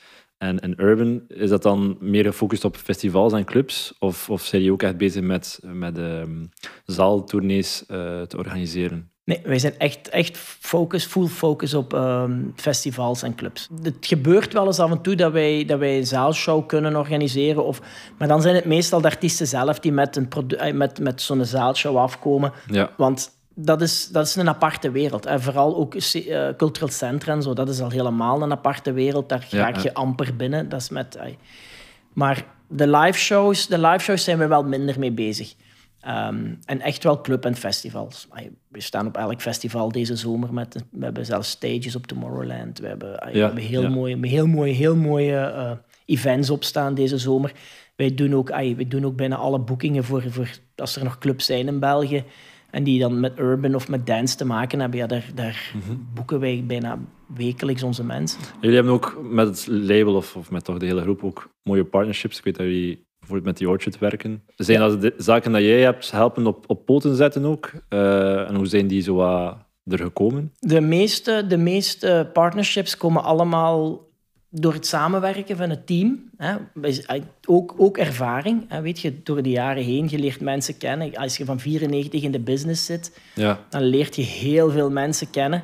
en, 0.43 0.59
en 0.59 0.81
urban, 0.81 1.21
is 1.27 1.49
dat 1.49 1.63
dan 1.63 1.97
meer 1.99 2.23
gefocust 2.23 2.65
op 2.65 2.77
festivals 2.77 3.33
en 3.33 3.45
clubs? 3.45 3.93
Of, 3.99 4.29
of 4.29 4.41
zijn 4.41 4.61
jullie 4.61 4.75
ook 4.75 4.83
echt 4.83 4.97
bezig 4.97 5.21
met, 5.21 5.59
met 5.61 5.97
um, 5.97 6.49
zaaltournees 6.85 7.83
uh, 7.87 8.21
te 8.21 8.37
organiseren? 8.37 9.11
Nee, 9.25 9.41
wij 9.43 9.59
zijn 9.59 9.77
echt, 9.77 10.09
echt 10.09 10.37
focus, 10.37 11.05
full 11.05 11.27
focus 11.27 11.73
op 11.73 11.93
um, 11.93 12.53
festivals 12.55 13.23
en 13.23 13.35
clubs. 13.35 13.69
Het 13.81 13.95
gebeurt 13.99 14.53
wel 14.53 14.65
eens 14.65 14.79
af 14.79 14.91
en 14.91 15.01
toe 15.01 15.15
dat 15.15 15.31
wij, 15.31 15.65
dat 15.65 15.79
wij 15.79 15.97
een 15.97 16.07
zaalshow 16.07 16.67
kunnen 16.67 16.95
organiseren. 16.95 17.65
Of, 17.65 17.81
maar 18.17 18.27
dan 18.27 18.41
zijn 18.41 18.55
het 18.55 18.65
meestal 18.65 19.01
de 19.01 19.07
artiesten 19.07 19.47
zelf 19.47 19.79
die 19.79 19.91
met, 19.91 20.15
een 20.15 20.29
eh, 20.57 20.73
met, 20.73 20.99
met 20.99 21.21
zo'n 21.21 21.45
zaalshow 21.45 21.97
afkomen. 21.97 22.51
Ja. 22.67 22.91
Want 22.97 23.31
dat 23.55 23.81
is, 23.81 24.07
dat 24.07 24.27
is 24.27 24.35
een 24.35 24.49
aparte 24.49 24.91
wereld. 24.91 25.25
En 25.25 25.41
vooral 25.41 25.75
ook 25.75 25.95
uh, 25.95 26.49
cultureel 26.57 26.89
centra 26.89 27.33
en 27.33 27.41
zo, 27.41 27.53
dat 27.53 27.69
is 27.69 27.79
al 27.79 27.89
helemaal 27.89 28.41
een 28.41 28.51
aparte 28.51 28.91
wereld. 28.91 29.29
Daar 29.29 29.47
raak 29.49 29.77
je 29.77 29.93
amper 29.93 30.35
binnen. 30.35 30.69
Dat 30.69 30.81
is 30.81 30.89
met, 30.89 31.19
maar 32.13 32.45
de 32.67 32.87
live 32.87 33.19
shows, 33.19 33.67
de 33.67 33.79
live 33.79 34.03
shows 34.03 34.23
zijn 34.23 34.37
we 34.37 34.47
wel 34.47 34.63
minder 34.63 34.99
mee 34.99 35.11
bezig. 35.11 35.53
Um, 36.07 36.59
en 36.65 36.81
echt 36.81 37.03
wel 37.03 37.21
club 37.21 37.45
en 37.45 37.55
festivals. 37.55 38.27
we 38.67 38.81
staan 38.81 39.07
op 39.07 39.17
elk 39.17 39.41
festival 39.41 39.91
deze 39.91 40.15
zomer. 40.15 40.53
Met, 40.53 40.85
we 40.91 41.03
hebben 41.03 41.25
zelfs 41.25 41.49
stages 41.49 41.95
op 41.95 42.07
Tomorrowland. 42.07 42.79
We 42.79 42.87
hebben, 42.87 43.11
we 43.31 43.39
hebben 43.39 43.63
heel, 43.63 43.89
mooie, 43.89 44.27
heel 44.27 44.47
mooie, 44.47 44.73
heel 44.73 44.95
mooie 44.95 45.53
uh, 45.55 45.71
events 46.05 46.49
opstaan 46.49 46.93
deze 46.93 47.17
zomer. 47.17 47.51
Wij 47.95 48.13
doen 48.13 48.35
ook, 48.35 48.49
wij 48.49 48.85
doen 48.87 49.05
ook 49.05 49.15
bijna 49.15 49.35
alle 49.35 49.59
boekingen 49.59 50.03
voor, 50.03 50.23
voor 50.27 50.49
als 50.75 50.95
er 50.95 51.03
nog 51.03 51.17
clubs 51.17 51.45
zijn 51.45 51.67
in 51.67 51.79
België 51.79 52.23
en 52.73 52.83
die 52.83 52.99
dan 52.99 53.19
met 53.19 53.39
urban 53.39 53.75
of 53.75 53.87
met 53.89 54.07
dance 54.07 54.35
te 54.35 54.45
maken 54.45 54.79
hebben, 54.79 54.99
ja, 54.99 55.07
daar, 55.07 55.25
daar 55.35 55.73
mhm. 55.75 55.97
boeken 56.13 56.39
wij 56.39 56.63
bijna 56.67 56.99
wekelijks 57.35 57.83
onze 57.83 58.03
mensen. 58.03 58.39
Jullie 58.61 58.75
hebben 58.75 58.93
ook 58.93 59.19
met 59.23 59.47
het 59.47 59.67
label 59.67 60.15
of, 60.15 60.35
of 60.35 60.51
met 60.51 60.63
toch 60.63 60.77
de 60.77 60.85
hele 60.85 61.01
groep 61.01 61.23
ook 61.23 61.49
mooie 61.63 61.83
partnerships. 61.83 62.37
Ik 62.37 62.43
weet 62.43 62.55
dat 62.55 62.65
jullie 62.65 63.05
bijvoorbeeld 63.19 63.47
met 63.47 63.57
die 63.57 63.69
Orchard 63.69 63.99
werken. 63.99 64.43
Zijn 64.55 64.79
dat 64.79 65.01
de 65.01 65.13
zaken 65.17 65.51
dat 65.51 65.61
jij 65.61 65.81
hebt 65.81 66.11
helpen 66.11 66.47
op, 66.47 66.63
op 66.67 66.85
poten 66.85 67.15
zetten 67.15 67.45
ook? 67.45 67.71
Uh, 67.89 68.49
en 68.49 68.55
hoe 68.55 68.65
zijn 68.65 68.87
die 68.87 69.01
zo 69.01 69.19
uh, 69.19 69.53
er 69.85 69.99
gekomen? 69.99 70.53
De 70.59 70.81
meeste, 70.81 71.45
de 71.47 71.57
meeste 71.57 72.29
partnerships 72.33 72.97
komen 72.97 73.23
allemaal 73.23 74.07
door 74.55 74.73
het 74.73 74.87
samenwerken 74.87 75.57
van 75.57 75.69
het 75.69 75.87
team, 75.87 76.29
hè, 76.37 76.55
ook, 77.45 77.73
ook 77.77 77.97
ervaring, 77.97 78.65
hè, 78.67 78.81
weet 78.81 78.99
je, 78.99 79.23
door 79.23 79.43
de 79.43 79.49
jaren 79.49 79.83
heen, 79.83 80.07
je 80.09 80.19
leert 80.19 80.41
mensen 80.41 80.77
kennen. 80.77 81.15
Als 81.15 81.37
je 81.37 81.45
van 81.45 81.59
94 81.59 82.23
in 82.23 82.31
de 82.31 82.39
business 82.39 82.85
zit, 82.85 83.19
ja. 83.35 83.59
dan 83.69 83.83
leert 83.83 84.15
je 84.15 84.21
heel 84.21 84.71
veel 84.71 84.91
mensen 84.91 85.29
kennen. 85.29 85.63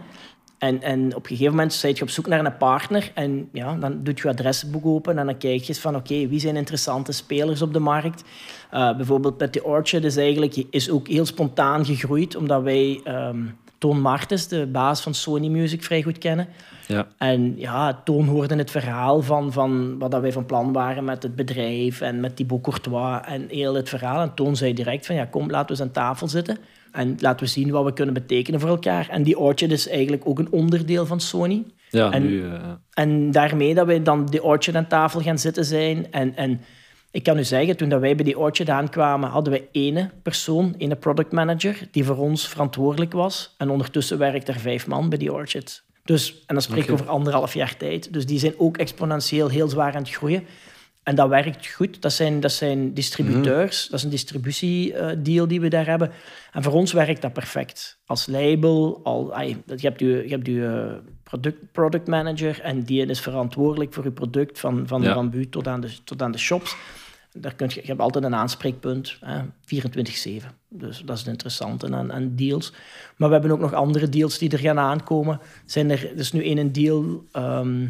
En, 0.58 0.82
en 0.82 1.16
op 1.16 1.24
een 1.24 1.30
gegeven 1.30 1.56
moment 1.56 1.80
ben 1.82 1.96
je 1.96 2.02
op 2.02 2.10
zoek 2.10 2.28
naar 2.28 2.46
een 2.46 2.58
partner 2.58 3.12
en 3.14 3.50
ja, 3.54 3.76
dan 3.76 4.04
doet 4.04 4.20
je 4.20 4.28
adresboek 4.28 4.86
open 4.86 5.18
en 5.18 5.26
dan 5.26 5.38
kijk 5.38 5.62
je 5.62 5.76
van 5.76 5.96
oké, 5.96 6.28
wie 6.28 6.40
zijn 6.40 6.56
interessante 6.56 7.12
spelers 7.12 7.62
op 7.62 7.74
de 7.74 7.80
markt. 7.80 8.24
Uh, 8.74 8.96
bijvoorbeeld 8.96 9.40
met 9.40 9.62
Orchard 9.62 10.04
is 10.04 10.18
eigenlijk 10.18 10.64
is 10.70 10.90
ook 10.90 11.08
heel 11.08 11.26
spontaan 11.26 11.86
gegroeid, 11.86 12.36
omdat 12.36 12.64
wij 12.64 13.02
um, 13.08 13.58
Toon 13.80 14.02
Martens, 14.02 14.48
de 14.48 14.68
baas 14.68 15.02
van 15.02 15.14
Sony 15.14 15.48
Music, 15.48 15.84
vrij 15.84 16.02
goed 16.02 16.18
kennen. 16.18 16.48
Ja. 16.88 17.08
En 17.18 17.54
ja, 17.58 18.02
Toon 18.04 18.28
hoorde 18.28 18.56
het 18.56 18.72
verhaal 18.72 19.22
van, 19.22 19.52
van 19.52 20.00
wat 20.00 20.20
wij 20.20 20.32
van 20.32 20.46
plan 20.46 20.74
waren 20.74 21.04
met 21.04 21.24
het 21.24 21.36
bedrijf 21.36 22.02
en 22.02 22.20
met 22.20 22.36
Thibaut 22.36 22.62
Courtois 22.62 23.20
en 23.26 23.46
heel 23.50 23.74
het 23.74 23.90
verhaal. 23.90 24.22
En 24.22 24.34
Toon 24.34 24.56
zei 24.56 24.74
direct 24.74 25.06
van 25.06 25.16
ja, 25.16 25.26
kom, 25.26 25.50
laten 25.50 25.66
we 25.66 25.72
eens 25.72 25.82
aan 25.82 26.04
tafel 26.04 26.28
zitten 26.28 26.58
en 26.92 27.16
laten 27.20 27.46
we 27.46 27.52
zien 27.52 27.72
wat 27.72 27.84
we 27.84 27.94
kunnen 27.94 28.14
betekenen 28.14 28.60
voor 28.60 28.70
elkaar. 28.70 29.10
En 29.10 29.24
die 29.24 29.40
Orchard 29.40 29.72
is 29.72 29.88
eigenlijk 29.88 30.22
ook 30.26 30.40
een 30.40 30.52
onderdeel 30.52 31.06
van 31.06 31.20
Sony. 31.20 31.64
Ja, 31.90 32.12
en, 32.12 32.22
nu, 32.22 32.42
uh... 32.42 32.54
en 32.94 33.32
daarmee 33.32 33.76
dat 33.76 33.86
wij 33.86 34.04
dan 34.04 34.26
die 34.26 34.44
Orchard 34.44 34.78
aan 34.78 34.88
tafel 34.88 35.22
gaan 35.22 35.40
zitten 35.40 35.66
zijn 35.66 36.12
en, 36.12 36.36
en 36.36 36.62
Ik 37.12 37.24
kan 37.24 37.38
u 37.38 37.44
zeggen, 37.44 37.78
toen 37.78 37.90
dat 37.90 38.00
wij 38.00 38.16
bij 38.16 38.26
die 38.26 38.40
Orchard 38.40 38.70
aankwamen, 38.70 39.30
hadden 39.30 39.54
wij 39.54 39.68
ene 39.72 40.10
persoon, 40.24 40.76
ene 40.78 40.96
product 40.96 41.32
manager, 41.32 41.88
die 41.92 42.04
voor 42.04 42.18
ons 42.18 42.48
verantwoordelijk 42.48 43.14
was. 43.14 43.56
En 43.58 43.70
ondertussen 43.70 44.18
werkt 44.18 44.48
er 44.48 44.60
vijf 44.60 44.88
man 44.88 45.10
bij 45.10 45.18
die 45.18 45.34
Orchard. 45.34 45.84
Dus, 46.04 46.44
en 46.46 46.56
dan 46.56 46.62
spreek 46.62 46.84
ik 46.84 46.92
over 46.92 47.08
anderhalf 47.08 47.54
jaar 47.54 47.78
tijd. 47.78 48.14
Dus 48.14 48.26
die 48.26 48.40
zijn 48.40 48.54
ook 48.58 48.78
exponentieel 48.78 49.50
heel 49.50 49.70
zwaar 49.70 49.94
aan 49.96 50.02
het 50.02 50.12
groeien. 50.12 50.44
En 51.04 51.16
dat 51.16 51.30
werkt 51.30 51.68
goed. 51.68 52.02
Dat 52.02 52.14
zijn, 52.14 52.40
dat 52.40 52.52
zijn 52.52 52.94
distributeurs. 52.94 53.88
Dat 53.88 54.00
is 54.00 54.04
een 54.04 54.10
distributiedeal 54.10 55.48
die 55.48 55.62
we 55.62 55.68
daar 55.68 55.86
hebben. 55.86 56.12
En 56.52 56.64
voor 56.64 56.74
ons 56.74 56.94
werkt 56.94 57.22
dat 57.22 57.34
perfect. 57.34 58.00
Als 58.06 58.28
label, 58.28 59.00
al, 59.04 59.40
je 59.42 59.56
hebt 59.66 60.00
je, 60.00 60.08
je 60.08 60.30
hebt 60.30 60.48
je 60.48 60.66
eh, 60.66 61.12
product, 61.24 61.72
product 61.72 62.08
manager 62.08 62.62
en 62.62 62.84
die 62.84 63.06
is 63.06 63.20
verantwoordelijk 63.20 63.94
voor 63.94 64.04
je 64.04 64.12
product 64.12 64.60
van, 64.60 64.88
van, 64.88 65.02
ja. 65.02 65.14
van 65.14 65.50
tot 65.50 65.68
aan, 65.68 65.82
de, 65.82 66.04
tot 66.04 66.22
aan 66.22 66.32
de 66.32 66.38
shops. 66.38 66.76
Daar 67.42 67.56
kun 67.56 67.68
je, 67.70 67.82
je 67.82 67.88
hebt 67.88 68.00
altijd 68.00 68.24
een 68.24 68.36
aanspreekpunt, 68.36 69.18
24-7. 69.18 69.22
Dus 70.70 71.02
dat 71.06 71.16
is 71.16 71.22
het 71.22 71.28
interessante 71.28 71.96
aan, 71.96 72.36
deals. 72.36 72.74
Maar 73.18 73.28
we 73.28 73.34
hebben 73.34 73.52
ook 73.52 73.60
nog 73.60 73.74
andere 73.74 74.10
deals 74.10 74.38
die 74.38 74.50
er 74.50 74.60
gaan 74.60 74.80
aankomen. 74.80 75.40
Zijn 75.66 75.92
er, 75.92 76.12
er 76.12 76.18
is 76.18 76.32
nu 76.32 76.44
één 76.44 76.72
deal 76.72 77.24
ehm, 77.32 77.88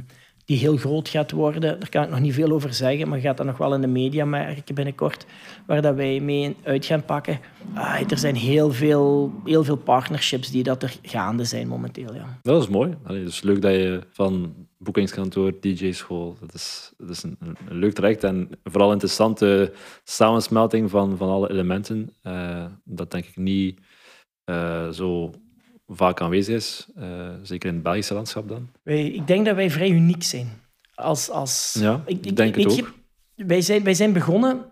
die 0.49 0.57
heel 0.57 0.77
groot 0.77 1.09
gaat 1.09 1.31
worden. 1.31 1.61
Daar 1.61 1.89
kan 1.89 2.03
ik 2.03 2.09
nog 2.09 2.19
niet 2.19 2.33
veel 2.33 2.51
over 2.51 2.73
zeggen, 2.73 3.07
maar 3.07 3.19
gaat 3.19 3.37
dat 3.37 3.45
nog 3.45 3.57
wel 3.57 3.73
in 3.73 3.81
de 3.81 3.87
media 3.87 4.25
merken 4.25 4.75
binnenkort, 4.75 5.25
waar 5.65 5.81
dat 5.81 5.95
wij 5.95 6.19
mee 6.19 6.55
uit 6.63 6.85
gaan 6.85 7.05
pakken. 7.05 7.39
Ah, 7.73 8.11
er 8.11 8.17
zijn 8.17 8.35
heel 8.35 8.71
veel, 8.71 9.33
heel 9.45 9.63
veel 9.63 9.75
partnerships 9.75 10.51
die 10.51 10.63
dat 10.63 10.83
er 10.83 10.95
gaande 11.01 11.43
zijn 11.43 11.67
momenteel. 11.67 12.13
Ja. 12.13 12.39
Dat 12.41 12.61
is 12.61 12.67
mooi. 12.67 12.97
Het 13.03 13.27
is 13.27 13.41
leuk 13.41 13.61
dat 13.61 13.71
je 13.71 14.01
van 14.11 14.53
boekingskantoor, 14.77 15.53
DJ-school, 15.59 16.37
dat 16.39 16.53
is, 16.53 16.93
dat 16.97 17.09
is 17.09 17.23
een, 17.23 17.37
een, 17.39 17.77
leuk 17.77 17.93
traject 17.93 18.23
en 18.23 18.49
vooral 18.63 18.91
interessante 18.91 19.73
samensmelting 20.03 20.89
van, 20.89 21.17
van 21.17 21.29
alle 21.29 21.51
elementen. 21.51 22.15
Uh, 22.23 22.65
dat 22.83 23.11
denk 23.11 23.25
ik 23.25 23.37
niet 23.37 23.79
uh, 24.45 24.89
zo 24.89 25.31
vaak 25.89 26.21
aanwezig 26.21 26.55
is, 26.55 26.87
uh, 26.97 27.29
zeker 27.43 27.69
in 27.69 27.73
het 27.75 27.83
Belgische 27.83 28.13
landschap 28.13 28.49
dan? 28.49 28.69
Wij, 28.83 29.07
ik 29.07 29.27
denk 29.27 29.45
dat 29.45 29.55
wij 29.55 29.69
vrij 29.69 29.89
uniek 29.89 30.23
zijn. 30.23 30.61
Als, 30.95 31.29
als, 31.29 31.75
ja, 31.79 32.03
ik, 32.05 32.35
denk 32.35 32.55
het 32.55 32.79
ook. 32.79 32.93
wij, 33.35 33.61
zijn, 33.61 33.83
wij 33.83 33.93
zijn 33.93 34.13
begonnen, 34.13 34.65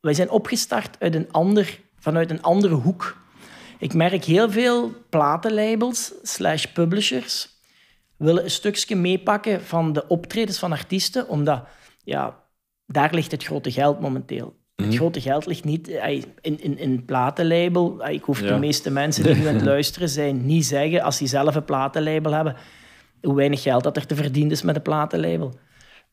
wij 0.00 0.14
zijn 0.14 0.30
opgestart 0.30 0.96
uit 0.98 1.14
een 1.14 1.32
ander, 1.32 1.80
vanuit 1.98 2.30
een 2.30 2.42
andere 2.42 2.74
hoek. 2.74 3.16
Ik 3.78 3.94
merk 3.94 4.24
heel 4.24 4.50
veel 4.50 4.92
platenlabels 5.08 6.12
slash 6.22 6.64
publishers 6.64 7.56
willen 8.16 8.44
een 8.44 8.50
stukje 8.50 8.96
meepakken 8.96 9.64
van 9.64 9.92
de 9.92 10.08
optredens 10.08 10.58
van 10.58 10.72
artiesten, 10.72 11.28
omdat 11.28 11.64
ja, 12.04 12.44
daar 12.86 13.14
ligt 13.14 13.30
het 13.30 13.44
grote 13.44 13.70
geld 13.70 14.00
momenteel. 14.00 14.57
Het 14.82 14.86
mhm. 14.86 14.96
grote 14.96 15.20
geld 15.20 15.46
ligt 15.46 15.64
niet 15.64 15.88
in, 16.40 16.62
in, 16.62 16.78
in 16.78 17.04
platenlabel. 17.04 18.08
Ik 18.08 18.24
hoef 18.24 18.40
de 18.40 18.58
meeste 18.58 18.90
mensen 18.90 19.22
die 19.22 19.34
nu 19.34 19.46
aan 19.46 19.54
het 19.54 19.64
luisteren 19.74 20.08
zijn 20.08 20.46
niet 20.46 20.66
zeggen, 20.66 21.02
als 21.02 21.18
die 21.18 21.28
zelf 21.28 21.54
een 21.54 21.64
platenlabel 21.64 22.32
hebben, 22.32 22.56
hoe 23.22 23.34
weinig 23.34 23.62
geld 23.62 23.82
dat 23.82 23.96
er 23.96 24.06
te 24.06 24.14
verdienen 24.14 24.52
is 24.52 24.62
met 24.62 24.76
een 24.76 24.82
platenlabel. 24.82 25.46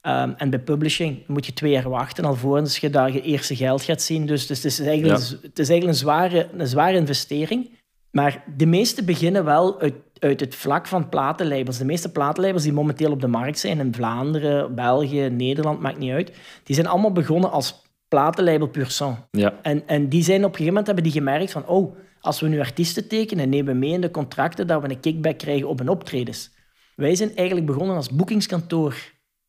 Um, 0.01 0.34
en 0.38 0.49
bij 0.49 0.60
publishing 0.60 1.23
moet 1.28 1.45
je 1.45 1.54
twee 1.54 1.71
jaar 1.71 1.89
wachten 1.89 2.25
alvorens 2.25 2.78
je 2.78 2.89
daar 2.89 3.12
je 3.12 3.21
eerste 3.21 3.56
geld 3.56 3.82
gaat 3.82 4.01
zien. 4.01 4.25
Dus, 4.25 4.47
dus 4.47 4.58
het, 4.58 4.65
is 4.65 4.80
eigenlijk, 4.80 5.19
het 5.41 5.60
is 5.60 5.69
eigenlijk 5.69 5.86
een 5.86 6.06
zware, 6.06 6.49
een 6.58 6.67
zware 6.67 6.97
investering. 6.97 7.69
Maar 8.12 8.43
de 8.58 8.65
meeste 8.65 9.04
beginnen 9.04 9.45
wel 9.45 9.80
uit, 9.80 9.95
uit 10.19 10.39
het 10.39 10.56
vlak 10.56 10.88
van 10.88 11.10
platenlabels. 11.10 11.78
De 11.78 11.86
meeste 11.86 12.12
platenlabels 12.12 12.63
die 12.63 12.73
momenteel 12.73 13.12
op 13.12 13.21
de 13.21 13.28
markt 13.28 13.60
zijn 13.60 13.80
in 13.80 13.93
Vlaanderen, 13.93 14.75
België, 14.75 15.30
Nederland, 15.30 15.80
maakt 15.80 15.97
niet 15.97 16.12
uit. 16.12 16.32
Die 16.63 16.75
zijn 16.75 16.88
allemaal 16.88 17.12
begonnen 17.12 17.51
als 17.51 17.84
platenlabel 18.08 18.68
pur 18.68 18.89
sang. 18.89 19.18
Ja. 19.32 19.60
En, 19.62 19.88
en 19.88 20.10
die 20.10 20.24
zijn 20.24 20.39
op 20.39 20.44
een 20.44 20.50
gegeven 20.50 20.68
moment 20.68 20.86
hebben 20.86 21.04
die 21.04 21.13
gemerkt 21.13 21.52
van, 21.52 21.68
oh, 21.68 21.98
als 22.20 22.39
we 22.39 22.48
nu 22.48 22.60
artiesten 22.60 23.08
tekenen, 23.08 23.50
nemen 23.50 23.74
we 23.74 23.80
mee 23.80 23.91
in 23.91 24.02
de 24.02 24.12
contracten 24.12 24.68
dat 24.68 24.82
we 24.82 24.89
een 24.89 25.00
kickback 25.00 25.38
krijgen 25.38 25.68
op 25.68 25.80
een 25.80 25.89
optredens. 25.89 26.54
Wij 26.96 27.15
zijn 27.15 27.36
eigenlijk 27.36 27.68
begonnen 27.68 27.96
als 27.96 28.10
boekingskantoor 28.10 28.96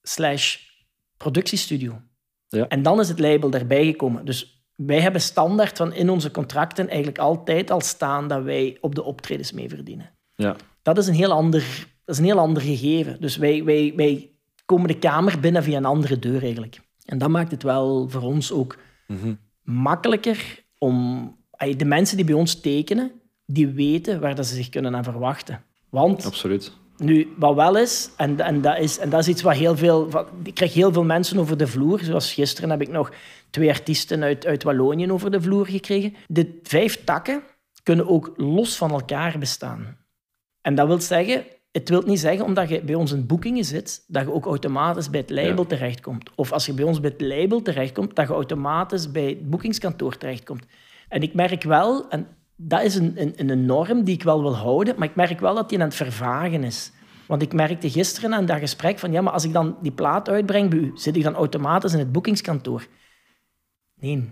slash 0.03 0.57
productiestudio. 1.17 2.01
Ja. 2.49 2.69
En 2.69 2.83
dan 2.83 3.01
is 3.01 3.09
het 3.09 3.19
label 3.19 3.53
erbij 3.53 3.85
gekomen. 3.85 4.25
Dus 4.25 4.65
wij 4.75 5.01
hebben 5.01 5.21
standaard 5.21 5.77
van 5.77 5.93
in 5.93 6.11
onze 6.11 6.31
contracten 6.31 6.89
eigenlijk 6.89 7.19
altijd 7.19 7.71
al 7.71 7.81
staan 7.81 8.29
dat 8.29 8.43
wij 8.43 8.77
op 8.81 8.95
de 8.95 9.03
optredens 9.03 9.53
mee 9.53 9.69
verdienen. 9.69 10.11
Ja. 10.35 10.57
Dat 10.83 10.99
is 10.99 11.07
een 11.07 11.15
heel 11.15 11.33
ander, 11.33 11.87
dat 12.05 12.15
is 12.15 12.19
een 12.19 12.29
heel 12.29 12.39
ander 12.39 12.63
gegeven. 12.63 13.21
Dus 13.21 13.37
wij, 13.37 13.65
wij, 13.65 13.93
wij 13.97 14.31
komen 14.65 14.89
de 14.89 14.99
kamer 14.99 15.41
binnen 15.41 15.63
via 15.63 15.77
een 15.77 15.85
andere 15.85 16.19
deur 16.19 16.43
eigenlijk. 16.43 16.81
En 17.07 17.19
dat 17.19 17.29
maakt 17.29 17.51
het 17.51 17.63
wel 17.63 18.09
voor 18.09 18.23
ons 18.23 18.53
ook 18.53 18.79
mhm. 19.07 19.35
makkelijker 19.63 20.65
om... 20.79 21.35
De 21.77 21.85
mensen 21.85 22.17
die 22.17 22.27
bij 22.27 22.35
ons 22.35 22.61
tekenen, 22.61 23.13
die 23.47 23.67
weten 23.67 24.21
waar 24.21 24.35
dat 24.35 24.47
ze 24.47 24.55
zich 24.55 24.69
kunnen 24.69 24.97
aan 24.97 25.05
verwachten. 25.05 25.63
Want... 25.91 26.25
Absoluut. 26.25 26.73
Nu, 26.97 27.33
wat 27.37 27.55
wel 27.55 27.79
is, 27.79 28.11
en, 28.17 28.41
en, 28.41 28.61
dat 28.61 28.79
is, 28.79 28.99
en 28.99 29.11
dat 29.11 29.21
is 29.21 29.29
iets 29.29 29.43
wat 29.43 29.57
heel 29.57 29.77
veel... 29.77 30.29
Ik 30.43 30.55
krijg 30.55 30.75
heel 30.75 30.93
veel 30.93 31.05
mensen 31.05 31.39
over 31.39 31.57
de 31.57 31.67
vloer. 31.67 32.01
Zoals 32.03 32.33
gisteren 32.33 32.71
heb 32.71 32.81
ik 32.81 32.89
nog 32.89 33.13
twee 33.51 33.69
artiesten 33.69 34.23
uit, 34.23 34.47
uit 34.47 34.63
Wallonië 34.63 35.13
over 35.13 35.31
de 35.31 35.41
vloer 35.41 35.67
gekregen. 35.67 36.15
De 36.27 36.59
vijf 36.63 37.05
takken 37.05 37.43
kunnen 37.83 38.09
ook 38.09 38.33
los 38.37 38.77
van 38.77 38.91
elkaar 38.91 39.39
bestaan. 39.39 39.97
En 40.61 40.75
dat 40.75 40.87
wil 40.87 41.01
zeggen, 41.01 41.45
het 41.77 41.89
wil 41.89 42.03
niet 42.03 42.21
zeggen, 42.21 42.45
omdat 42.45 42.69
je 42.69 42.83
bij 42.83 42.95
ons 42.95 43.13
in 43.13 43.27
boekingen 43.27 43.65
zit, 43.65 44.05
dat 44.07 44.23
je 44.23 44.33
ook 44.33 44.47
automatisch 44.47 45.11
bij 45.11 45.21
het 45.21 45.31
label 45.31 45.67
terechtkomt. 45.67 46.31
Of 46.35 46.53
als 46.53 46.67
je 46.67 46.73
bij 46.73 46.85
ons 46.85 47.01
bij 47.01 47.11
het 47.11 47.21
label 47.21 47.63
terechtkomt, 47.63 48.17
dat 48.17 48.29
je 48.29 48.35
automatisch 48.35 49.11
bij 49.11 49.29
het 49.29 49.51
boekingskantoor 49.51 50.17
terechtkomt. 50.17 50.65
En 51.09 51.23
ik 51.23 51.35
merk 51.35 51.63
wel, 51.63 52.09
en 52.09 52.27
dat 52.57 52.83
is 52.83 52.95
een, 52.95 53.13
een, 53.21 53.51
een 53.51 53.65
norm 53.65 54.05
die 54.05 54.15
ik 54.15 54.23
wel 54.23 54.43
wil 54.43 54.57
houden, 54.57 54.95
maar 54.99 55.09
ik 55.09 55.15
merk 55.15 55.41
wel 55.41 55.55
dat 55.55 55.69
die 55.69 55.79
aan 55.79 55.85
het 55.85 55.95
vervagen 55.95 56.65
is. 56.65 56.93
Want 57.27 57.43
ik 57.43 57.53
merkte 57.53 57.91
gisteren 57.91 58.35
aan 58.35 58.47
dat 58.47 58.59
gesprek 58.59 58.99
van, 58.99 59.13
ja, 59.13 59.21
maar 59.21 59.33
als 59.33 59.45
ik 59.45 59.53
dan 59.53 59.77
die 59.83 59.93
plaat 59.93 60.29
uitbreng 60.29 60.71
bij 60.71 60.79
u, 60.79 60.91
zit 60.95 61.17
ik 61.17 61.23
dan 61.23 61.35
automatisch 61.35 61.93
in 61.93 61.99
het 61.99 62.13
boekingskantoor? 62.13 62.87
Nee. 63.95 64.31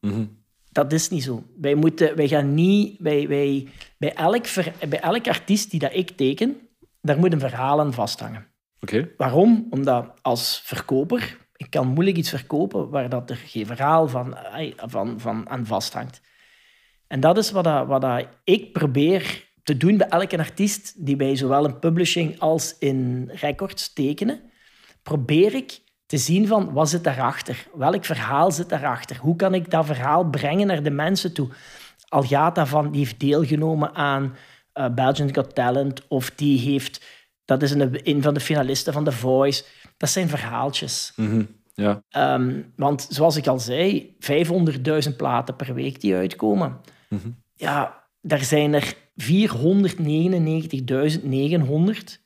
Mm 0.00 0.44
Dat 0.76 0.92
is 0.92 1.08
niet 1.08 1.22
zo. 1.22 1.44
Wij, 1.60 1.74
moeten, 1.74 2.16
wij 2.16 2.28
gaan 2.28 2.54
niet... 2.54 2.96
Wij, 2.98 3.28
wij, 3.28 3.68
bij, 3.98 4.14
elk 4.14 4.44
bij 4.88 5.00
elk 5.00 5.28
artiest 5.28 5.70
die 5.70 5.80
dat 5.80 5.94
ik 5.94 6.10
teken, 6.10 6.56
daar 7.00 7.18
moet 7.18 7.32
een 7.32 7.40
verhaal 7.40 7.80
aan 7.80 7.92
vasthangen. 7.92 8.46
Oké. 8.80 9.08
Waarom? 9.16 9.66
Omdat 9.70 10.12
als 10.22 10.60
verkoper... 10.64 11.36
Ik 11.56 11.70
kan 11.70 11.88
moeilijk 11.88 12.16
iets 12.16 12.30
verkopen 12.30 12.90
waar 12.90 13.08
dat 13.08 13.30
er 13.30 13.36
geen 13.36 13.66
verhaal 13.66 14.08
van, 14.08 14.36
van, 14.76 15.20
van 15.20 15.48
aan 15.48 15.66
vasthangt. 15.66 16.20
En 17.06 17.20
dat 17.20 17.38
is 17.38 17.50
wat, 17.50 17.64
dat, 17.64 17.86
wat 17.86 18.00
dat 18.00 18.26
ik 18.44 18.72
probeer 18.72 19.48
te 19.62 19.76
doen 19.76 19.96
bij 19.96 20.08
elke 20.08 20.38
artiest 20.38 21.06
die 21.06 21.16
bij 21.16 21.36
zowel 21.36 21.66
in 21.66 21.78
publishing 21.78 22.38
als 22.38 22.76
in 22.78 23.30
records 23.32 23.92
tekenen. 23.92 24.40
Probeer 25.02 25.54
ik 25.54 25.80
te 26.06 26.16
zien 26.16 26.46
van 26.46 26.72
wat 26.72 26.88
zit 26.88 27.04
daarachter? 27.04 27.66
Welk 27.74 28.04
verhaal 28.04 28.52
zit 28.52 28.68
daarachter? 28.68 29.16
Hoe 29.16 29.36
kan 29.36 29.54
ik 29.54 29.70
dat 29.70 29.86
verhaal 29.86 30.24
brengen 30.24 30.66
naar 30.66 30.82
de 30.82 30.90
mensen 30.90 31.32
toe? 31.32 31.48
Al 32.08 32.22
gaat 32.22 32.54
dat 32.54 32.68
van, 32.68 32.90
die 32.90 33.00
heeft 33.00 33.20
deelgenomen 33.20 33.94
aan 33.94 34.36
uh, 34.74 34.88
Belgian 34.94 35.34
Got 35.34 35.54
Talent 35.54 36.08
of 36.08 36.30
die 36.30 36.58
heeft, 36.58 37.04
dat 37.44 37.62
is 37.62 37.70
een, 37.70 38.00
een 38.02 38.22
van 38.22 38.34
de 38.34 38.40
finalisten 38.40 38.92
van 38.92 39.04
The 39.04 39.12
Voice. 39.12 39.64
Dat 39.96 40.08
zijn 40.08 40.28
verhaaltjes. 40.28 41.12
Mhm, 41.16 41.42
ja. 41.74 42.02
Um, 42.34 42.72
want 42.76 43.06
zoals 43.10 43.36
ik 43.36 43.46
al 43.46 43.58
zei, 43.58 44.16
500.000 45.08 45.16
platen 45.16 45.56
per 45.56 45.74
week 45.74 46.00
die 46.00 46.14
uitkomen. 46.14 46.80
Mhm. 47.08 47.28
Ja, 47.54 48.04
daar 48.20 48.42
zijn 48.42 48.74
er 48.74 48.94
499.900 49.16 49.24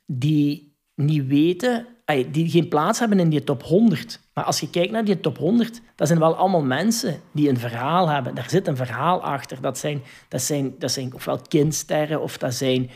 die 0.05 0.75
niet 0.95 1.27
weten, 1.27 1.87
die 2.31 2.49
geen 2.49 2.67
plaats 2.67 2.99
hebben 2.99 3.19
in 3.19 3.29
die 3.29 3.43
top 3.43 3.63
100. 3.63 4.19
Maar 4.33 4.43
als 4.43 4.59
je 4.59 4.69
kijkt 4.69 4.91
naar 4.91 5.05
die 5.05 5.19
top 5.19 5.37
100, 5.37 5.81
dat 5.95 6.07
zijn 6.07 6.19
wel 6.19 6.35
allemaal 6.35 6.63
mensen 6.63 7.21
die 7.33 7.49
een 7.49 7.59
verhaal 7.59 8.09
hebben. 8.09 8.35
Daar 8.35 8.49
zit 8.49 8.67
een 8.67 8.75
verhaal 8.75 9.23
achter. 9.23 9.61
Dat 9.61 9.77
zijn, 9.77 10.01
dat 10.27 10.41
zijn, 10.41 10.75
dat 10.79 10.91
zijn 10.91 11.13
ofwel 11.13 11.39
kindsterren, 11.47 12.21
of 12.21 12.37
dat 12.37 12.53
zijn, 12.53 12.89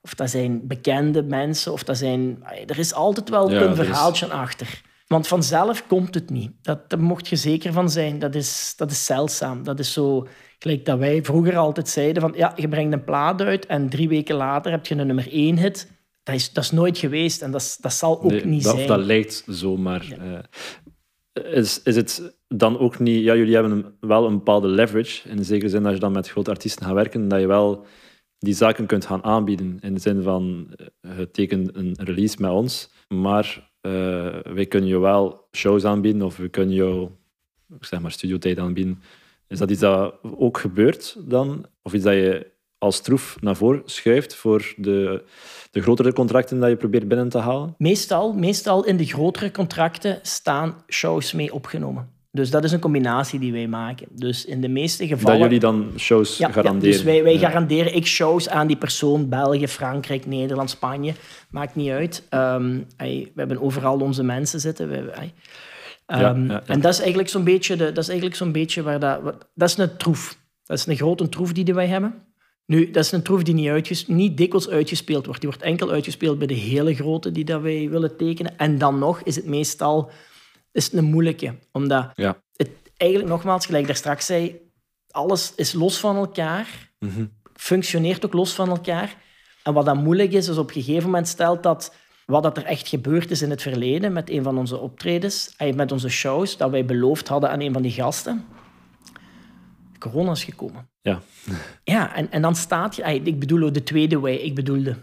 of 0.00 0.14
dat 0.14 0.30
zijn 0.30 0.66
bekende 0.66 1.22
mensen, 1.22 1.72
of 1.72 1.84
dat 1.84 1.96
zijn... 1.96 2.44
Er 2.66 2.78
is 2.78 2.94
altijd 2.94 3.28
wel 3.28 3.52
een 3.52 3.74
verhaaltje 3.74 4.26
achter. 4.26 4.80
Want 5.06 5.26
vanzelf 5.26 5.86
komt 5.86 6.14
het 6.14 6.30
niet. 6.30 6.50
Dat, 6.62 6.90
daar 6.90 7.00
mocht 7.00 7.28
je 7.28 7.36
zeker 7.36 7.72
van 7.72 7.90
zijn. 7.90 8.18
Dat 8.18 8.34
is, 8.34 8.74
dat 8.76 8.90
is 8.90 9.04
zeldzaam. 9.04 9.64
Dat 9.64 9.78
is 9.78 9.92
zo... 9.92 10.26
Gelijk 10.58 10.84
dat 10.84 10.98
wij 10.98 11.24
vroeger 11.24 11.56
altijd 11.56 11.88
zeiden 11.88 12.22
van... 12.22 12.32
Ja, 12.36 12.52
je 12.56 12.68
brengt 12.68 12.92
een 12.92 13.04
plaat 13.04 13.40
uit 13.40 13.66
en 13.66 13.88
drie 13.88 14.08
weken 14.08 14.34
later 14.34 14.70
heb 14.70 14.86
je 14.86 14.94
een 14.94 15.06
nummer 15.06 15.32
één 15.32 15.58
hit. 15.58 15.97
Dat 16.28 16.36
is, 16.36 16.52
dat 16.52 16.64
is 16.64 16.70
nooit 16.70 16.98
geweest 16.98 17.42
en 17.42 17.50
dat, 17.50 17.78
dat 17.80 17.92
zal 17.92 18.22
ook 18.22 18.44
niet 18.44 18.62
dat, 18.62 18.74
zijn. 18.74 18.88
Dat 18.88 19.04
lijkt 19.04 19.46
zo, 19.50 19.76
maar... 19.76 20.06
Ja. 20.08 20.48
Uh, 21.34 21.52
is, 21.56 21.82
is 21.82 21.96
het 21.96 22.36
dan 22.48 22.78
ook 22.78 22.98
niet... 22.98 23.22
Ja, 23.24 23.34
jullie 23.34 23.54
hebben 23.54 23.96
wel 24.00 24.26
een 24.26 24.36
bepaalde 24.36 24.68
leverage. 24.68 25.28
In 25.28 25.36
de 25.36 25.44
zekere 25.44 25.70
zin, 25.70 25.84
als 25.84 25.94
je 25.94 26.00
dan 26.00 26.12
met 26.12 26.28
grote 26.28 26.50
artiesten 26.50 26.84
gaat 26.84 26.94
werken, 26.94 27.28
dat 27.28 27.40
je 27.40 27.46
wel 27.46 27.86
die 28.38 28.54
zaken 28.54 28.86
kunt 28.86 29.06
gaan 29.06 29.24
aanbieden. 29.24 29.78
In 29.80 29.94
de 29.94 30.00
zin 30.00 30.22
van, 30.22 30.68
het 31.06 31.32
tekent 31.32 31.76
een 31.76 31.96
release 31.98 32.36
met 32.38 32.50
ons, 32.50 32.90
maar 33.08 33.70
uh, 33.82 33.92
wij 34.42 34.66
kunnen 34.66 34.88
je 34.88 34.98
wel 34.98 35.48
shows 35.52 35.84
aanbieden 35.84 36.22
of 36.22 36.36
we 36.36 36.48
kunnen 36.48 36.74
jou 36.74 37.10
zeg 37.80 38.00
maar, 38.00 38.12
studiotijd 38.12 38.58
aanbieden. 38.58 39.02
Is 39.46 39.58
dat 39.58 39.70
iets 39.70 39.80
dat 39.80 40.14
ook 40.22 40.58
gebeurt 40.58 41.16
dan? 41.28 41.66
Of 41.82 41.94
iets 41.94 42.04
dat 42.04 42.14
je 42.14 42.56
als 42.78 43.00
troef 43.00 43.36
naar 43.40 43.56
voren 43.56 43.82
schuift 43.84 44.34
voor 44.34 44.74
de, 44.76 45.24
de 45.70 45.80
grotere 45.80 46.12
contracten 46.12 46.60
dat 46.60 46.68
je 46.68 46.76
probeert 46.76 47.08
binnen 47.08 47.28
te 47.28 47.38
halen? 47.38 47.74
Meestal, 47.78 48.32
meestal 48.32 48.84
in 48.84 48.96
de 48.96 49.06
grotere 49.06 49.50
contracten 49.50 50.18
staan 50.22 50.74
shows 50.88 51.32
mee 51.32 51.52
opgenomen. 51.52 52.16
Dus 52.30 52.50
dat 52.50 52.64
is 52.64 52.72
een 52.72 52.80
combinatie 52.80 53.38
die 53.38 53.52
wij 53.52 53.66
maken. 53.66 54.06
Dus 54.10 54.44
in 54.44 54.60
de 54.60 54.68
meeste 54.68 55.06
gevallen... 55.06 55.38
Dat 55.38 55.46
jullie 55.46 55.60
dan 55.60 55.92
shows 55.96 56.36
garanderen? 56.36 56.74
Ja, 56.74 56.80
dus 56.80 57.02
wij, 57.02 57.22
wij 57.22 57.38
garanderen 57.38 57.94
ik 57.94 58.06
shows 58.06 58.48
aan 58.48 58.66
die 58.66 58.76
persoon. 58.76 59.28
België, 59.28 59.68
Frankrijk, 59.68 60.26
Nederland, 60.26 60.70
Spanje. 60.70 61.12
Maakt 61.50 61.74
niet 61.74 61.90
uit. 61.90 62.26
Um, 62.30 62.86
we 62.96 63.30
hebben 63.34 63.60
overal 63.60 64.00
onze 64.00 64.22
mensen 64.22 64.60
zitten. 64.60 64.88
We, 64.88 64.96
um, 66.06 66.50
en 66.50 66.80
dat 66.80 66.92
is 66.92 66.98
eigenlijk 66.98 67.28
zo'n 67.28 67.44
beetje, 67.44 67.76
de, 67.76 67.84
dat 67.84 67.98
is 67.98 68.08
eigenlijk 68.08 68.38
zo'n 68.38 68.52
beetje 68.52 68.82
waar 68.82 69.00
dat... 69.00 69.20
Dat 69.54 69.68
is 69.68 69.76
een 69.76 69.96
troef. 69.96 70.38
Dat 70.64 70.78
is 70.78 70.86
een 70.86 70.96
grote 70.96 71.28
troef 71.28 71.52
die 71.52 71.74
wij 71.74 71.86
hebben. 71.86 72.14
Nu, 72.68 72.90
dat 72.90 73.04
is 73.04 73.12
een 73.12 73.22
troef 73.22 73.42
die 73.42 73.54
niet, 73.54 73.68
uitges, 73.68 74.06
niet 74.06 74.36
dikwijls 74.36 74.68
uitgespeeld 74.68 75.26
wordt. 75.26 75.40
Die 75.40 75.50
wordt 75.50 75.64
enkel 75.64 75.90
uitgespeeld 75.90 76.38
bij 76.38 76.46
de 76.46 76.54
hele 76.54 76.94
grote 76.94 77.32
die 77.32 77.44
dat 77.44 77.60
wij 77.60 77.88
willen 77.88 78.16
tekenen. 78.16 78.58
En 78.58 78.78
dan 78.78 78.98
nog 78.98 79.22
is 79.22 79.36
het 79.36 79.46
meestal 79.46 80.10
is 80.72 80.92
een 80.92 81.04
moeilijke. 81.04 81.54
Omdat 81.72 82.10
ja. 82.14 82.42
het 82.56 82.70
eigenlijk, 82.96 83.30
nogmaals, 83.30 83.66
gelijk 83.66 83.86
daar 83.86 83.96
straks 83.96 84.26
zei, 84.26 84.60
alles 85.10 85.52
is 85.56 85.72
los 85.72 85.98
van 85.98 86.16
elkaar. 86.16 86.92
Mm 86.98 87.36
Functioneert 87.54 88.24
ook 88.24 88.32
los 88.32 88.52
van 88.52 88.68
elkaar. 88.68 89.16
En 89.62 89.72
wat 89.72 89.84
dan 89.84 90.02
moeilijk 90.02 90.32
is, 90.32 90.48
is 90.48 90.56
op 90.56 90.68
een 90.68 90.82
gegeven 90.82 91.04
moment 91.04 91.28
stelt 91.28 91.62
dat 91.62 91.94
wat 92.26 92.42
dat 92.42 92.56
er 92.56 92.64
echt 92.64 92.88
gebeurd 92.88 93.30
is 93.30 93.42
in 93.42 93.50
het 93.50 93.62
verleden 93.62 94.12
met 94.12 94.30
een 94.30 94.42
van 94.42 94.58
onze 94.58 94.78
optredens, 94.78 95.54
met 95.74 95.92
onze 95.92 96.08
shows, 96.08 96.56
dat 96.56 96.70
wij 96.70 96.84
beloofd 96.84 97.28
hadden 97.28 97.50
aan 97.50 97.60
een 97.60 97.72
van 97.72 97.82
die 97.82 97.92
gasten. 97.92 98.44
Corona 99.98 100.30
is 100.30 100.44
gekomen. 100.44 100.88
Ja. 101.00 101.20
Ja, 101.84 102.14
en, 102.14 102.30
en 102.30 102.42
dan 102.42 102.54
staat 102.54 102.96
je... 102.96 103.02
Ik 103.02 103.38
bedoel 103.38 103.72
de 103.72 103.82
tweede 103.82 104.18
wave. 104.18 104.44
Ik 104.44 104.54
bedoel, 104.54 104.82
de, 104.82 104.94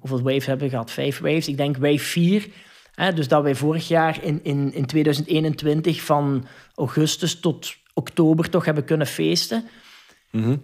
hoeveel 0.00 0.22
waves 0.22 0.46
hebben 0.46 0.64
we 0.64 0.72
gehad? 0.72 0.90
Vijf 0.90 1.18
waves. 1.18 1.48
Ik 1.48 1.56
denk 1.56 1.76
wave 1.76 1.98
vier 1.98 2.48
dus 3.14 3.28
dat 3.28 3.42
wij 3.42 3.54
vorig 3.54 3.88
jaar 3.88 4.24
in, 4.24 4.40
in, 4.42 4.74
in 4.74 4.86
2021 4.86 6.02
van 6.02 6.46
augustus 6.74 7.40
tot 7.40 7.74
oktober 7.94 8.50
toch 8.50 8.64
hebben 8.64 8.84
kunnen 8.84 9.06
feesten. 9.06 9.64
Mhm. 10.30 10.56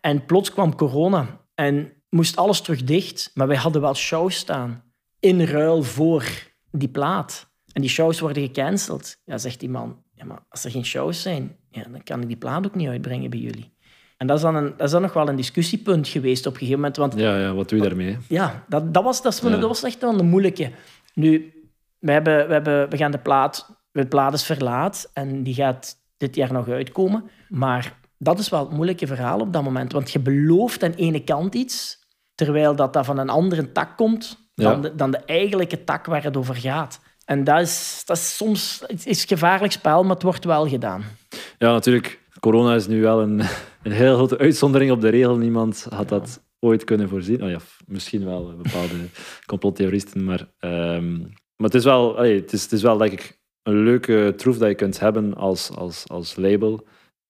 En 0.00 0.24
plots 0.24 0.50
kwam 0.50 0.74
corona 0.74 1.40
en 1.54 1.92
moest 2.08 2.36
alles 2.36 2.60
terug 2.60 2.84
dicht. 2.84 3.30
Maar 3.34 3.46
wij 3.46 3.56
hadden 3.56 3.80
wel 3.80 3.94
shows 3.94 4.36
staan 4.36 4.82
in 5.20 5.40
ruil 5.44 5.82
voor 5.82 6.24
die 6.70 6.88
plaat. 6.88 7.52
En 7.72 7.80
die 7.80 7.90
shows 7.90 8.20
worden 8.20 8.42
gecanceld. 8.42 9.16
Ja, 9.24 9.38
zegt 9.38 9.60
die 9.60 9.70
man, 9.70 10.02
ja, 10.24 10.30
maar 10.30 10.44
als 10.48 10.64
er 10.64 10.70
geen 10.70 10.84
shows 10.84 11.22
zijn, 11.22 11.56
ja, 11.70 11.82
dan 11.82 12.02
kan 12.02 12.20
ik 12.20 12.26
die 12.26 12.36
plaat 12.36 12.66
ook 12.66 12.74
niet 12.74 12.88
uitbrengen 12.88 13.30
bij 13.30 13.38
jullie. 13.38 13.72
En 14.16 14.26
dat 14.26 14.36
is, 14.36 14.42
dan 14.42 14.54
een, 14.54 14.72
dat 14.76 14.86
is 14.86 14.90
dan 14.90 15.02
nog 15.02 15.12
wel 15.12 15.28
een 15.28 15.36
discussiepunt 15.36 16.08
geweest 16.08 16.46
op 16.46 16.52
een 16.52 16.58
gegeven 16.58 16.80
moment. 16.80 16.96
Want, 16.96 17.14
ja, 17.16 17.38
ja, 17.38 17.54
wat 17.54 17.68
doe 17.68 17.78
je 17.78 17.84
daarmee? 17.84 18.18
Ja, 18.28 18.64
dat, 18.68 18.94
dat, 18.94 19.04
was, 19.04 19.22
dat, 19.22 19.40
was, 19.40 19.52
dat 19.52 19.60
was 19.60 19.82
echt 19.82 20.00
wel 20.00 20.18
een 20.18 20.28
moeilijke. 20.28 20.70
Nu, 21.14 21.52
we, 21.98 22.12
hebben, 22.12 22.46
we, 22.46 22.52
hebben, 22.52 22.90
we 22.90 22.96
gaan 22.96 23.10
de 23.10 23.18
plaat, 23.18 23.70
de 23.92 24.06
plaat 24.06 24.32
is 24.32 24.44
verlaat 24.44 25.10
en 25.12 25.42
die 25.42 25.54
gaat 25.54 25.96
dit 26.16 26.34
jaar 26.34 26.52
nog 26.52 26.68
uitkomen. 26.68 27.30
Maar 27.48 27.98
dat 28.18 28.38
is 28.38 28.48
wel 28.48 28.60
het 28.60 28.70
moeilijke 28.70 29.06
verhaal 29.06 29.40
op 29.40 29.52
dat 29.52 29.62
moment. 29.62 29.92
Want 29.92 30.10
je 30.10 30.20
belooft 30.20 30.82
aan 30.82 30.92
ene 30.92 31.24
kant 31.24 31.54
iets, 31.54 31.98
terwijl 32.34 32.76
dat, 32.76 32.92
dat 32.92 33.04
van 33.04 33.18
een 33.18 33.30
andere 33.30 33.72
tak 33.72 33.96
komt 33.96 34.48
dan, 34.54 34.80
de, 34.80 34.94
dan 34.94 35.10
de 35.10 35.18
eigenlijke 35.18 35.84
tak 35.84 36.06
waar 36.06 36.22
het 36.22 36.36
over 36.36 36.54
gaat. 36.54 37.00
En 37.24 37.44
dat 37.44 37.60
is, 37.60 38.02
dat 38.04 38.16
is 38.16 38.36
soms 38.36 38.84
is 39.04 39.24
gevaarlijk 39.24 39.72
spel, 39.72 40.02
maar 40.02 40.14
het 40.14 40.22
wordt 40.22 40.44
wel 40.44 40.68
gedaan. 40.68 41.04
Ja, 41.58 41.72
natuurlijk. 41.72 42.22
Corona 42.40 42.74
is 42.74 42.86
nu 42.86 43.00
wel 43.00 43.22
een, 43.22 43.40
een 43.82 43.92
heel 43.92 44.14
grote 44.14 44.38
uitzondering 44.38 44.90
op 44.90 45.00
de 45.00 45.08
regel. 45.08 45.36
Niemand 45.36 45.86
had 45.90 46.08
dat 46.08 46.42
ooit 46.58 46.84
kunnen 46.84 47.08
voorzien. 47.08 47.42
Oh 47.42 47.50
ja, 47.50 47.58
misschien 47.86 48.24
wel 48.24 48.56
bepaalde 48.56 48.94
complottheoristen, 49.46 50.24
maar 50.24 50.48
ehm, 50.58 51.18
maar 51.56 51.66
het 51.66 51.74
is 51.74 51.84
wel, 51.84 52.16
het, 52.16 52.52
is, 52.52 52.62
het 52.62 52.72
is 52.72 52.82
wel 52.82 52.96
denk 52.96 53.12
ik, 53.12 53.38
een 53.62 53.82
leuke 53.82 54.32
troef 54.36 54.58
dat 54.58 54.68
je 54.68 54.74
kunt 54.74 55.00
hebben 55.00 55.34
als, 55.34 55.70
als, 55.70 56.08
als 56.08 56.36
label. 56.36 56.86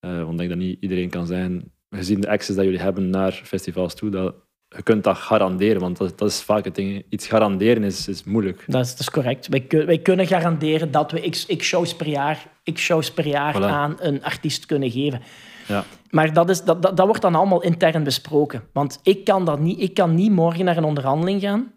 Uh, 0.06 0.24
want 0.24 0.38
denk 0.38 0.50
dat 0.50 0.58
niet 0.58 0.80
iedereen 0.80 1.10
kan 1.10 1.26
zijn, 1.26 1.72
gezien 1.88 2.20
de 2.20 2.28
access 2.28 2.56
dat 2.56 2.64
jullie 2.64 2.80
hebben 2.80 3.10
naar 3.10 3.32
festivals 3.32 3.94
toe, 3.94 4.10
dat 4.10 4.34
je 4.76 4.82
kunt 4.82 5.04
dat 5.04 5.16
garanderen. 5.16 5.80
Want 5.80 5.96
dat, 5.96 6.18
dat 6.18 6.28
is 6.28 6.42
vaak 6.42 6.64
het 6.64 6.74
ding. 6.74 7.04
Iets 7.08 7.26
garanderen 7.26 7.84
is, 7.84 8.08
is 8.08 8.24
moeilijk. 8.24 8.64
Dat 8.66 8.84
is, 8.84 8.90
dat 8.90 9.00
is 9.00 9.10
correct. 9.10 9.48
Wij, 9.48 9.66
wij 9.86 9.98
kunnen 9.98 10.26
garanderen 10.26 10.90
dat 10.90 11.10
we 11.10 11.30
x, 11.30 11.46
x 11.46 11.66
shows 11.66 11.96
per 11.96 12.08
jaar, 12.08 12.46
x 12.72 12.82
shows 12.82 13.12
per 13.12 13.26
jaar 13.26 13.64
aan 13.64 13.96
een 14.00 14.24
artiest 14.24 14.66
kunnen 14.66 14.90
geven. 14.90 15.22
Ja. 15.66 15.84
Maar 16.10 16.32
dat, 16.32 16.50
is, 16.50 16.62
dat, 16.62 16.82
dat, 16.82 16.96
dat 16.96 17.06
wordt 17.06 17.22
dan 17.22 17.34
allemaal 17.34 17.62
intern 17.62 18.02
besproken. 18.02 18.62
Want 18.72 19.00
ik 19.02 19.24
kan, 19.24 19.44
dat 19.44 19.60
niet, 19.60 19.80
ik 19.80 19.94
kan 19.94 20.14
niet 20.14 20.30
morgen 20.30 20.64
naar 20.64 20.76
een 20.76 20.84
onderhandeling 20.84 21.40
gaan 21.40 21.72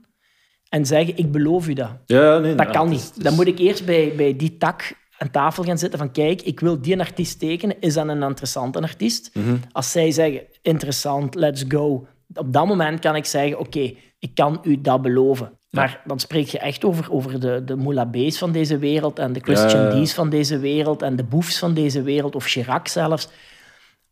en 0.70 0.86
zeggen, 0.86 1.18
ik 1.18 1.32
beloof 1.32 1.68
u 1.68 1.74
dat. 1.74 1.92
Ja, 2.06 2.38
nee, 2.38 2.56
dat 2.56 2.70
kan 2.70 2.90
niet. 2.90 3.24
Dan 3.24 3.34
moet 3.34 3.48
ik 3.48 3.60
eerst 3.60 3.86
bij, 3.86 4.14
bij 4.16 4.36
die 4.36 4.58
tak 4.58 4.94
aan 5.18 5.32
tafel 5.32 5.64
gaan 5.64 5.78
zitten 5.78 6.00
van 6.00 6.12
kijk, 6.12 6.42
ik 6.42 6.60
wil 6.60 6.82
die 6.82 7.00
artiest 7.00 7.40
tekenen. 7.40 7.76
Is 7.80 7.94
dat 7.94 8.08
een 8.08 8.24
interessante 8.24 8.82
artiest? 8.82 9.30
Mhm. 9.34 9.56
Als 9.72 9.92
zij 9.92 10.12
zeggen, 10.12 10.42
interessant, 10.62 11.36
let's 11.36 11.66
go. 11.68 12.08
Op 12.34 12.54
dat 12.54 12.68
moment 12.68 13.00
kan 13.00 13.16
ik 13.16 13.26
zeggen, 13.26 13.60
oké, 13.60 13.94
ik 14.20 14.36
kan 14.36 14.60
u 14.64 14.82
dat 14.82 15.02
beloven. 15.02 15.58
Maar 15.70 16.02
dan 16.06 16.20
spreek 16.20 16.48
je 16.48 16.60
echt 16.60 16.86
over, 16.86 17.12
over 17.12 17.40
de, 17.40 17.64
de 17.64 17.76
Moula 17.76 18.06
B's 18.06 18.38
van 18.38 18.52
deze 18.52 18.78
wereld 18.78 19.20
en 19.20 19.34
de 19.34 19.40
Christian 19.40 20.04
D's 20.04 20.14
van 20.14 20.30
deze 20.30 20.60
wereld 20.60 21.02
en 21.02 21.16
de 21.16 21.24
Boefs 21.24 21.60
van 21.60 21.74
deze 21.74 22.02
wereld, 22.02 22.36
of 22.36 22.46
Chirac 22.46 22.88
zelfs. 22.88 23.30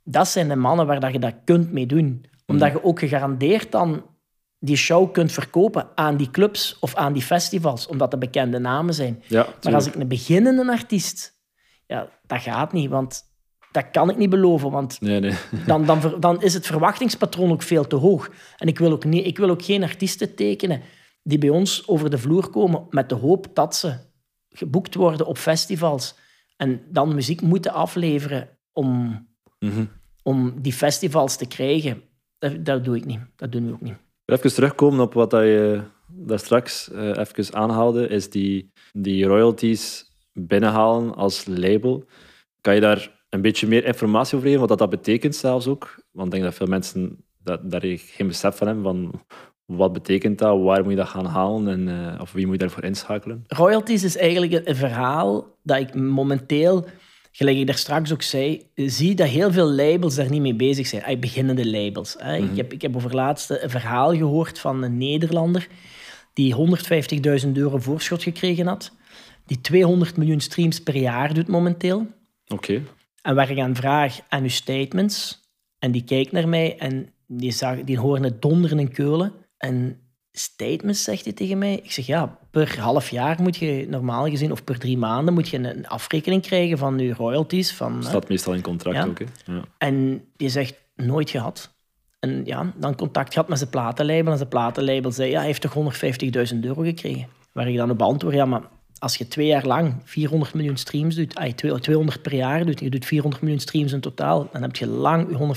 Dat 0.03 0.27
zijn 0.27 0.47
de 0.47 0.55
mannen 0.55 0.87
waar 0.87 0.99
dat 0.99 1.11
je 1.11 1.19
dat 1.19 1.35
kunt 1.43 1.71
mee 1.71 1.85
doen. 1.85 2.25
Omdat 2.45 2.67
mhm. 2.67 2.77
je 2.77 2.83
ook 2.83 2.99
gegarandeerd 2.99 3.71
dan 3.71 4.03
die 4.59 4.75
show 4.75 5.11
kunt 5.11 5.31
verkopen 5.31 5.87
aan 5.95 6.17
die 6.17 6.31
clubs 6.31 6.77
of 6.79 6.95
aan 6.95 7.13
die 7.13 7.21
festivals, 7.21 7.87
omdat 7.87 8.11
de 8.11 8.17
bekende 8.17 8.59
namen 8.59 8.93
zijn. 8.93 9.23
Ja, 9.27 9.47
maar 9.63 9.73
als 9.73 9.87
ik 9.87 9.95
een 9.95 10.07
beginnende 10.07 10.71
artiest, 10.71 11.39
ja, 11.85 12.09
dat 12.27 12.41
gaat 12.41 12.73
niet, 12.73 12.89
want 12.89 13.23
dat 13.75 13.91
kan 13.91 14.09
ik 14.09 14.17
niet 14.17 14.29
beloven, 14.29 14.71
want 14.71 15.01
nee, 15.01 15.19
nee. 15.19 15.33
Dan, 15.67 15.85
dan, 15.85 16.15
dan 16.19 16.41
is 16.41 16.53
het 16.53 16.65
verwachtingspatroon 16.65 17.51
ook 17.51 17.61
veel 17.61 17.87
te 17.87 17.95
hoog. 17.95 18.29
En 18.57 18.67
ik 18.67 18.79
wil 18.79 18.91
ook, 18.91 19.05
niet, 19.05 19.25
ik 19.25 19.37
wil 19.37 19.49
ook 19.49 19.63
geen 19.63 19.83
artiesten 19.83 20.35
tekenen 20.35 20.81
die 21.23 21.37
bij 21.37 21.49
ons 21.49 21.87
over 21.87 22.09
de 22.09 22.17
vloer 22.17 22.49
komen 22.49 22.87
met 22.89 23.09
de 23.09 23.15
hoop 23.15 23.47
dat 23.53 23.75
ze 23.75 23.97
geboekt 24.49 24.95
worden 24.95 25.25
op 25.25 25.37
festivals 25.37 26.15
en 26.57 26.81
dan 26.89 27.15
muziek 27.15 27.41
moeten 27.41 27.73
afleveren 27.73 28.49
om, 28.73 29.19
mhm. 29.59 29.85
om 30.23 30.61
die 30.61 30.73
festivals 30.73 31.35
te 31.35 31.47
krijgen. 31.47 32.01
Dat, 32.37 32.65
dat 32.65 32.83
doe 32.83 32.95
ik 32.95 33.05
niet. 33.05 33.19
Dat 33.35 33.51
doen 33.51 33.65
we 33.65 33.73
ook 33.73 33.81
niet. 33.81 33.97
Even 34.25 34.53
terugkomen 34.53 34.99
op 34.99 35.13
wat 35.13 35.31
je 35.31 35.81
daar 36.07 36.39
straks 36.39 36.89
uh, 36.91 37.17
even 37.17 37.53
aanhaalde, 37.53 38.07
is 38.07 38.29
die, 38.29 38.71
die 38.93 39.25
royalties 39.25 40.11
binnenhalen 40.33 41.15
als 41.15 41.45
label. 41.45 42.05
Kan 42.61 42.75
je 42.75 42.81
daar 42.81 43.24
een 43.35 43.41
beetje 43.41 43.67
meer 43.67 43.85
informatie 43.85 44.35
over 44.35 44.47
geven, 44.47 44.59
wat 44.59 44.69
dat, 44.69 44.79
dat 44.79 44.89
betekent 44.89 45.35
zelfs 45.35 45.67
ook? 45.67 46.03
Want 46.11 46.27
ik 46.27 46.33
denk 46.33 46.43
dat 46.43 46.53
veel 46.53 46.67
mensen 46.67 47.23
dat, 47.43 47.71
daar 47.71 47.81
geen 47.81 48.27
besef 48.27 48.57
van 48.57 48.67
hebben 48.67 48.83
van 48.83 49.21
wat 49.65 49.93
betekent 49.93 50.37
dat, 50.37 50.61
waar 50.61 50.81
moet 50.81 50.91
je 50.91 50.97
dat 50.97 51.07
gaan 51.07 51.25
halen 51.25 51.67
en, 51.67 51.87
uh, 51.87 52.21
of 52.21 52.31
wie 52.31 52.45
moet 52.45 52.53
je 52.53 52.59
daarvoor 52.59 52.83
inschakelen? 52.83 53.43
Royalties 53.47 54.03
is 54.03 54.17
eigenlijk 54.17 54.67
een 54.67 54.75
verhaal 54.75 55.57
dat 55.63 55.79
ik 55.79 55.95
momenteel 55.95 56.85
gelijk 57.31 57.57
ik 57.57 57.67
daar 57.67 57.77
straks 57.77 58.13
ook 58.13 58.21
zei, 58.21 58.69
zie 58.75 59.15
dat 59.15 59.27
heel 59.27 59.51
veel 59.51 59.71
labels 59.71 60.15
daar 60.15 60.29
niet 60.29 60.41
mee 60.41 60.55
bezig 60.55 60.87
zijn. 60.87 61.19
beginnende 61.19 61.69
labels. 61.69 62.15
Hè. 62.17 62.35
ik, 62.35 62.43
mhm. 62.43 62.55
heb, 62.55 62.73
ik 62.73 62.81
heb 62.81 62.95
over 62.95 63.15
laatste 63.15 63.63
een 63.63 63.69
verhaal 63.69 64.15
gehoord 64.15 64.59
van 64.59 64.83
een 64.83 64.97
Nederlander 64.97 65.67
die 66.33 66.55
150.000 67.45 67.51
euro 67.53 67.77
voorschot 67.77 68.23
gekregen 68.23 68.67
had. 68.67 68.91
Die 69.45 69.61
200 69.61 70.17
miljoen 70.17 70.39
streams 70.39 70.81
per 70.81 70.95
jaar 70.95 71.33
doet 71.33 71.47
momenteel. 71.47 72.07
Oké. 72.47 72.81
En 73.25 73.35
waar 73.35 73.49
ik 73.49 73.59
aan 73.59 73.75
vraag 73.75 74.19
aan 74.29 74.43
uw 74.43 74.49
statements. 74.49 75.39
En 75.79 75.91
die 75.91 76.03
kijkt 76.03 76.31
naar 76.31 76.47
mij 76.47 76.77
en 76.77 77.09
die, 77.27 77.51
zag, 77.51 77.83
die 77.83 77.99
hoorde 77.99 78.23
het 78.23 78.41
donderen 78.41 78.79
en 78.79 78.91
keulen. 78.91 79.33
En 79.57 79.99
statements, 80.31 81.03
zegt 81.03 81.23
hij 81.23 81.33
tegen 81.33 81.57
mij. 81.57 81.79
Ik 81.83 81.91
zeg, 81.91 82.05
ja, 82.05 82.37
per 82.51 82.79
half 82.79 83.09
jaar 83.09 83.41
moet 83.41 83.57
je 83.57 83.87
normaal 83.89 84.29
gezien, 84.29 84.51
of 84.51 84.63
per 84.63 84.79
drie 84.79 84.97
maanden, 84.97 85.33
moet 85.33 85.49
je 85.49 85.57
een 85.57 85.87
afrekening 85.87 86.41
krijgen 86.41 86.77
van 86.77 86.99
je 86.99 87.13
royalties. 87.13 87.73
Van, 87.73 88.03
staat 88.03 88.29
meestal 88.29 88.53
in 88.53 88.61
contract 88.61 89.07
ook, 89.07 89.19
hè? 89.19 89.53
Ja. 89.53 89.61
En 89.77 90.23
die 90.35 90.49
zegt, 90.49 90.75
nooit 90.95 91.29
gehad. 91.29 91.75
En 92.19 92.41
ja, 92.45 92.73
dan 92.77 92.95
contact 92.95 93.33
gehad 93.33 93.47
met 93.47 93.57
zijn 93.57 93.69
platenlabel. 93.69 94.31
En 94.31 94.37
zijn 94.37 94.49
platenlabel 94.49 95.11
zei, 95.11 95.29
ja, 95.29 95.37
hij 95.37 95.45
heeft 95.45 95.61
toch 95.61 95.75
150.000 96.53 96.59
euro 96.61 96.81
gekregen. 96.81 97.27
Waar 97.51 97.69
ik 97.69 97.77
dan 97.77 97.91
op 97.91 98.01
antwoord, 98.01 98.35
ja, 98.35 98.45
maar 98.45 98.61
als 98.99 99.15
je 99.15 99.27
twee 99.27 99.47
jaar 99.47 99.65
lang 99.65 100.01
400 100.03 100.53
miljoen 100.53 100.77
streams 100.77 101.15
doet, 101.15 101.35
ay, 101.35 101.53
200 101.53 102.21
per 102.21 102.35
jaar 102.35 102.65
doet, 102.65 102.79
je 102.79 102.89
doet 102.89 103.05
400 103.05 103.41
miljoen 103.41 103.61
streams 103.61 103.91
in 103.91 103.99
totaal, 103.99 104.49
dan 104.51 104.61
heb 104.61 104.75
je 104.75 104.87
lang 104.87 105.55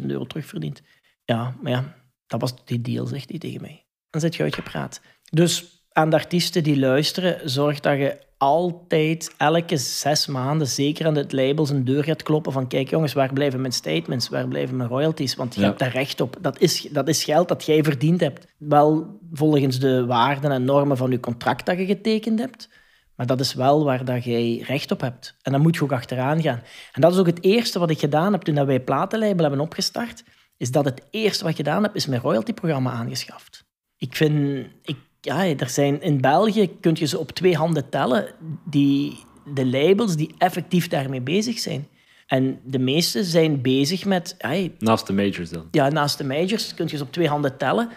150.000 0.00 0.06
euro 0.06 0.26
terugverdiend. 0.26 0.82
Ja, 1.24 1.56
maar 1.62 1.72
ja, 1.72 1.94
dat 2.26 2.40
was 2.40 2.64
die 2.64 2.80
deal, 2.80 3.06
zegt 3.06 3.28
hij 3.28 3.38
tegen 3.38 3.60
mij 3.60 3.86
dan 4.16 4.24
zit 4.30 4.36
je 4.36 4.42
uitgepraat. 4.42 5.00
Dus 5.30 5.75
aan 5.96 6.10
de 6.10 6.16
artiesten 6.16 6.62
die 6.62 6.78
luisteren, 6.78 7.50
zorg 7.50 7.80
dat 7.80 7.98
je 7.98 8.18
altijd, 8.38 9.34
elke 9.36 9.76
zes 9.76 10.26
maanden, 10.26 10.66
zeker 10.66 11.06
aan 11.06 11.14
het 11.16 11.32
labels 11.32 11.70
een 11.70 11.84
deur 11.84 12.04
gaat 12.04 12.22
kloppen 12.22 12.52
van 12.52 12.68
kijk 12.68 12.90
jongens, 12.90 13.12
waar 13.12 13.32
blijven 13.32 13.60
mijn 13.60 13.72
statements, 13.72 14.28
waar 14.28 14.48
blijven 14.48 14.76
mijn 14.76 14.88
royalties? 14.88 15.34
Want 15.34 15.54
je 15.54 15.60
Ja. 15.60 15.66
hebt 15.66 15.78
daar 15.78 15.90
recht 15.92 16.20
op. 16.20 16.36
Dat 16.40 16.60
is, 16.60 16.88
dat 16.90 17.08
is 17.08 17.24
geld 17.24 17.48
dat 17.48 17.64
jij 17.64 17.82
verdiend 17.82 18.20
hebt. 18.20 18.46
Wel 18.58 19.18
volgens 19.32 19.78
de 19.78 20.06
waarden 20.06 20.50
en 20.50 20.64
normen 20.64 20.96
van 20.96 21.10
je 21.10 21.20
contract 21.20 21.66
dat 21.66 21.78
je 21.78 21.86
getekend 21.86 22.38
hebt, 22.38 22.68
maar 23.14 23.26
dat 23.26 23.40
is 23.40 23.54
wel 23.54 23.84
waar 23.84 24.04
dat 24.04 24.24
jij 24.24 24.62
recht 24.66 24.90
op 24.90 25.00
hebt. 25.00 25.36
En 25.42 25.52
dan 25.52 25.60
moet 25.60 25.74
je 25.74 25.82
ook 25.82 25.92
achteraan 25.92 26.42
gaan. 26.42 26.62
En 26.92 27.00
dat 27.00 27.12
is 27.12 27.18
ook 27.18 27.26
het 27.26 27.44
eerste 27.44 27.78
wat 27.78 27.90
ik 27.90 27.98
gedaan 27.98 28.32
heb 28.32 28.42
toen 28.42 28.54
dat 28.54 28.66
wij 28.66 28.80
Platenlabel 28.80 29.42
hebben 29.44 29.60
opgestart, 29.60 30.24
is 30.56 30.70
dat 30.70 30.84
het 30.84 31.02
eerste 31.10 31.42
wat 31.42 31.50
ik 31.52 31.56
gedaan 31.58 31.82
heb, 31.82 31.94
is 31.94 32.06
mijn 32.06 32.20
royalty-programma 32.20 32.90
aangeschaft. 32.90 33.64
Ik 33.96 34.16
vind... 34.16 34.66
Ik, 34.82 34.96
ja, 35.26 35.56
er 35.56 35.68
zijn, 35.68 36.02
in 36.02 36.20
België 36.20 36.70
kun 36.80 36.96
je 36.98 37.06
ze 37.06 37.18
op 37.18 37.32
twee 37.32 37.56
handen 37.56 37.88
tellen, 37.88 38.26
die, 38.64 39.18
de 39.54 39.66
labels 39.66 40.16
die 40.16 40.34
effectief 40.38 40.88
daarmee 40.88 41.20
bezig 41.20 41.58
zijn. 41.58 41.88
En 42.26 42.60
de 42.64 42.78
meeste 42.78 43.24
zijn 43.24 43.62
bezig 43.62 44.04
met... 44.04 44.36
Naast 44.78 45.06
de 45.06 45.12
majors 45.12 45.50
dan. 45.50 45.68
ja, 45.70 45.88
naast 45.88 46.18
de 46.18 46.24
majors 46.24 46.74
kun 46.74 46.86
je 46.90 46.96
ze 46.96 47.02
op 47.02 47.12
twee 47.12 47.28
handen 47.28 47.56
tellen 47.56 47.88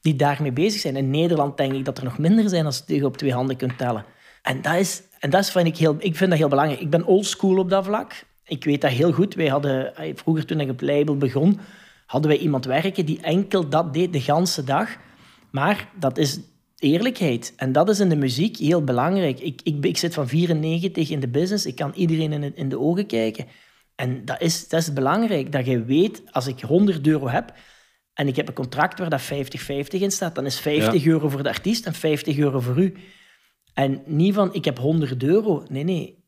die 0.00 0.16
daarmee 0.16 0.52
bezig 0.52 0.80
zijn. 0.80 0.96
In 0.96 1.10
Nederland 1.10 1.56
denk 1.56 1.72
ik 1.72 1.84
dat 1.84 1.98
er 1.98 2.04
nog 2.04 2.18
minder 2.18 2.48
zijn 2.48 2.64
als 2.64 2.82
je 2.86 3.04
op 3.04 3.16
twee 3.16 3.32
handen 3.32 3.56
kunt 3.56 3.78
tellen. 3.78 4.04
En 4.42 4.62
dat, 4.62 4.74
is, 4.74 5.02
en 5.18 5.30
dat 5.30 5.40
is, 5.40 5.50
vind 5.50 5.66
ik, 5.66 5.76
heel, 5.76 5.96
ik 5.98 6.16
vind 6.16 6.30
dat 6.30 6.38
heel 6.38 6.48
belangrijk. 6.48 6.80
Ik 6.80 6.90
ben 6.90 7.04
oldschool 7.04 7.58
op 7.58 7.70
dat 7.70 7.84
vlak. 7.84 8.24
Ik 8.44 8.64
weet 8.64 8.80
dat 8.80 8.90
heel 8.90 9.12
goed. 9.12 9.34
Wij 9.34 9.48
hadden, 9.48 9.92
vroeger 10.14 10.46
toen 10.46 10.60
ik 10.60 10.70
op 10.70 10.80
label 10.80 11.16
begon, 11.16 11.60
hadden 12.06 12.30
wij 12.30 12.40
iemand 12.40 12.64
werken 12.64 13.06
die 13.06 13.20
enkel 13.20 13.68
dat 13.68 13.94
deed 13.94 14.12
de 14.12 14.20
ganse 14.20 14.64
dag. 14.64 14.96
Maar 15.50 15.88
dat 15.98 16.18
is 16.18 16.40
eerlijkheid. 16.86 17.52
En 17.56 17.72
dat 17.72 17.88
is 17.88 18.00
in 18.00 18.08
de 18.08 18.16
muziek 18.16 18.56
heel 18.56 18.84
belangrijk. 18.84 19.40
Ik, 19.40 19.60
ik, 19.62 19.84
ik 19.84 19.96
zit 19.96 20.14
van 20.14 20.28
94 20.28 21.10
in 21.10 21.20
de 21.20 21.28
business. 21.28 21.66
Ik 21.66 21.74
kan 21.76 21.92
iedereen 21.94 22.32
in, 22.32 22.56
in 22.56 22.68
de 22.68 22.78
ogen 22.80 23.06
kijken. 23.06 23.46
En 23.94 24.24
dat 24.24 24.40
is, 24.40 24.68
dat 24.68 24.80
is 24.80 24.92
belangrijk, 24.92 25.52
dat 25.52 25.66
je 25.66 25.84
weet, 25.84 26.22
als 26.30 26.46
ik 26.46 26.60
100 26.60 27.06
euro 27.06 27.28
heb 27.28 27.52
en 28.14 28.28
ik 28.28 28.36
heb 28.36 28.48
een 28.48 28.54
contract 28.54 28.98
waar 28.98 29.10
dat 29.10 29.22
50-50 29.22 29.26
in 29.88 30.10
staat, 30.10 30.34
dan 30.34 30.46
is 30.46 30.60
50 30.60 31.06
euro 31.06 31.28
voor 31.28 31.42
de 31.42 31.48
artiest 31.48 31.86
en 31.86 31.94
50 31.94 32.38
euro 32.38 32.60
voor 32.60 32.78
u. 32.78 32.94
En 33.74 34.02
niet 34.06 34.34
van, 34.34 34.54
ik 34.54 34.64
heb 34.64 34.78
100 34.78 35.22
euro. 35.22 35.64
Nee, 35.68 35.84
nee, 35.84 36.24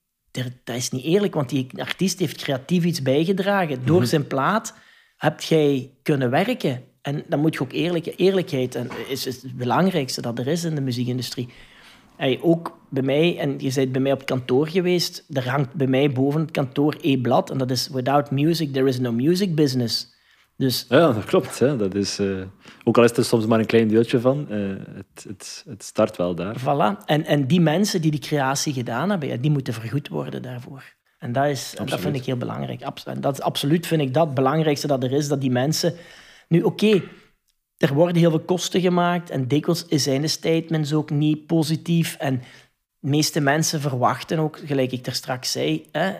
dat- 0.64 0.76
is 0.76 0.90
niet 0.90 1.04
eerlijk, 1.04 1.34
want 1.34 1.48
die 1.48 1.66
artiest 1.76 2.18
heeft 2.18 2.36
creatief 2.42 2.84
iets 2.84 3.02
bijgedragen. 3.02 3.84
Door 3.86 4.06
zijn 4.06 4.26
plaat 4.26 4.74
heb 5.16 5.40
jij 5.40 5.90
kunnen 6.02 6.30
werken. 6.30 6.82
En 7.08 7.22
dan 7.26 7.40
moet 7.40 7.54
je 7.54 7.60
ook 7.60 7.72
eerlijk, 7.72 8.12
eerlijkheid, 8.16 8.74
en 8.74 8.88
is, 9.08 9.26
is 9.26 9.42
het 9.42 9.56
belangrijkste 9.56 10.20
dat 10.20 10.38
er 10.38 10.46
is 10.46 10.64
in 10.64 10.74
de 10.74 10.80
muziekindustrie. 10.80 11.48
Hey, 12.16 12.38
ook 12.42 12.78
bij 12.88 13.02
mij, 13.02 13.38
en 13.38 13.54
je 13.58 13.72
bent 13.74 13.92
bij 13.92 14.00
mij 14.00 14.12
op 14.12 14.18
het 14.18 14.28
kantoor 14.28 14.68
geweest, 14.68 15.24
er 15.32 15.48
hangt 15.48 15.74
bij 15.74 15.86
mij 15.86 16.12
boven 16.12 16.40
het 16.40 16.50
kantoor 16.50 16.96
E-blad, 17.00 17.50
en 17.50 17.58
dat 17.58 17.70
is 17.70 17.88
Without 17.88 18.30
music, 18.30 18.72
there 18.72 18.88
is 18.88 18.98
no 18.98 19.12
music 19.12 19.54
business. 19.54 20.16
Dus 20.56 20.86
Ja, 20.88 21.12
dat 21.12 21.24
klopt. 21.24 21.58
Hè. 21.58 21.76
Dat 21.76 21.94
is, 21.94 22.18
eh, 22.18 22.26
ook 22.84 22.98
al 22.98 23.04
is 23.04 23.12
er 23.12 23.24
soms 23.24 23.46
maar 23.46 23.58
een 23.58 23.66
klein 23.66 23.88
deeltje 23.88 24.20
van, 24.20 24.46
eh, 24.50 24.58
het, 24.94 25.24
het, 25.28 25.64
het 25.68 25.82
start 25.82 26.16
wel 26.16 26.34
daar. 26.34 26.60
voilà. 26.60 27.04
En, 27.06 27.24
en 27.24 27.46
die 27.46 27.60
mensen 27.60 28.00
die 28.00 28.10
die 28.10 28.20
creatie 28.20 28.72
gedaan 28.72 29.10
hebben, 29.10 29.40
die 29.40 29.50
moeten 29.50 29.74
vergoed 29.74 30.08
worden 30.08 30.42
daarvoor. 30.42 30.84
En 31.18 31.32
dat, 31.32 31.46
is, 31.46 31.74
en 31.76 31.86
dat 31.86 32.00
vind 32.00 32.16
ik 32.16 32.24
heel 32.24 32.36
belangrijk. 32.36 32.80
En 33.04 33.20
dat 33.20 33.32
is 33.32 33.40
absoluut 33.40 33.86
vind 33.86 34.00
ik 34.00 34.14
dat 34.14 34.26
het 34.26 34.34
belangrijkste 34.34 34.86
dat 34.86 35.02
er 35.02 35.12
is, 35.12 35.28
dat 35.28 35.40
die 35.40 35.50
mensen... 35.50 35.94
Nu, 36.48 36.62
oké, 36.62 37.02
er 37.76 37.94
worden 37.94 38.16
heel 38.16 38.30
veel 38.30 38.40
kosten 38.40 38.80
gemaakt 38.80 39.30
en 39.30 39.48
dikwijls 39.48 39.86
zijn 39.86 40.20
de 40.20 40.28
statements 40.28 40.92
ook 40.92 41.10
niet 41.10 41.46
positief. 41.46 42.16
En 42.18 42.42
de 42.98 43.08
meeste 43.08 43.40
mensen 43.40 43.80
verwachten 43.80 44.38
ook, 44.38 44.58
gelijk 44.64 44.92
ik 44.92 45.06
er 45.06 45.14
straks 45.14 45.52
zei, 45.52 45.86
hè, 45.92 46.12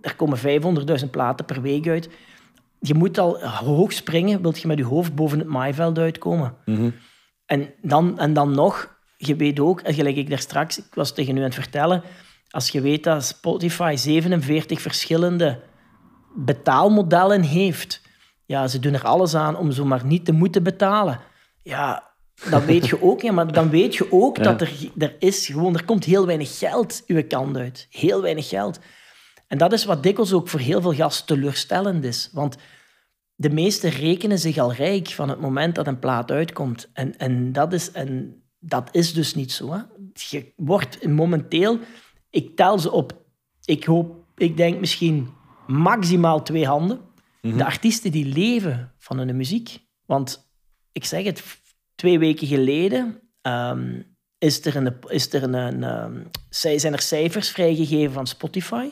er 0.00 0.16
komen 0.16 0.38
500.000 0.38 1.10
platen 1.10 1.44
per 1.44 1.62
week 1.62 1.88
uit. 1.88 2.08
Je 2.80 2.94
moet 2.94 3.18
al 3.18 3.44
hoog 3.46 3.92
springen, 3.92 4.42
wilt 4.42 4.60
je 4.60 4.66
met 4.66 4.78
je 4.78 4.84
hoofd 4.84 5.14
boven 5.14 5.38
het 5.38 5.48
maaiveld 5.48 5.98
uitkomen. 5.98 6.56
En 7.46 7.74
dan, 7.82 8.18
en 8.18 8.32
dan 8.32 8.50
nog, 8.54 8.98
je 9.16 9.36
weet 9.36 9.60
ook, 9.60 9.80
gelijk 9.84 10.16
ik 10.16 10.30
daar 10.30 10.38
straks, 10.38 10.78
ik 10.78 10.94
was 10.94 11.14
tegen 11.14 11.34
u 11.34 11.38
aan 11.38 11.44
het 11.44 11.54
vertellen, 11.54 12.02
als 12.50 12.68
je 12.68 12.80
weet 12.80 13.04
dat 13.04 13.24
Spotify 13.24 13.94
47 13.96 14.80
verschillende 14.80 15.60
betaalmodellen 16.34 17.42
heeft, 17.42 18.02
ja, 18.46 18.68
ze 18.68 18.78
doen 18.78 18.94
er 18.94 19.04
alles 19.04 19.34
aan 19.34 19.56
om 19.56 19.72
zomaar 19.72 20.04
niet 20.04 20.24
te 20.24 20.32
moeten 20.32 20.62
betalen. 20.62 21.20
Ja, 21.62 22.10
dat 22.50 22.64
weet 22.64 22.86
je 22.86 23.02
ook, 23.02 23.20
ja, 23.22 23.32
maar 23.32 23.52
dan 23.52 23.70
weet 23.70 23.94
je 23.94 24.12
ook 24.12 24.36
Ja. 24.36 24.42
dat 24.42 24.60
er, 24.60 24.72
er 24.98 25.16
is 25.18 25.46
gewoon, 25.46 25.74
er 25.74 25.84
komt 25.84 26.04
heel 26.04 26.26
weinig 26.26 26.58
geld 26.58 27.02
uw 27.06 27.26
kant 27.26 27.56
uit. 27.56 27.86
Heel 27.90 28.22
weinig 28.22 28.48
geld. 28.48 28.78
En 29.46 29.58
dat 29.58 29.72
is 29.72 29.84
wat 29.84 30.02
dikwijls 30.02 30.32
ook 30.32 30.48
voor 30.48 30.60
heel 30.60 30.80
veel 30.80 30.94
gasten 30.94 31.26
teleurstellend 31.26 32.04
is. 32.04 32.30
Want 32.32 32.56
de 33.34 33.50
meesten 33.50 33.90
rekenen 33.90 34.38
zich 34.38 34.58
al 34.58 34.72
rijk 34.72 35.08
van 35.08 35.28
het 35.28 35.40
moment 35.40 35.74
dat 35.74 35.86
een 35.86 35.98
plaat 35.98 36.30
uitkomt. 36.30 36.90
En, 36.92 37.18
en, 37.18 37.52
dat, 37.52 37.72
is, 37.72 37.90
en 37.90 38.42
dat 38.58 38.88
is 38.92 39.12
dus 39.12 39.34
niet 39.34 39.52
zo. 39.52 39.72
Hè. 39.72 39.78
Je 40.12 40.52
wordt 40.56 41.06
momenteel, 41.06 41.78
ik 42.30 42.56
tel 42.56 42.78
ze 42.78 42.90
op, 42.92 43.12
ik 43.64 43.84
hoop, 43.84 44.16
ik 44.36 44.56
denk 44.56 44.80
misschien 44.80 45.28
maximaal 45.66 46.42
twee 46.42 46.66
handen. 46.66 47.00
De 47.56 47.64
artiesten 47.64 48.10
die 48.10 48.24
leven 48.26 48.92
van 48.98 49.18
hun 49.18 49.36
muziek. 49.36 49.78
Want 50.06 50.50
ik 50.92 51.04
zeg 51.04 51.24
het, 51.24 51.42
twee 51.94 52.18
weken 52.18 52.46
geleden 52.46 53.20
ehm, 53.42 54.00
is 54.38 54.64
er 54.64 54.76
een, 54.76 54.94
is 55.08 55.32
er 55.32 55.42
een, 55.42 55.54
een, 55.54 55.84
ehm, 55.84 56.24
zij- 56.50 56.78
zijn 56.78 56.92
er 56.92 57.00
cijfers 57.00 57.50
vrijgegeven 57.50 58.12
van 58.12 58.26
Spotify. 58.26 58.88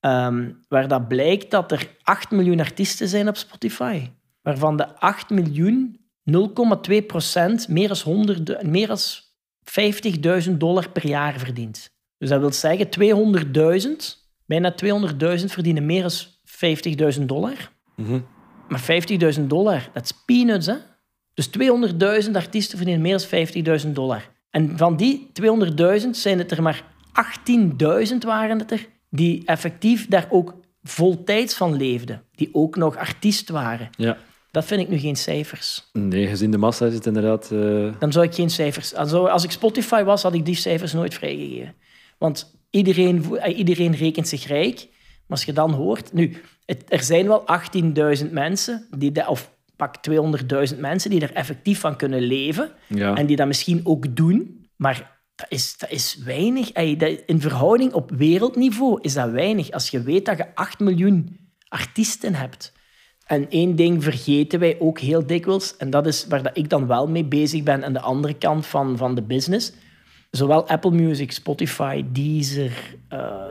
Ehm, 0.00 0.52
waar 0.68 0.88
dat 0.88 1.08
blijkt 1.08 1.50
dat 1.50 1.72
er 1.72 1.96
8 2.02 2.30
miljoen 2.30 2.60
artiesten 2.60 3.08
zijn 3.08 3.28
op 3.28 3.36
Spotify. 3.36 4.10
Waarvan 4.42 4.76
de 4.76 4.94
8 4.98 5.30
miljoen 5.30 6.00
0,2 6.24 7.02
procent 7.02 7.68
meer 7.68 7.88
dan 7.88 7.96
100 8.04 8.62
meer 8.62 8.86
dan 8.86 8.98
50.000 9.64 10.60
dollar 10.60 10.90
per 10.90 11.06
jaar 11.06 11.38
verdient. 11.38 11.90
Dus 12.18 12.28
dat 12.28 12.40
wil 12.40 12.52
zeggen 12.52 12.88
200.000, 12.88 14.16
bijna 14.46 14.74
200.000 14.74 15.52
verdienen 15.52 15.86
meer 15.86 16.02
dan 16.02 16.12
50.000 17.18 17.28
dollar. 17.28 17.70
Mhm. 17.98 18.20
Maar 18.68 18.80
50.000 19.36 19.40
dollar, 19.46 19.90
dat 19.92 20.04
is 20.04 20.12
peanuts, 20.26 20.66
hè? 20.66 20.74
Dus 21.34 21.48
200.000 22.24 22.30
artiesten 22.32 22.76
verdienen 22.76 23.02
meer 23.02 23.18
dan 23.64 23.80
50.000 23.86 23.88
dollar. 23.92 24.30
En 24.50 24.78
van 24.78 24.96
die 24.96 25.30
200.000 26.02 26.10
zijn 26.10 26.38
het 26.38 26.50
er 26.50 26.62
maar 26.62 26.84
18.000 28.10 28.16
waren 28.26 28.58
het 28.58 28.70
er 28.72 28.86
die 29.10 29.42
effectief 29.44 30.08
daar 30.08 30.26
ook 30.30 30.54
voltijds 30.82 31.54
van 31.54 31.76
leefden. 31.76 32.22
Die 32.34 32.48
ook 32.52 32.76
nog 32.76 32.96
artiest 32.96 33.48
waren. 33.48 33.88
Ja. 33.96 34.16
Dat 34.50 34.64
vind 34.64 34.80
ik 34.80 34.88
nu 34.88 34.98
geen 34.98 35.16
cijfers. 35.16 35.88
Nee, 35.92 36.26
gezien 36.26 36.50
de 36.50 36.58
massa 36.58 36.86
is 36.86 36.94
het 36.94 37.06
inderdaad... 37.06 37.50
eh, 37.52 37.92
Dan 37.98 38.12
zou 38.12 38.24
ik 38.26 38.34
geen 38.34 38.50
cijfers... 38.50 38.94
Als 38.94 39.44
ik 39.44 39.50
Spotify 39.50 40.02
was, 40.02 40.22
had 40.22 40.34
ik 40.34 40.44
die 40.44 40.54
cijfers 40.54 40.92
nooit 40.92 41.14
vrijgegeven. 41.14 41.74
Want 42.18 42.54
iedereen, 42.70 43.36
eh, 43.38 43.58
iedereen 43.58 43.94
rekent 43.94 44.28
zich 44.28 44.46
rijk. 44.46 44.76
Maar 44.88 45.38
als 45.38 45.44
je 45.44 45.52
dan 45.52 45.72
hoort... 45.72 46.12
Nu, 46.12 46.36
het, 46.68 46.84
er 46.88 47.02
zijn 47.02 47.26
wel 47.26 47.44
18.000 48.24 48.30
mensen, 48.30 48.86
die 48.96 49.28
of 49.28 49.56
pak 49.76 49.94
200.000 50.10 50.78
mensen, 50.78 51.10
die 51.10 51.20
er 51.20 51.32
effectief 51.32 51.80
van 51.80 51.96
kunnen 51.96 52.20
leven. 52.20 52.70
ja. 52.86 53.14
En 53.14 53.26
die 53.26 53.36
dat 53.36 53.46
misschien 53.46 53.80
ook 53.84 54.16
doen. 54.16 54.66
Maar 54.76 55.20
dat 55.34 55.46
is, 55.48 55.78
dat 55.78 55.90
is 55.90 56.18
weinig. 56.24 56.72
In 57.26 57.40
verhouding 57.40 57.92
op 57.92 58.10
wereldniveau 58.10 58.98
is 59.00 59.14
dat 59.14 59.30
weinig. 59.30 59.70
Als 59.70 59.90
je 59.90 60.02
weet 60.02 60.24
dat 60.24 60.36
je 60.36 60.54
8 60.54 60.78
miljoen 60.78 61.38
artiesten 61.68 62.34
hebt. 62.34 62.72
En 63.26 63.50
één 63.50 63.76
ding 63.76 64.02
vergeten 64.02 64.58
wij 64.58 64.76
ook 64.80 64.98
heel 64.98 65.26
dikwijls. 65.26 65.76
En 65.76 65.90
dat 65.90 66.06
is 66.06 66.26
waar 66.26 66.42
dat 66.42 66.56
ik 66.56 66.68
dan 66.68 66.86
wel 66.86 67.08
mee 67.08 67.24
bezig 67.24 67.62
ben 67.62 67.84
aan 67.84 67.92
de 67.92 68.00
andere 68.00 68.34
kant 68.34 68.66
van, 68.66 68.96
van 68.96 69.14
de 69.14 69.22
business. 69.22 69.72
Zowel 70.30 70.68
Apple 70.68 70.90
Music, 70.90 71.32
Spotify, 71.32 72.04
Deezer, 72.12 72.96
eh, 73.08 73.44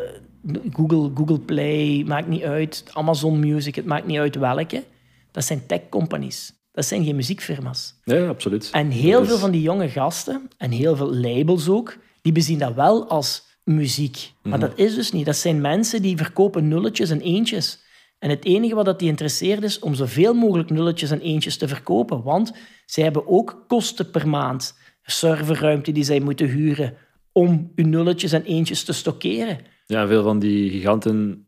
Google, 0.74 1.12
Google 1.16 1.40
Play, 1.40 2.04
maakt 2.08 2.28
niet 2.28 2.44
uit. 2.44 2.84
Amazon 2.94 3.40
Music, 3.40 3.76
het 3.76 3.86
maakt 3.86 4.06
niet 4.06 4.18
uit 4.18 4.36
welke. 4.36 4.84
Dat 5.32 5.44
zijn 5.44 5.66
tech-companies. 5.66 6.54
Dat 6.72 6.86
zijn 6.86 7.04
geen 7.06 7.16
muziekfirma's. 7.16 7.96
ja, 8.04 8.28
absoluut. 8.28 8.70
En 8.72 8.90
heel 8.90 9.22
is- 9.22 9.28
veel 9.28 9.38
van 9.38 9.52
die 9.52 9.62
jonge 9.62 9.90
gasten, 9.90 10.48
en 10.58 10.72
heel 10.72 10.96
veel 10.96 11.14
labels 11.16 11.70
ook, 11.70 11.98
die 12.22 12.32
bezien 12.32 12.60
dat 12.60 12.74
wel 12.74 13.08
als 13.10 13.46
muziek. 13.64 14.32
Maar 14.44 14.60
dat 14.60 14.72
is 14.80 14.96
dus 14.96 15.12
niet. 15.12 15.26
Dat 15.26 15.36
zijn 15.36 15.62
mensen 15.62 16.02
die 16.02 16.18
verkopen 16.18 16.68
nulletjes 16.68 17.10
en 17.10 17.22
eentjes. 17.22 17.80
En 18.20 18.30
het 18.30 18.46
enige 18.46 18.76
wat 18.76 18.86
dat 18.86 19.00
die 19.00 19.08
interesseert 19.10 19.64
is 19.64 19.80
om 19.80 19.94
zoveel 19.96 20.34
mogelijk 20.34 20.70
nulletjes 20.70 21.12
en 21.12 21.22
eentjes 21.22 21.58
te 21.58 21.68
verkopen. 21.68 22.24
Want 22.24 22.52
zij 22.86 23.04
hebben 23.04 23.28
ook 23.28 23.64
kosten 23.68 24.12
per 24.12 24.28
maand. 24.28 24.78
Serverruimte 25.02 25.92
die 25.92 26.04
zij 26.04 26.20
moeten 26.20 26.48
huren 26.48 26.94
om 27.32 27.72
hun 27.76 27.90
nulletjes 27.90 28.32
en 28.32 28.44
eentjes 28.44 28.84
te 28.84 28.94
stockeren. 28.94 29.58
Ja, 29.88 30.08
veel 30.08 30.24
van 30.24 30.40
die 30.40 30.70
giganten, 30.70 31.48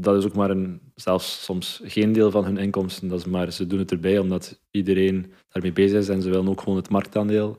dat 0.00 0.16
is 0.16 0.24
ook 0.24 0.34
maar 0.34 0.50
een, 0.50 0.80
zelfs 0.94 1.44
soms 1.44 1.80
geen 1.84 2.12
deel 2.12 2.30
van 2.30 2.44
hun 2.44 2.56
inkomsten. 2.56 3.08
Dat 3.08 3.18
is 3.18 3.24
maar, 3.24 3.52
ze 3.52 3.66
doen 3.66 3.78
het 3.78 3.90
erbij 3.90 4.18
omdat 4.18 4.60
iedereen 4.70 5.32
daarmee 5.48 5.72
bezig 5.72 5.98
is 5.98 6.08
en 6.08 6.22
ze 6.22 6.30
willen 6.30 6.48
ook 6.48 6.60
gewoon 6.60 6.78
het 6.78 6.88
marktaandeel 6.88 7.58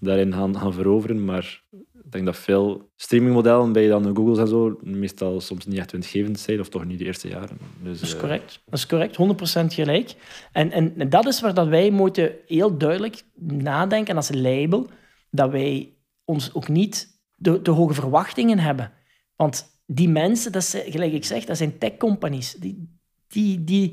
daarin 0.00 0.32
gaan, 0.32 0.58
gaan 0.58 0.72
veroveren. 0.72 1.24
Maar 1.24 1.62
ik 2.04 2.12
denk 2.12 2.24
dat 2.24 2.36
veel 2.36 2.90
streamingmodellen 2.96 3.72
bij 3.72 3.88
dan 3.88 4.02
de 4.02 4.14
Googles 4.14 4.38
en 4.38 4.48
zo 4.48 4.78
meestal 4.82 5.40
soms 5.40 5.66
niet 5.66 5.78
echt 5.78 5.92
winstgevend 5.92 6.38
zijn, 6.38 6.60
of 6.60 6.68
toch 6.68 6.84
niet 6.84 6.98
de 6.98 7.04
eerste 7.04 7.28
jaren. 7.28 7.58
Dus, 7.82 7.98
Dat 8.00 8.08
is 8.08 8.14
eh, 8.14 8.20
correct. 8.20 8.62
Dat 8.64 8.78
is 8.78 8.86
correct, 8.86 9.16
100% 9.62 9.74
gelijk. 9.74 10.14
En, 10.52 10.70
en, 10.70 10.94
en 10.98 11.08
dat 11.08 11.26
is 11.26 11.40
waar 11.40 11.54
dat 11.54 11.68
wij 11.68 11.90
moeten 11.90 12.32
heel 12.46 12.78
duidelijk 12.78 13.22
nadenken 13.48 14.16
als 14.16 14.30
label, 14.32 14.88
dat 15.30 15.50
wij 15.50 15.92
ons 16.24 16.54
ook 16.54 16.68
niet 16.68 17.20
de, 17.34 17.62
de 17.62 17.70
hoge 17.70 17.94
verwachtingen 17.94 18.58
hebben. 18.58 18.92
Want 19.36 19.66
die 19.86 20.08
mensen, 20.08 20.52
dat 20.52 20.64
zijn, 20.64 20.90
gelijk 20.92 21.12
ik 21.12 21.24
zeg, 21.24 21.44
dat 21.44 21.56
zijn 21.56 21.78
tech-companies. 21.78 22.52
Die, 22.54 22.98
die, 23.28 23.64
die, 23.64 23.90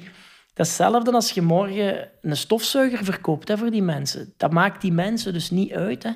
dat 0.53 0.65
is 0.65 0.77
hetzelfde 0.77 1.11
als 1.11 1.31
je 1.31 1.41
morgen 1.41 2.09
een 2.21 2.37
stofzuiger 2.37 3.03
verkoopt 3.05 3.47
hè, 3.47 3.57
voor 3.57 3.71
die 3.71 3.81
mensen. 3.81 4.33
Dat 4.37 4.51
maakt 4.51 4.81
die 4.81 4.91
mensen 4.91 5.33
dus 5.33 5.49
niet 5.49 5.71
uit. 5.71 6.03
Hè. 6.03 6.11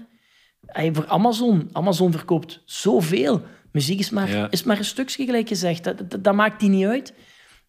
Hey, 0.66 0.94
voor 0.94 1.08
Amazon. 1.08 1.70
Amazon 1.72 2.12
verkoopt 2.12 2.62
zoveel. 2.66 3.42
Muziek 3.72 4.00
is 4.00 4.10
maar, 4.10 4.30
Ja. 4.30 4.48
is 4.52 4.64
maar 4.64 4.78
een 4.78 4.86
stukje, 4.86 5.26
gelijk 5.26 5.48
gezegd. 5.48 5.84
Dat, 5.84 5.98
dat, 6.10 6.24
dat 6.24 6.36
maakt 6.36 6.60
die 6.60 6.70
niet 6.70 6.86
uit. 6.86 7.14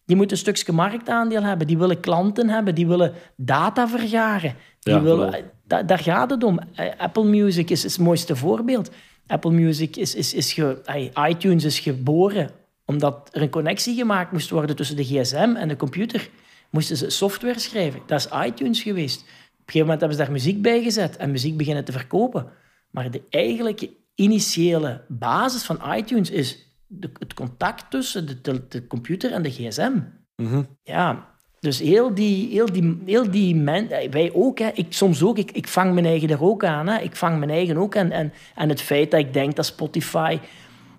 Die 0.05 0.15
moeten 0.15 0.35
een 0.37 0.41
stukje 0.43 0.71
marktaandeel 0.71 1.43
hebben. 1.43 1.67
Die 1.67 1.77
willen 1.77 1.99
klanten 1.99 2.49
hebben. 2.49 2.75
Die 2.75 2.87
willen 2.87 3.13
data 3.35 3.87
vergaren. 3.87 4.55
Die 4.79 4.93
Ja, 4.93 5.01
willen, 5.01 5.51
da- 5.63 5.83
daar 5.83 5.99
gaat 5.99 6.29
het 6.29 6.43
om. 6.43 6.59
Eh, 6.59 6.85
Apple 6.97 7.23
Music 7.23 7.69
is, 7.69 7.85
is 7.85 7.91
het 7.95 8.01
mooiste 8.05 8.35
voorbeeld. 8.35 8.91
Apple 9.27 9.51
Music 9.51 9.95
is, 9.95 10.15
is, 10.15 10.33
is 10.33 10.53
ge, 10.53 11.11
iTunes 11.29 11.63
is 11.63 11.79
geboren 11.79 12.49
omdat 12.85 13.29
er 13.31 13.41
een 13.41 13.49
connectie 13.49 13.95
gemaakt 13.95 14.31
moest 14.31 14.49
worden 14.49 14.75
tussen 14.75 14.95
de 14.95 15.03
gsm 15.03 15.53
en 15.57 15.67
de 15.67 15.75
computer. 15.75 16.29
Moesten 16.69 16.97
ze 16.97 17.09
software 17.09 17.59
schrijven. 17.59 18.01
Dat 18.05 18.19
is 18.19 18.45
iTunes 18.45 18.81
geweest. 18.81 19.19
Op 19.19 19.25
een 19.27 19.73
gegeven 19.73 19.79
moment 19.79 19.99
hebben 19.99 20.17
ze 20.17 20.23
daar 20.23 20.31
muziek 20.31 20.61
bij 20.61 20.83
gezet 20.83 21.17
en 21.17 21.31
muziek 21.31 21.57
beginnen 21.57 21.85
te 21.85 21.91
verkopen. 21.91 22.51
Maar 22.91 23.11
de 23.11 23.21
eigenlijke 23.29 23.89
initiële 24.15 25.01
basis 25.07 25.63
van 25.63 25.93
iTunes 25.95 26.29
is 26.29 26.75
de, 26.87 27.09
het 27.19 27.33
contact 27.33 27.91
tussen 27.91 28.25
de, 28.27 28.41
de, 28.41 28.67
de 28.67 28.87
computer 28.87 29.31
en 29.31 29.41
de 29.41 29.51
gsm. 29.51 29.99
mhm. 30.35 30.63
Ja, 30.83 31.35
dus 31.67 31.79
heel 31.79 32.13
die, 32.13 32.49
heel 32.51 32.71
die, 32.71 32.97
heel 33.05 33.31
die 33.31 33.65
eh, 33.65 34.09
wij 34.11 34.31
ook, 34.33 34.59
hè. 34.59 34.69
ik 34.73 34.85
soms 34.89 35.23
ook, 35.23 35.37
ik, 35.37 35.51
ik 35.51 35.67
vang 35.67 35.93
mijn 35.93 36.05
eigen 36.05 36.29
er 36.29 36.43
ook 36.43 36.63
aan. 36.63 36.87
Hè. 36.87 36.99
Ik 37.01 37.15
vang 37.15 37.37
mijn 37.37 37.51
eigen 37.51 37.77
ook 37.77 37.97
aan. 37.97 38.11
En, 38.11 38.33
en 38.55 38.69
het 38.69 38.81
feit 38.81 39.11
dat 39.11 39.19
ik 39.19 39.33
denk 39.33 39.55
dat 39.55 39.65
Spotify 39.65 40.39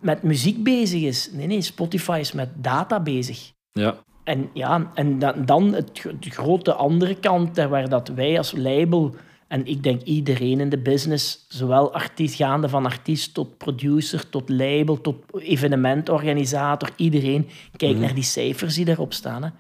met 0.01 0.23
muziek 0.23 0.63
bezig 0.63 1.03
is. 1.03 1.31
Nee, 1.33 1.47
nee, 1.47 1.61
Spotify 1.61 2.19
is 2.21 2.33
met 2.33 2.49
data 2.55 3.01
bezig. 3.01 3.53
Ja, 3.73 3.97
En 4.25 4.51
ja, 4.53 4.91
en 4.95 5.19
dan, 5.19 5.45
dan 5.45 5.73
het, 5.75 6.03
de 6.21 6.31
grote 6.31 6.73
andere 6.73 7.15
kant, 7.15 7.57
hè, 7.57 7.69
waar 7.69 7.89
dat 7.89 8.09
wij 8.09 8.39
als 8.39 8.53
label, 8.57 9.15
en 9.47 9.67
ik 9.67 9.83
denk 9.83 10.03
iedereen 10.03 10.61
in 10.61 10.69
de 10.69 10.79
business, 10.79 11.47
zowel 11.49 11.93
artiest, 11.93 12.35
gaande 12.35 12.69
van 12.69 12.85
artiest 12.85 13.35
tot 13.35 13.59
producer, 13.59 14.29
tot 14.29 14.49
label, 14.49 15.01
tot 15.01 15.17
evenementorganisator, 15.39 16.91
iedereen 16.97 17.49
kijkt 17.77 17.99
naar 17.99 18.15
die 18.15 18.23
cijfers 18.23 18.75
die 18.75 18.85
daarop 18.85 19.13
staan. 19.13 19.43
Hè. 19.43 19.51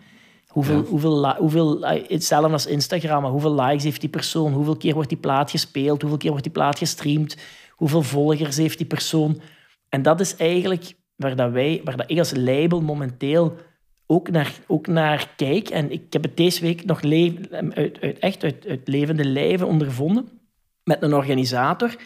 Hoeveel, 0.59 1.35
hoeveel, 1.35 1.87
hetzelfde 2.09 2.53
als 2.53 2.67
Instagram, 2.67 3.23
maar 3.23 3.31
hoeveel 3.31 3.55
likes 3.55 3.85
heeft 3.85 4.01
die 4.01 4.11
persoon? 4.11 4.53
Hoeveel 4.53 4.77
keer 4.77 4.95
wordt 4.95 5.09
die 5.09 5.19
plaat 5.19 5.51
gespeeld? 5.51 6.01
Hoeveel 6.01 6.19
keer 6.19 6.31
wordt 6.31 6.45
die 6.45 6.53
plaat 6.53 6.79
gestreamd? 6.79 7.37
Hoeveel 7.71 8.03
volgers 8.03 8.57
heeft 8.57 8.79
die 8.79 8.87
persoon? 8.87 9.41
En 9.89 10.03
dat 10.03 10.21
is 10.21 10.37
eigenlijk 10.37 10.95
waar, 11.17 11.37
dat 11.37 11.51
wij, 11.51 11.81
waar 11.85 11.97
dat 11.97 12.11
ik 12.11 12.19
als 12.19 12.33
label 12.37 12.81
momenteel 12.81 13.57
ook 14.07 14.31
naar, 14.31 14.53
ook 14.67 14.87
naar 14.87 15.33
kijk. 15.37 15.69
En 15.69 15.91
ik 15.91 16.13
heb 16.13 16.23
het 16.23 16.37
deze 16.37 16.61
week 16.61 16.85
nog 16.85 17.03
uit, 17.03 17.75
uit, 17.75 18.19
echt 18.19 18.43
uit, 18.43 18.67
uit 18.69 18.89
levende 18.89 19.25
lijven 19.25 19.67
ondervonden 19.67 20.29
met 20.85 21.03
een 21.03 21.15
organisator 21.15 21.97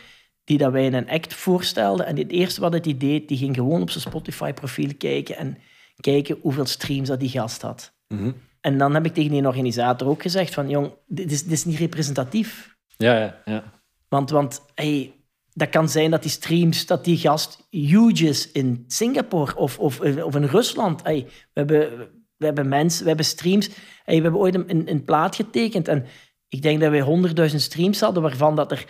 die 0.44 0.58
dat 0.58 0.72
wij 0.72 0.92
een 0.92 1.10
act 1.10 1.34
voorstelden. 1.34 2.06
En 2.06 2.16
het 2.16 2.30
eerste 2.30 2.60
wat 2.60 2.72
het 2.72 2.86
idee 2.86 3.18
deed, 3.18 3.28
die 3.28 3.38
ging 3.38 3.54
gewoon 3.54 3.82
op 3.82 3.90
zijn 3.90 4.04
Spotify-profiel 4.04 4.90
kijken 4.98 5.36
en 5.36 5.58
kijken 6.00 6.38
hoeveel 6.42 6.66
streams 6.66 7.08
dat 7.08 7.20
die 7.20 7.28
gast 7.28 7.62
had. 7.62 7.92
Mhm. 8.12 8.32
En 8.60 8.78
dan 8.78 8.94
heb 8.94 9.06
ik 9.06 9.14
tegen 9.14 9.30
die 9.30 9.46
organisator 9.46 10.08
ook 10.08 10.22
gezegd 10.22 10.54
van, 10.54 10.68
jong, 10.68 10.94
dit 11.06 11.32
is, 11.32 11.42
dit 11.42 11.52
is 11.52 11.64
niet 11.64 11.78
representatief. 11.78 12.76
ja, 12.96 13.18
ja. 13.18 13.42
ja. 13.44 13.80
Want, 14.08 14.30
want 14.30 14.60
hey, 14.74 15.12
dat 15.52 15.68
kan 15.68 15.88
zijn 15.88 16.10
dat 16.10 16.22
die 16.22 16.30
streams, 16.30 16.86
dat 16.86 17.04
die 17.04 17.16
gast 17.16 17.66
huge 17.70 18.28
is 18.28 18.50
in 18.52 18.84
Singapore 18.86 19.56
of, 19.56 19.78
of, 19.78 20.00
of 20.00 20.34
in 20.34 20.44
Rusland. 20.44 21.02
Hey, 21.02 21.26
we, 21.26 21.60
hebben, 21.60 22.08
we 22.36 22.44
hebben 22.44 22.68
mensen, 22.68 23.02
we 23.02 23.08
hebben 23.08 23.26
streams. 23.26 23.68
Hey, 24.04 24.16
we 24.16 24.22
hebben 24.22 24.40
ooit 24.40 24.54
een, 24.54 24.90
een, 24.90 25.04
plaat 25.04 25.36
getekend 25.36 25.88
en 25.88 26.06
ik 26.48 26.62
denk 26.62 26.80
dat 26.80 26.90
wij 26.90 27.50
100.000 27.50 27.56
streams 27.56 28.00
hadden, 28.00 28.22
waarvan 28.22 28.56
dat 28.56 28.70
er 28.70 28.84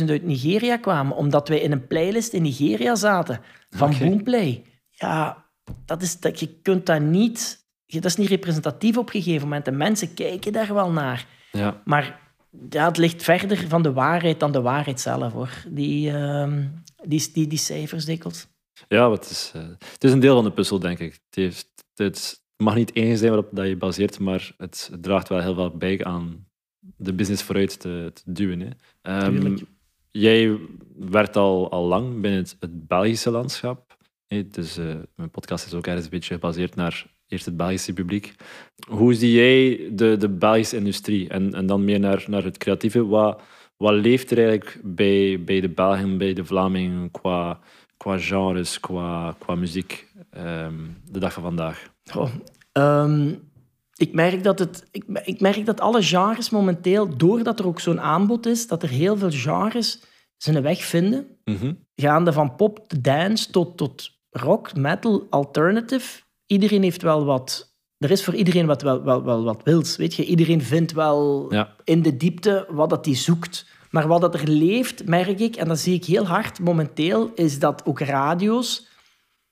80.000 0.00 0.04
uit 0.08 0.22
Nigeria 0.22 0.76
kwamen, 0.76 1.16
omdat 1.16 1.48
wij 1.48 1.60
in 1.60 1.72
een 1.72 1.86
playlist 1.86 2.32
in 2.32 2.42
Nigeria 2.42 2.94
zaten 2.94 3.40
van 3.70 3.94
Oké. 3.94 4.04
Boomplay. 4.04 4.64
Ja, 4.90 5.46
dat 5.84 6.02
is, 6.02 6.20
dat, 6.20 6.40
je 6.40 6.60
kunt 6.62 6.86
dat 6.86 7.00
niet... 7.00 7.66
Dat 7.88 8.04
is 8.04 8.16
niet 8.16 8.28
representatief 8.28 8.96
op 8.96 9.14
een 9.14 9.22
gegeven 9.22 9.42
moment. 9.48 9.64
De 9.64 9.70
mensen 9.70 10.14
kijken 10.14 10.52
daar 10.52 10.74
wel 10.74 10.90
naar. 10.90 11.26
ja. 11.52 11.82
Maar 11.84 12.20
ja, 12.70 12.86
het 12.86 12.96
ligt 12.96 13.22
verder 13.22 13.68
van 13.68 13.82
de 13.82 13.92
waarheid 13.92 14.40
dan 14.40 14.52
de 14.52 14.60
waarheid 14.60 15.00
zelf, 15.00 15.32
hoor. 15.32 15.64
Die, 15.68 16.10
ehm, 16.10 16.66
die, 17.04 17.30
die, 17.32 17.46
die 17.46 17.58
cijfers 17.58 18.04
dikwijls. 18.04 18.46
Ja, 18.88 19.08
wat 19.08 19.30
is, 19.30 19.52
eh, 19.54 19.62
het 19.92 20.04
is 20.04 20.12
een 20.12 20.20
deel 20.20 20.34
van 20.34 20.44
de 20.44 20.52
puzzel, 20.52 20.78
denk 20.78 20.98
ik. 20.98 21.12
Het, 21.12 21.34
heeft, 21.34 21.68
het 21.94 22.42
mag 22.56 22.74
niet 22.74 22.92
één 22.92 23.16
zijn 23.18 23.30
waarop 23.30 23.48
dat 23.52 23.66
je 23.66 23.76
baseert, 23.76 24.18
maar 24.18 24.54
het, 24.56 24.88
het 24.90 25.02
draagt 25.02 25.28
wel 25.28 25.40
heel 25.40 25.54
veel 25.54 25.76
bij 25.76 26.04
aan 26.04 26.46
de 26.96 27.12
business 27.12 27.42
vooruit 27.42 27.80
te, 27.80 28.10
te 28.14 28.22
duwen. 28.24 28.60
Hè. 28.60 28.68
Ehm, 29.02 29.56
jij 30.10 30.58
werkt 30.96 31.36
al, 31.36 31.70
al 31.70 31.84
lang 31.84 32.20
binnen 32.20 32.40
het, 32.40 32.56
het 32.60 32.86
Belgische 32.86 33.30
landschap. 33.30 33.96
hè. 34.26 34.48
Dus 34.48 34.76
eh, 34.76 34.96
mijn 35.14 35.30
podcast 35.30 35.66
is 35.66 35.74
ook 35.74 35.86
ergens 35.86 36.04
een 36.04 36.10
beetje 36.10 36.34
gebaseerd 36.34 36.74
naar 36.74 37.06
eerst 37.28 37.44
het 37.44 37.56
Belgische 37.56 37.92
publiek. 37.92 38.34
Hoe 38.88 39.14
zie 39.14 39.32
jij 39.32 39.90
de, 39.94 40.16
de 40.16 40.28
Belgische 40.28 40.76
industrie 40.76 41.28
en, 41.28 41.54
en 41.54 41.66
dan 41.66 41.84
meer 41.84 42.00
naar, 42.00 42.24
naar 42.26 42.44
het 42.44 42.58
creatieve? 42.58 43.06
Wat, 43.06 43.40
wat 43.76 43.94
leeft 43.94 44.30
er 44.30 44.38
eigenlijk 44.38 44.80
bij, 44.82 45.42
bij 45.44 45.60
de 45.60 45.68
Belgen, 45.68 46.18
bij 46.18 46.32
de 46.32 46.44
Vlamingen 46.44 47.10
qua, 47.10 47.58
qua 47.96 48.18
genres, 48.18 48.80
qua, 48.80 49.36
qua 49.38 49.54
muziek 49.54 50.06
ehm, 50.30 50.74
de 51.10 51.18
dag 51.18 51.32
van 51.32 51.42
vandaag? 51.42 51.92
Ehm, 52.72 53.34
ik, 53.96 54.12
merk 54.12 54.42
dat 54.42 54.58
het, 54.58 54.88
ik, 54.90 55.04
ik 55.24 55.40
merk 55.40 55.66
dat 55.66 55.80
alle 55.80 56.02
genres 56.02 56.50
momenteel, 56.50 57.16
doordat 57.16 57.58
er 57.58 57.66
ook 57.66 57.80
zo'n 57.80 58.00
aanbod 58.00 58.46
is, 58.46 58.66
dat 58.66 58.82
er 58.82 58.88
heel 58.88 59.16
veel 59.16 59.30
genres 59.30 60.02
zijn 60.36 60.62
weg 60.62 60.84
vinden. 60.84 61.26
Mhm. 61.44 61.72
Gaande 61.94 62.32
van 62.32 62.56
pop, 62.56 62.84
dance 63.00 63.50
tot, 63.50 63.76
tot 63.76 64.10
rock, 64.30 64.76
metal, 64.76 65.26
alternative. 65.30 66.26
Iedereen 66.48 66.82
heeft 66.82 67.02
wel 67.02 67.24
wat... 67.24 67.76
Er 67.98 68.10
is 68.10 68.24
voor 68.24 68.34
iedereen 68.34 68.66
wat, 68.66 68.82
wel, 68.82 69.02
wel, 69.02 69.24
wel 69.24 69.44
wat 69.44 69.62
wils. 69.64 69.96
Weet 69.96 70.14
je? 70.14 70.24
Iedereen 70.24 70.62
vindt 70.62 70.92
wel 70.92 71.46
Ja. 71.52 71.74
in 71.84 72.02
de 72.02 72.16
diepte 72.16 72.66
wat 72.70 72.90
dat 72.90 73.04
hij 73.04 73.14
zoekt. 73.14 73.66
Maar 73.90 74.06
wat 74.06 74.20
dat 74.20 74.34
er 74.34 74.48
leeft, 74.48 75.06
merk 75.06 75.40
ik, 75.40 75.56
en 75.56 75.68
dat 75.68 75.78
zie 75.78 75.94
ik 75.94 76.04
heel 76.04 76.26
hard 76.26 76.60
momenteel, 76.60 77.30
is 77.34 77.58
dat 77.58 77.82
ook 77.86 78.00
radio's 78.00 78.86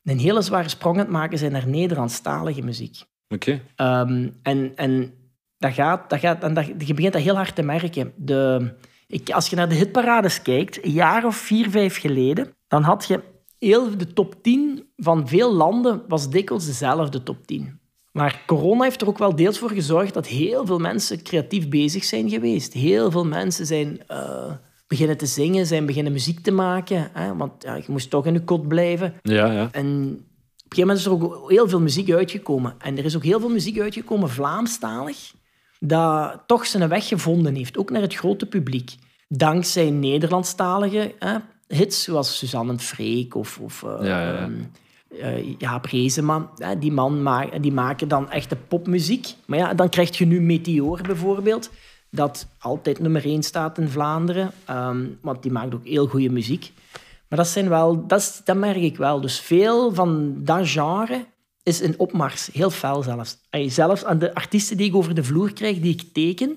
een 0.02 0.18
hele 0.18 0.42
zware 0.42 0.68
sprong 0.68 0.96
aan 0.96 1.02
het 1.02 1.10
maken 1.12 1.38
zijn 1.38 1.52
naar 1.52 1.68
Nederlandstalige 1.68 2.62
muziek. 2.62 3.02
Oké. 3.28 3.60
Ehm, 3.76 4.28
en, 4.42 4.72
en 4.76 5.14
dat 5.58 5.72
gaat, 5.72 6.10
dat 6.10 6.18
gaat, 6.18 6.42
en 6.42 6.54
dat, 6.54 6.66
je 6.66 6.94
begint 6.94 7.12
dat 7.12 7.22
heel 7.22 7.36
hard 7.36 7.54
te 7.54 7.62
merken. 7.62 8.12
De, 8.16 8.72
ik, 9.06 9.30
als 9.30 9.48
je 9.48 9.56
naar 9.56 9.68
de 9.68 9.74
hitparades 9.74 10.42
kijkt, 10.42 10.84
een 10.84 10.90
jaar 10.92 11.24
of 11.24 11.36
vier, 11.36 11.70
vijf 11.70 12.00
geleden, 12.00 12.54
dan 12.68 12.82
had 12.82 13.06
je 13.06 13.20
heel 13.58 13.96
de 13.96 14.12
top 14.12 14.42
10 14.42 14.84
van 14.96 15.28
veel 15.28 15.52
landen 15.52 16.02
was 16.08 16.30
dikwijls 16.30 16.66
dezelfde 16.66 17.22
top 17.22 17.46
10. 17.46 17.80
Maar 18.12 18.42
corona 18.46 18.82
heeft 18.82 19.00
er 19.00 19.08
ook 19.08 19.18
wel 19.18 19.36
deels 19.36 19.58
voor 19.58 19.70
gezorgd 19.70 20.14
dat 20.14 20.26
heel 20.26 20.66
veel 20.66 20.78
mensen 20.78 21.22
creatief 21.22 21.68
bezig 21.68 22.04
zijn 22.04 22.30
geweest. 22.30 22.72
Heel 22.72 23.10
veel 23.10 23.26
mensen 23.26 23.66
zijn 23.66 24.06
eh, 24.06 24.52
beginnen 24.86 25.16
te 25.16 25.26
zingen, 25.26 25.66
zijn 25.66 25.86
beginnen 25.86 26.12
muziek 26.12 26.40
te 26.40 26.50
maken. 26.50 27.10
Hè? 27.12 27.36
Want 27.36 27.62
ja, 27.62 27.74
je 27.74 27.84
moest 27.86 28.10
toch 28.10 28.26
in 28.26 28.32
de 28.32 28.44
kot 28.44 28.68
blijven. 28.68 29.14
Ja, 29.22 29.52
ja. 29.52 29.68
En 29.72 29.86
op 30.66 30.72
een 30.72 30.76
gegeven 30.76 30.78
moment 30.78 30.98
is 30.98 31.06
er 31.06 31.12
ook 31.12 31.50
heel 31.50 31.68
veel 31.68 31.80
muziek 31.80 32.10
uitgekomen. 32.10 32.74
En 32.78 32.98
er 32.98 33.04
is 33.04 33.16
ook 33.16 33.24
heel 33.24 33.40
veel 33.40 33.48
muziek 33.48 33.80
uitgekomen, 33.80 34.28
Vlaamstalig, 34.28 35.32
dat 35.80 36.42
toch 36.46 36.66
zijn 36.66 36.88
weg 36.88 37.08
gevonden 37.08 37.54
heeft, 37.54 37.78
ook 37.78 37.90
naar 37.90 38.02
het 38.02 38.14
grote 38.14 38.46
publiek. 38.46 38.94
Dankzij 39.28 39.90
Nederlandstalige 39.90 41.14
hè, 41.18 41.36
hits, 41.68 42.02
zoals 42.02 42.38
Suzanne 42.38 42.72
en 42.72 42.80
Freek 42.80 43.34
of, 43.34 43.58
of 43.58 43.82
eh, 43.82 44.06
Ja, 44.06 44.20
ja, 44.20 44.36
ehm, 44.36 44.52
eh, 45.20 45.58
Jaap 45.58 45.84
Rezeman. 45.84 46.48
Hè, 46.56 46.78
die, 46.78 46.92
man 46.92 47.22
ma 47.22 47.46
die 47.60 47.72
maken 47.72 48.08
dan 48.08 48.30
echte 48.30 48.56
popmuziek. 48.56 49.34
Maar 49.44 49.58
ja, 49.58 49.74
dan 49.74 49.88
krijg 49.88 50.18
je 50.18 50.26
nu 50.26 50.40
Meteor 50.40 51.00
bijvoorbeeld, 51.02 51.70
dat 52.10 52.46
altijd 52.58 52.98
nummer 52.98 53.24
één 53.24 53.42
staat 53.42 53.78
in 53.78 53.88
Vlaanderen. 53.88 54.52
ehm, 54.64 55.06
want 55.20 55.42
die 55.42 55.52
maakt 55.52 55.74
ook 55.74 55.86
heel 55.86 56.06
goede 56.06 56.30
muziek. 56.30 56.72
Maar 57.28 57.38
dat, 57.38 57.48
zijn 57.48 57.68
wel, 57.68 58.06
dat, 58.06 58.20
is, 58.20 58.40
dat 58.44 58.56
merk 58.56 58.76
ik 58.76 58.96
wel. 58.96 59.20
Dus 59.20 59.40
veel 59.40 59.94
van 59.94 60.34
dat 60.36 60.68
genre 60.68 61.24
is 61.62 61.80
in 61.80 61.94
opmars. 61.96 62.48
Heel 62.52 62.70
fel 62.70 63.02
zelfs. 63.02 63.38
Ey, 63.50 63.68
zelfs 63.70 64.04
aan 64.04 64.18
de 64.18 64.34
artiesten 64.34 64.76
die 64.76 64.86
ik 64.86 64.94
over 64.94 65.14
de 65.14 65.24
vloer 65.24 65.52
krijg, 65.52 65.80
die 65.80 65.92
ik 65.92 66.02
teken, 66.12 66.56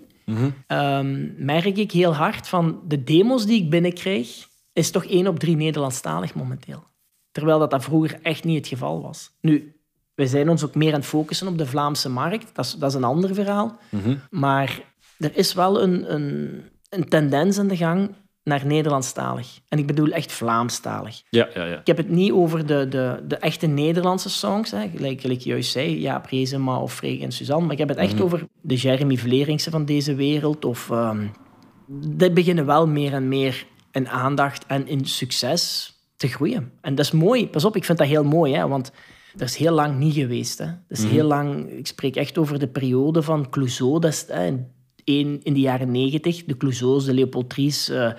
ehm, 0.68 1.45
merk 1.45 1.78
ik 1.78 1.91
heel 1.91 2.16
hard 2.16 2.47
van 2.47 2.80
de 2.88 3.03
demos 3.03 3.45
die 3.45 3.64
ik 3.64 3.70
binnenkrijg, 3.70 4.47
is 4.80 4.91
toch 4.91 5.05
één 5.05 5.27
op 5.27 5.39
drie 5.39 5.55
Nederlandstalig 5.55 6.34
momenteel. 6.34 6.84
Terwijl 7.32 7.59
dat, 7.59 7.71
dat 7.71 7.84
vroeger 7.84 8.19
echt 8.21 8.43
niet 8.43 8.57
het 8.57 8.67
geval 8.67 9.01
was. 9.01 9.32
Nu, 9.41 9.75
wij 10.15 10.27
zijn 10.27 10.49
ons 10.49 10.65
ook 10.65 10.75
meer 10.75 10.93
aan 10.93 10.99
het 10.99 11.09
focussen 11.09 11.47
op 11.47 11.57
de 11.57 11.65
Vlaamse 11.65 12.09
markt. 12.09 12.55
Dat 12.55 12.65
is, 12.65 12.73
dat 12.73 12.89
is 12.89 12.95
een 12.95 13.03
ander 13.03 13.34
verhaal. 13.34 13.77
Maar 14.30 14.82
er 15.17 15.38
is 15.38 15.53
wel 15.53 15.82
een, 15.82 16.13
een, 16.13 16.61
een 16.89 17.09
tendens 17.09 17.59
aan 17.59 17.67
de 17.67 17.77
gang 17.77 18.09
naar 18.43 18.65
Nederlandstalig. 18.65 19.59
En 19.67 19.80
ik 19.80 19.88
bedoel 19.88 20.09
echt 20.09 20.32
Vlaamstalig. 20.32 21.21
Ja, 21.30 21.47
ja, 21.53 21.65
ja. 21.65 21.80
Ik 21.80 21.88
heb 21.88 21.97
het 21.97 22.09
niet 22.09 22.32
over 22.32 22.65
de, 22.65 22.88
de, 22.88 23.23
de 23.27 23.38
echte 23.38 23.67
Nederlandse 23.67 24.30
songs, 24.30 24.71
hè, 24.71 24.89
gelijk, 24.95 25.21
gelijk 25.21 25.39
je 25.39 25.49
juist 25.49 25.71
zei, 25.71 26.01
ja, 26.01 26.19
Prezema 26.19 26.80
of 26.80 26.93
Freek 26.93 27.21
en 27.21 27.32
Suzanne. 27.32 27.63
Maar 27.63 27.73
ik 27.73 27.80
heb 27.80 27.89
het 27.89 27.97
echt 27.97 28.21
over 28.21 28.47
de 28.61 28.75
Jeremy 28.75 29.17
Vleringse 29.17 29.69
van 29.69 29.86
deze 29.86 30.15
wereld. 30.15 30.65
Of, 30.65 30.89
ehm, 30.89 31.27
die 31.88 32.32
beginnen 32.32 32.65
wel 32.65 32.88
meer 32.88 33.13
en 33.13 33.27
meer 33.27 33.65
in 33.92 34.10
aandacht 34.10 34.66
en 34.66 34.88
in 34.88 35.06
succes 35.06 35.94
te 36.16 36.28
groeien. 36.28 36.72
En 36.82 36.96
dat 36.96 37.06
is 37.06 37.12
mooi. 37.12 37.50
Pas 37.50 37.66
op, 37.66 37.76
ik 37.76 37.86
vind 37.86 37.98
dat 37.98 38.08
heel 38.08 38.24
mooi, 38.24 38.54
hè, 38.54 38.68
want 38.68 38.92
dat 39.36 39.48
is 39.48 39.56
heel 39.56 39.74
lang 39.74 39.98
niet 39.98 40.14
geweest. 40.14 40.58
Hè. 40.58 40.66
Dat 40.66 40.98
is 40.98 41.04
heel 41.04 41.26
lang... 41.26 41.70
Ik 41.70 41.88
spreek 41.88 42.16
echt 42.16 42.38
over 42.38 42.60
de 42.60 42.68
periode 42.68 43.22
van 43.22 43.50
Clouseau. 43.50 44.00
Dat 44.00 44.12
is, 44.12 44.26
hè, 44.28 44.46
in, 45.04 45.40
in 45.44 45.54
de 45.54 45.60
jaren 45.60 45.92
negentig. 45.92 46.46
De 46.46 46.58
Clouseaus, 46.58 47.06
de 47.06 47.14
Leopold 47.14 47.50
Tries, 47.50 47.90
eh, 47.90 48.12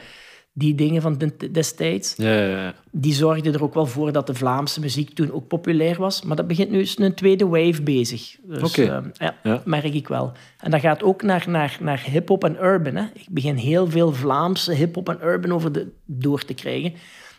die 0.52 0.74
dingen 0.74 1.02
van 1.02 1.18
de- 1.18 1.50
destijds. 1.50 2.14
Ja, 2.16 2.32
ja, 2.32 2.46
ja. 2.46 2.74
Die 2.90 3.12
zorgden 3.14 3.54
er 3.54 3.62
ook 3.62 3.74
wel 3.74 3.86
voor 3.86 4.12
dat 4.12 4.26
de 4.26 4.34
Vlaamse 4.34 4.80
muziek 4.80 5.14
toen 5.14 5.32
ook 5.32 5.46
populair 5.48 5.96
was. 5.98 6.22
Maar 6.22 6.36
dat 6.36 6.46
begint 6.46 6.70
nu 6.70 6.80
is 6.80 6.98
een 6.98 7.14
tweede 7.14 7.46
wave 7.46 7.82
bezig. 7.82 8.36
Dus, 8.42 8.62
Oké. 8.62 9.10
eh, 9.16 9.28
ja, 9.42 9.62
merk 9.64 9.84
ik 9.94 10.08
wel. 10.08 10.32
En 10.58 10.70
dat 10.70 10.80
gaat 10.80 11.02
ook 11.02 11.22
naar, 11.22 11.44
naar, 11.48 11.76
naar 11.80 12.00
hip-hop 12.10 12.44
en 12.44 12.56
urban. 12.62 12.94
Hè. 12.94 13.04
Ik 13.14 13.26
begin 13.30 13.56
heel 13.56 13.90
veel 13.90 14.12
Vlaamse 14.12 14.72
hip-hop 14.72 15.08
en 15.08 15.18
urban 15.22 15.52
over 15.52 15.72
de, 15.72 15.88
door 16.06 16.44
te 16.44 16.54
krijgen. 16.54 16.92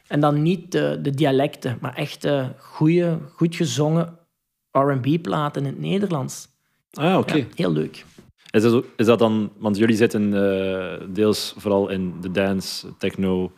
En 0.08 0.20
dan 0.20 0.42
niet 0.42 0.72
de, 0.72 1.00
de 1.02 1.10
dialecten, 1.12 1.78
maar 1.82 1.96
echt 1.96 2.24
eh, 2.24 2.46
goede, 2.58 3.20
goed 3.36 3.56
gezongen 3.56 4.18
RB-platen 4.72 5.62
in 5.62 5.68
het 5.68 5.80
Nederlands. 5.80 6.48
Ah, 6.92 7.18
oké. 7.18 7.46
Heel 7.56 7.72
leuk. 7.72 8.06
Is, 8.52 8.62
dat, 8.62 8.86
is 8.96 9.06
dan... 9.06 9.52
Want 9.58 9.78
jullie 9.78 9.96
zitten 9.96 10.34
eh, 10.34 11.08
deels 11.10 11.54
vooral 11.58 11.90
in 11.90 12.22
de 12.22 12.32
dance, 12.32 12.98
techno, 12.98 13.52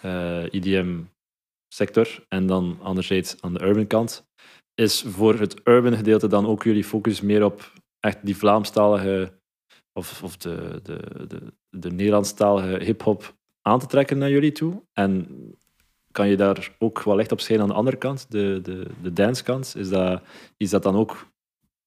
eh 0.00 0.54
EDM-sector. 0.54 2.24
En 2.28 2.46
dan 2.46 2.78
anderzijds 2.82 3.36
aan 3.40 3.54
de 3.54 3.64
urban 3.64 3.86
kant. 3.86 4.26
Is 4.74 5.04
voor 5.06 5.34
het 5.34 5.60
urban 5.64 5.96
gedeelte 5.96 6.26
dan 6.26 6.46
ook 6.46 6.62
jullie 6.62 6.84
focus 6.84 7.20
meer 7.20 7.44
op 7.44 7.72
echt 8.00 8.18
die 8.22 8.36
Vlaamstalige... 8.36 9.36
Of, 9.92 10.22
of 10.22 10.36
de, 10.36 10.80
de, 10.82 11.26
de, 11.28 11.52
de 11.70 11.90
Nederlandstalige 11.90 12.84
hip-hop 12.84 13.34
aan 13.62 13.78
te 13.78 13.86
trekken 13.86 14.18
naar 14.18 14.30
jullie 14.30 14.52
toe? 14.52 14.82
En 14.92 15.26
kan 16.10 16.28
je 16.28 16.36
daar 16.36 16.76
ook 16.78 17.02
wel 17.02 17.20
echt 17.20 17.32
op 17.32 17.40
schijnen 17.40 17.64
aan 17.64 17.70
de 17.70 17.78
andere 17.78 17.96
kant, 17.96 18.30
de, 18.30 18.60
de, 18.62 18.86
de 19.02 19.12
dancekant? 19.12 19.74
Is 19.76 19.88
dat, 19.88 20.22
is 20.56 20.70
dat 20.70 20.82
dan 20.82 20.96
ook 20.96 21.28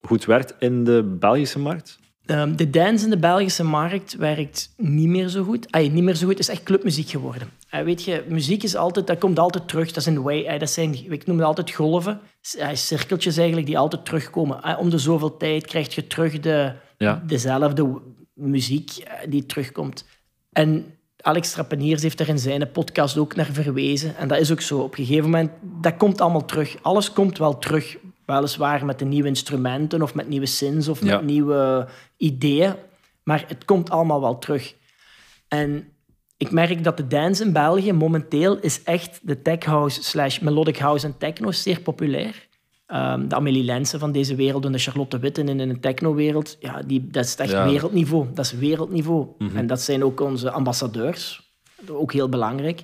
goed 0.02 0.26
werkt 0.26 0.56
in 0.60 0.84
de 0.84 1.04
Belgische 1.20 1.60
markt? 1.60 2.00
Ehm, 2.26 2.56
de 2.56 2.70
dance 2.70 3.04
in 3.04 3.10
de 3.10 3.18
Belgische 3.18 3.64
markt 3.64 4.16
werkt 4.16 4.74
niet 4.78 5.08
meer 5.08 5.28
zo 5.28 5.44
goed. 5.44 5.72
Ay, 5.72 5.88
niet 5.88 6.04
meer 6.04 6.16
zo 6.16 6.26
goed, 6.28 6.38
het 6.38 6.48
is 6.48 6.54
echt 6.54 6.64
clubmuziek 6.64 7.10
geworden. 7.10 7.50
Eh, 7.70 7.84
weet 7.84 8.04
je, 8.04 8.24
muziek 8.28 8.64
is 8.64 8.76
altijd, 8.76 9.08
dat 9.08 9.18
komt 9.18 9.40
altijd 9.40 9.68
terug. 9.68 9.88
Dat, 9.88 9.98
is 9.98 10.06
een 10.06 10.22
way, 10.22 10.44
eh, 10.46 10.60
dat 10.60 10.70
zijn, 10.70 11.12
ik 11.12 11.26
noem 11.26 11.38
het 11.38 11.46
altijd 11.46 11.72
golven. 11.72 12.20
Eh, 12.58 12.70
cirkeltjes 12.74 13.38
eigenlijk, 13.38 13.68
die 13.68 13.78
altijd 13.78 14.06
terugkomen. 14.06 14.78
Om 14.78 14.90
de 14.90 14.98
zoveel 14.98 15.38
tijd 15.38 15.66
krijg 15.66 15.96
je 15.96 16.08
terug 16.08 16.40
de, 16.40 16.74
Ja. 16.98 17.24
dezelfde 17.26 18.02
muziek 18.34 18.92
die 19.30 19.46
terugkomt. 19.46 20.06
En 20.52 20.86
Alex 21.18 21.52
Trapeniers 21.52 22.02
heeft 22.02 22.20
er 22.20 22.30
in 22.30 22.40
zijn 22.40 22.72
podcast 22.72 23.18
ook 23.18 23.36
naar 23.36 23.50
verwezen. 23.52 24.18
En 24.18 24.28
dat 24.28 24.40
is 24.40 24.52
ook 24.52 24.62
zo. 24.62 24.80
Op 24.80 24.98
een 24.98 25.06
gegeven 25.06 25.30
moment, 25.30 25.52
dat 25.82 25.98
komt 25.98 26.22
allemaal 26.22 26.46
terug. 26.46 26.76
Alles 26.82 27.14
komt 27.14 27.38
wel 27.38 27.58
terug. 27.58 27.98
Weliswaar 28.32 28.86
met 28.86 29.00
de 29.00 29.06
nieuwe 29.06 29.28
instrumenten 29.28 30.02
of 30.02 30.14
met 30.14 30.28
nieuwe 30.28 30.46
synths 30.46 30.88
of 30.88 31.04
Ja. 31.04 31.16
met 31.16 31.26
nieuwe 31.26 31.88
ideeën. 32.18 32.76
Maar 33.24 33.44
het 33.48 33.66
komt 33.66 33.90
allemaal 33.90 34.22
wel 34.22 34.38
terug. 34.40 34.76
En 35.48 35.88
ik 36.38 36.52
merk 36.52 36.84
dat 36.84 36.98
de 36.98 37.08
dance 37.08 37.44
in 37.44 37.54
België 37.54 37.92
momenteel 37.94 38.60
is 38.60 38.84
echt 38.84 39.20
de 39.24 39.42
tech 39.42 39.64
house 39.66 40.04
slash 40.04 40.40
melodic 40.40 40.78
house 40.78 41.06
en 41.06 41.18
techno 41.18 41.52
zeer 41.52 41.80
populair. 41.82 42.48
Ehm, 42.86 43.28
de 43.28 43.36
Amelie 43.36 43.64
Lensen 43.64 44.00
van 44.00 44.12
deze 44.12 44.36
wereld 44.36 44.66
en 44.66 44.72
de 44.72 44.78
Charlotte 44.78 45.20
Witten 45.20 45.50
in 45.50 45.60
een 45.60 45.80
techno-wereld, 45.80 46.58
ja, 46.60 46.82
die, 46.82 47.08
dat 47.08 47.26
is 47.26 47.36
echt 47.36 47.50
Ja. 47.52 47.66
wereldniveau. 47.66 48.28
Dat 48.34 48.46
is 48.46 48.52
wereldniveau. 48.52 49.28
En 49.54 49.68
dat 49.68 49.82
zijn 49.82 50.04
ook 50.04 50.20
onze 50.20 50.52
ambassadeurs. 50.52 51.52
Ook 51.90 52.14
heel 52.14 52.30
belangrijk. 52.30 52.82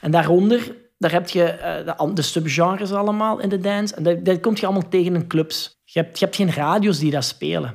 En 0.00 0.10
daaronder, 0.10 0.76
daar 0.98 1.12
heb 1.12 1.28
je 1.28 1.44
eh, 1.44 1.96
de, 1.98 2.12
de 2.12 2.22
subgenres 2.22 2.92
allemaal 2.92 3.40
in 3.40 3.48
de 3.48 3.58
dance. 3.58 3.94
En 3.94 4.02
dat, 4.02 4.24
dat 4.24 4.40
komt 4.40 4.60
je 4.60 4.66
allemaal 4.66 4.88
tegen 4.88 5.14
in 5.14 5.26
clubs. 5.26 5.80
Je 5.84 6.00
hebt, 6.00 6.18
je 6.18 6.24
hebt 6.24 6.36
geen 6.36 6.52
radio's 6.52 6.98
die 6.98 7.10
dat 7.10 7.24
spelen. 7.24 7.74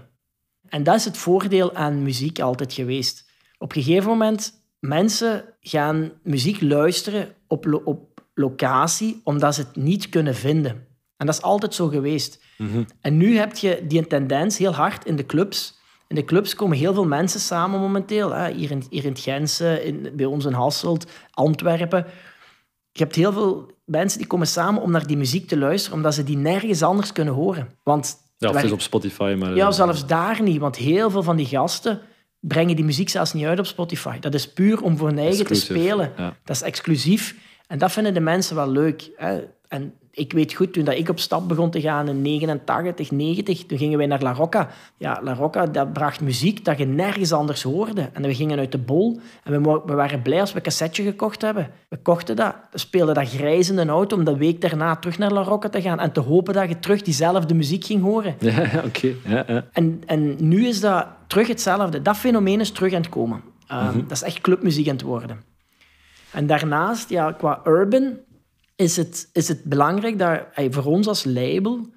En 0.69 0.84
dat 0.84 0.95
is 0.95 1.05
het 1.05 1.17
voordeel 1.17 1.76
aan 1.76 2.03
muziek 2.03 2.39
altijd 2.39 2.74
geweest. 2.74 3.30
Op 3.57 3.76
een 3.76 3.84
gegeven 3.84 4.09
moment, 4.09 4.53
mensen 4.80 5.43
gaan 5.59 6.11
muziek 6.24 6.61
luisteren 6.61 7.36
op, 7.47 7.65
lo- 7.65 7.82
op 7.86 8.24
locatie, 8.34 9.22
omdat 9.24 9.55
ze 9.55 9.61
het 9.61 9.76
niet 9.76 10.09
kunnen 10.09 10.36
vinden. 10.36 10.72
En 11.17 11.26
dat 11.26 11.36
is 11.36 11.41
altijd 11.41 11.74
zo 11.74 11.88
geweest. 11.88 12.43
En 13.01 13.17
nu 13.17 13.38
heb 13.38 13.55
je 13.55 13.84
die 13.88 14.07
tendens 14.07 14.57
heel 14.57 14.74
hard 14.74 15.05
in 15.05 15.15
de 15.15 15.26
clubs. 15.26 15.80
In 16.07 16.15
de 16.15 16.26
clubs 16.26 16.55
komen 16.55 16.78
heel 16.78 16.93
veel 16.93 17.05
mensen 17.05 17.39
samen 17.39 17.80
momenteel. 17.80 18.32
Hè. 18.32 18.51
Hier, 18.51 18.72
in, 18.72 18.84
hier 18.89 19.03
in 19.03 19.09
het 19.09 19.19
Gentse, 19.19 19.84
in, 19.84 20.09
bij 20.15 20.26
ons 20.26 20.45
in 20.45 20.53
Hasselt, 20.53 21.11
Antwerpen. 21.32 22.05
Je 22.92 23.04
hebt 23.04 23.16
heel 23.16 23.34
veel 23.34 23.72
mensen 23.86 24.18
die 24.20 24.28
komen 24.28 24.48
samen 24.48 24.82
om 24.82 24.92
naar 24.92 25.08
die 25.08 25.18
muziek 25.18 25.48
te 25.48 25.58
luisteren, 25.58 25.98
omdat 25.98 26.14
ze 26.14 26.24
die 26.24 26.38
nergens 26.38 26.84
anders 26.84 27.12
kunnen 27.12 27.34
horen. 27.34 27.70
Want 27.84 28.18
Ja, 28.38 28.50
of 28.50 28.56
het 28.56 28.64
is 28.66 28.72
op 28.72 28.82
Spotify, 28.82 29.36
maar... 29.39 29.56
ja, 29.56 29.68
eh, 29.68 29.74
zelfs 29.74 30.06
daar 30.06 30.42
niet, 30.42 30.60
want 30.60 30.76
heel 30.76 31.10
veel 31.10 31.24
van 31.24 31.36
die 31.36 31.46
gasten 31.46 32.02
brengen 32.39 32.76
die 32.76 32.86
muziek 32.86 33.10
zelfs 33.10 33.34
niet 33.34 33.46
uit 33.46 33.60
op 33.60 33.66
Spotify. 33.66 34.20
Dat 34.20 34.34
is 34.34 34.54
puur 34.54 34.82
om 34.82 34.98
voor 34.98 35.08
hun 35.08 35.18
eigen 35.18 35.46
te 35.46 35.56
spelen. 35.56 36.14
ja. 36.18 36.36
Dat 36.44 36.56
is 36.56 36.62
exclusief. 36.62 37.36
En 37.68 37.78
dat 37.78 37.92
vinden 37.92 38.14
de 38.14 38.20
mensen 38.20 38.56
wel 38.56 38.70
leuk. 38.70 39.12
Hè. 39.16 39.42
En 39.68 39.94
ik 40.14 40.34
weet 40.34 40.53
goed, 40.53 40.74
toen 40.74 40.84
dat 40.84 40.95
ik 40.95 41.09
op 41.09 41.20
stap 41.20 41.47
begon 41.47 41.70
te 41.70 41.82
gaan 41.82 42.07
in 42.07 42.22
89, 42.22 43.12
90, 43.12 43.66
toen 43.66 43.78
gingen 43.78 43.97
wij 43.97 44.07
naar 44.07 44.22
La 44.22 44.34
Rocca. 44.34 44.70
Ja, 44.97 45.20
La 45.24 45.34
Rocca, 45.34 45.66
dat 45.66 45.93
bracht 45.93 46.22
muziek 46.22 46.66
dat 46.66 46.78
je 46.78 46.86
nergens 46.86 47.32
anders 47.32 47.64
hoorde. 47.64 48.09
En 48.14 48.22
we 48.22 48.36
gingen 48.36 48.59
uit 48.59 48.72
de 48.72 48.78
bol 48.78 49.20
en 49.43 49.64
we, 49.64 49.82
waren 49.86 50.22
blij 50.22 50.39
als 50.39 50.51
we 50.51 50.57
een 50.57 50.64
cassetje 50.64 51.03
gekocht 51.03 51.41
hebben. 51.41 51.70
We 51.89 51.97
kochten 51.97 52.36
dat, 52.36 52.55
we 52.72 52.80
speelden 52.80 53.16
dat 53.16 53.30
grijs 53.30 53.70
in 53.70 53.78
een 53.78 53.89
auto 53.89 54.18
om 54.18 54.24
de 54.24 54.38
week 54.38 54.62
daarna 54.62 54.95
terug 54.95 55.18
naar 55.18 55.32
La 55.32 55.43
Rocca 55.43 55.70
te 55.70 55.82
gaan 55.82 55.99
en 55.99 56.12
te 56.12 56.20
hopen 56.20 56.53
dat 56.53 56.70
je 56.70 56.80
terug 56.80 57.01
diezelfde 57.01 57.53
muziek 57.53 57.86
ging 57.86 58.01
horen. 58.01 58.36
Ja, 58.39 58.70
oké. 58.88 59.14
Ja, 59.26 59.43
ja. 59.47 59.66
En, 59.72 60.01
en 60.05 60.36
nu 60.39 60.68
is 60.68 60.80
dat 60.80 61.07
terug 61.28 61.47
hetzelfde. 61.47 62.01
Dat 62.01 62.18
fenomeen 62.18 62.59
is 62.59 62.72
terug 62.72 62.93
aan 62.93 63.01
het 63.01 63.09
komen. 63.09 63.41
Um, 63.72 64.03
Dat 64.07 64.12
is 64.12 64.24
echt 64.24 64.41
clubmuziek 64.41 64.88
aan 64.88 64.93
het 64.93 65.01
worden. 65.01 65.41
En 66.32 66.47
daarnaast, 66.47 67.09
ja, 67.09 67.32
qua 67.32 67.62
urban, 67.66 68.18
is 68.82 68.98
het, 68.98 69.30
is 69.34 69.48
het 69.48 69.64
belangrijk 69.64 70.20
dat 70.20 70.42
voor 70.70 70.86
ons 70.86 71.08
als 71.08 71.24
label, 71.24 71.90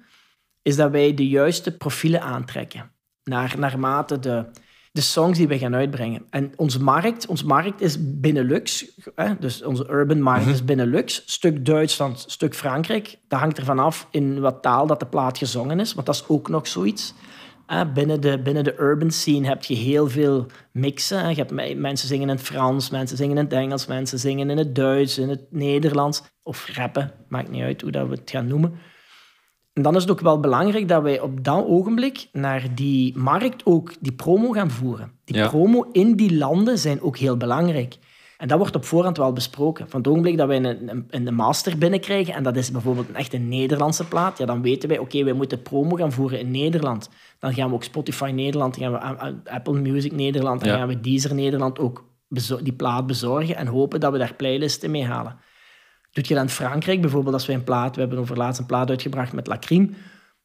is 0.61 0.75
dat 0.75 0.91
wij 0.91 1.13
de 1.13 1.27
juiste 1.27 1.77
profielen 1.77 2.21
aantrekken. 2.21 2.91
Naar, 3.23 3.55
naarmate 3.57 4.19
de, 4.19 4.45
de 4.91 5.01
songs 5.01 5.37
die 5.37 5.47
wij 5.47 5.57
gaan 5.57 5.75
uitbrengen. 5.75 6.25
En 6.29 6.53
onze 6.55 6.83
markt, 6.83 7.27
onze 7.27 7.45
markt 7.45 7.81
is 7.81 7.97
Benelux. 7.99 8.85
Hè? 9.15 9.37
Dus 9.39 9.63
onze 9.63 9.89
urban 9.89 10.21
markt 10.21 10.47
is 10.47 10.65
Benelux. 10.65 11.23
Stuk 11.25 11.65
Duitsland, 11.65 12.23
stuk 12.27 12.55
Frankrijk. 12.55 13.17
Dat 13.27 13.39
hangt 13.39 13.57
ervan 13.57 13.79
af 13.79 14.07
in 14.11 14.39
wat 14.39 14.61
taal 14.61 14.87
dat 14.87 14.99
de 14.99 15.05
plaat 15.05 15.37
gezongen 15.37 15.79
is. 15.79 15.93
Want 15.93 16.05
dat 16.05 16.15
is 16.15 16.27
ook 16.27 16.49
nog 16.49 16.67
zoiets. 16.67 17.13
Hè, 17.67 17.85
binnen, 17.91 18.21
de, 18.21 18.39
binnen 18.39 18.63
de 18.63 18.75
urban 18.79 19.11
scene 19.11 19.47
heb 19.47 19.63
je 19.63 19.75
heel 19.75 20.09
veel 20.09 20.45
mixen. 20.71 21.29
Je 21.29 21.35
hebt 21.35 21.51
me- 21.51 21.75
mensen 21.75 22.07
zingen 22.07 22.29
in 22.29 22.35
het 22.35 22.43
Frans, 22.45 22.89
mensen 22.89 23.17
zingen 23.17 23.37
in 23.37 23.43
het 23.43 23.53
Engels, 23.53 23.85
mensen 23.85 24.19
zingen 24.19 24.49
in 24.49 24.57
het 24.57 24.75
Duits, 24.75 25.17
in 25.17 25.29
het 25.29 25.41
Nederlands. 25.49 26.23
Of 26.43 26.69
rappen, 26.75 27.11
maakt 27.27 27.49
niet 27.49 27.61
uit 27.61 27.81
hoe 27.81 27.91
dat 27.91 28.07
we 28.07 28.13
het 28.15 28.29
gaan 28.31 28.47
noemen. 28.47 28.73
En 29.73 29.81
dan 29.81 29.95
is 29.95 30.01
het 30.01 30.11
ook 30.11 30.19
wel 30.19 30.39
belangrijk 30.39 30.87
dat 30.87 31.01
wij 31.01 31.19
op 31.19 31.43
dat 31.43 31.65
ogenblik 31.65 32.27
naar 32.31 32.75
die 32.75 33.17
markt 33.17 33.65
ook 33.65 33.93
die 33.99 34.11
promo 34.13 34.51
gaan 34.51 34.71
voeren. 34.71 35.11
Die 35.25 35.35
Ja. 35.35 35.47
promo 35.47 35.89
in 35.91 36.15
die 36.15 36.35
landen 36.37 36.77
zijn 36.77 37.01
ook 37.01 37.17
heel 37.17 37.37
belangrijk. 37.37 37.97
En 38.37 38.47
dat 38.47 38.57
wordt 38.57 38.75
op 38.75 38.85
voorhand 38.85 39.17
wel 39.17 39.33
besproken. 39.33 39.89
Van 39.89 39.99
het 39.99 40.09
ogenblik 40.09 40.37
dat 40.37 40.47
wij 40.47 40.57
een, 40.57 40.89
een, 40.89 41.05
een 41.09 41.33
master 41.33 41.77
binnenkrijgen, 41.77 42.33
en 42.33 42.43
dat 42.43 42.55
is 42.55 42.71
bijvoorbeeld 42.71 43.09
een 43.09 43.15
echt 43.15 43.33
een 43.33 43.47
Nederlandse 43.49 44.03
plaat, 44.07 44.37
ja, 44.37 44.45
dan 44.45 44.61
weten 44.61 44.89
wij, 44.89 44.97
oké, 44.97 45.23
wij 45.23 45.33
moeten 45.33 45.61
promo 45.61 45.95
gaan 45.95 46.11
voeren 46.11 46.39
in 46.39 46.51
Nederland. 46.51 47.09
Dan 47.39 47.53
gaan 47.53 47.69
we 47.69 47.75
ook 47.75 47.83
Spotify 47.83 48.31
Nederland, 48.33 48.79
dan 48.79 48.99
gaan 48.99 49.17
we 49.43 49.51
Apple 49.51 49.79
Music 49.79 50.11
Nederland, 50.11 50.59
dan 50.59 50.69
Ja. 50.69 50.77
gaan 50.77 50.87
we 50.87 50.99
Deezer 50.99 51.33
Nederland 51.35 51.79
ook 51.79 52.03
die 52.63 52.73
plaat 52.73 53.07
bezorgen 53.07 53.55
en 53.55 53.67
hopen 53.67 53.99
dat 53.99 54.11
we 54.11 54.17
daar 54.17 54.33
playlisten 54.33 54.91
mee 54.91 55.05
halen. 55.05 55.37
Doet 56.11 56.27
je 56.27 56.33
dan 56.33 56.43
in 56.43 56.49
Frankrijk 56.49 57.01
bijvoorbeeld, 57.01 57.33
als 57.33 57.45
wij 57.45 57.55
een 57.55 57.63
plaat, 57.63 57.95
we 57.95 58.01
hebben 58.01 58.19
over 58.19 58.37
laatst 58.37 58.59
een 58.59 58.65
plaat 58.65 58.89
uitgebracht 58.89 59.33
met 59.33 59.47
Lacrime, 59.47 59.89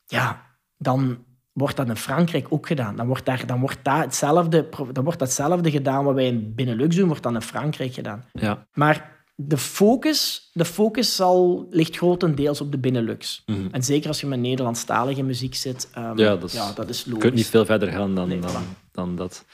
ja, 0.07 0.43
dan 0.77 1.25
wordt 1.61 1.77
dat 1.77 1.89
in 1.89 1.97
Frankrijk 1.97 2.47
ook 2.49 2.67
gedaan. 2.67 2.97
Dan 2.97 3.07
wordt, 3.07 3.25
daar, 3.27 3.47
dan 3.47 3.61
wordt, 3.61 3.79
daar 3.83 4.01
hetzelfde, 4.03 4.69
dan 4.93 5.05
wordt 5.05 5.19
datzelfde 5.19 5.71
gedaan 5.71 6.05
wat 6.05 6.15
wij 6.15 6.27
in 6.27 6.53
Benelux 6.55 6.97
doen, 6.97 7.07
wordt 7.09 7.23
dan 7.23 7.35
in 7.35 7.43
Frankrijk 7.43 7.95
gedaan. 7.95 8.25
Ja. 8.33 8.67
Maar 8.73 9.19
de 9.35 9.57
focus, 9.57 10.51
de 10.53 10.65
focus 10.65 11.17
zal, 11.17 11.67
ligt 11.71 11.97
grotendeels 11.97 12.61
op 12.61 12.71
de 12.73 12.79
Benelux. 12.79 13.43
Mhm. 13.47 13.59
En 13.71 13.83
zeker 13.83 14.09
als 14.09 14.21
je 14.21 14.27
met 14.27 14.39
Nederlandstalige 14.41 15.23
muziek 15.23 15.55
zit, 15.55 15.89
ehm, 15.93 16.19
Ja, 16.19 16.37
dat 16.37 16.43
is- 16.45 16.53
ja, 16.53 16.73
dat 16.73 16.89
is 16.89 17.03
Je 17.03 17.07
logisch. 17.09 17.23
kunt 17.25 17.35
niet 17.35 17.47
veel 17.47 17.65
verder 17.65 17.89
gaan 17.93 18.15
dan, 18.15 18.29
Nee, 18.29 18.39
dan, 18.39 18.51
dan 18.93 19.17
dat. 19.17 19.45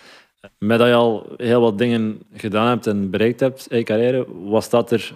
Met 0.59 0.79
dat 0.79 0.89
je 0.89 0.95
al 0.95 1.33
heel 1.37 1.61
wat 1.61 1.79
dingen 1.79 2.19
gedaan 2.33 2.69
hebt 2.69 2.87
en 2.87 3.11
bereikt 3.11 3.41
hebt 3.41 3.67
in 3.71 3.79
je 3.79 3.85
carrière, 3.85 4.27
wat 4.45 4.65
staat 4.65 4.91
er 4.91 5.15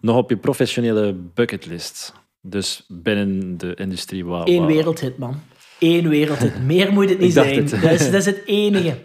nog 0.00 0.16
op 0.16 0.30
je 0.30 0.36
professionele 0.36 1.12
bucketlist? 1.34 2.12
Dus 2.40 2.84
binnen 2.88 3.58
de 3.58 3.74
industrie. 3.74 4.24
Wat, 4.24 4.48
Eén 4.48 4.66
wereldhit, 4.66 5.18
man. 5.18 5.40
Eén 5.78 6.08
wereldhit. 6.08 6.62
Meer 6.64 6.92
moet 6.92 7.08
het 7.08 7.18
niet 7.18 7.32
zijn. 7.32 7.56
het. 7.56 7.70
Dat, 7.70 7.90
is, 7.90 8.04
dat 8.04 8.14
is 8.14 8.26
het 8.26 8.42
enige. 8.46 8.88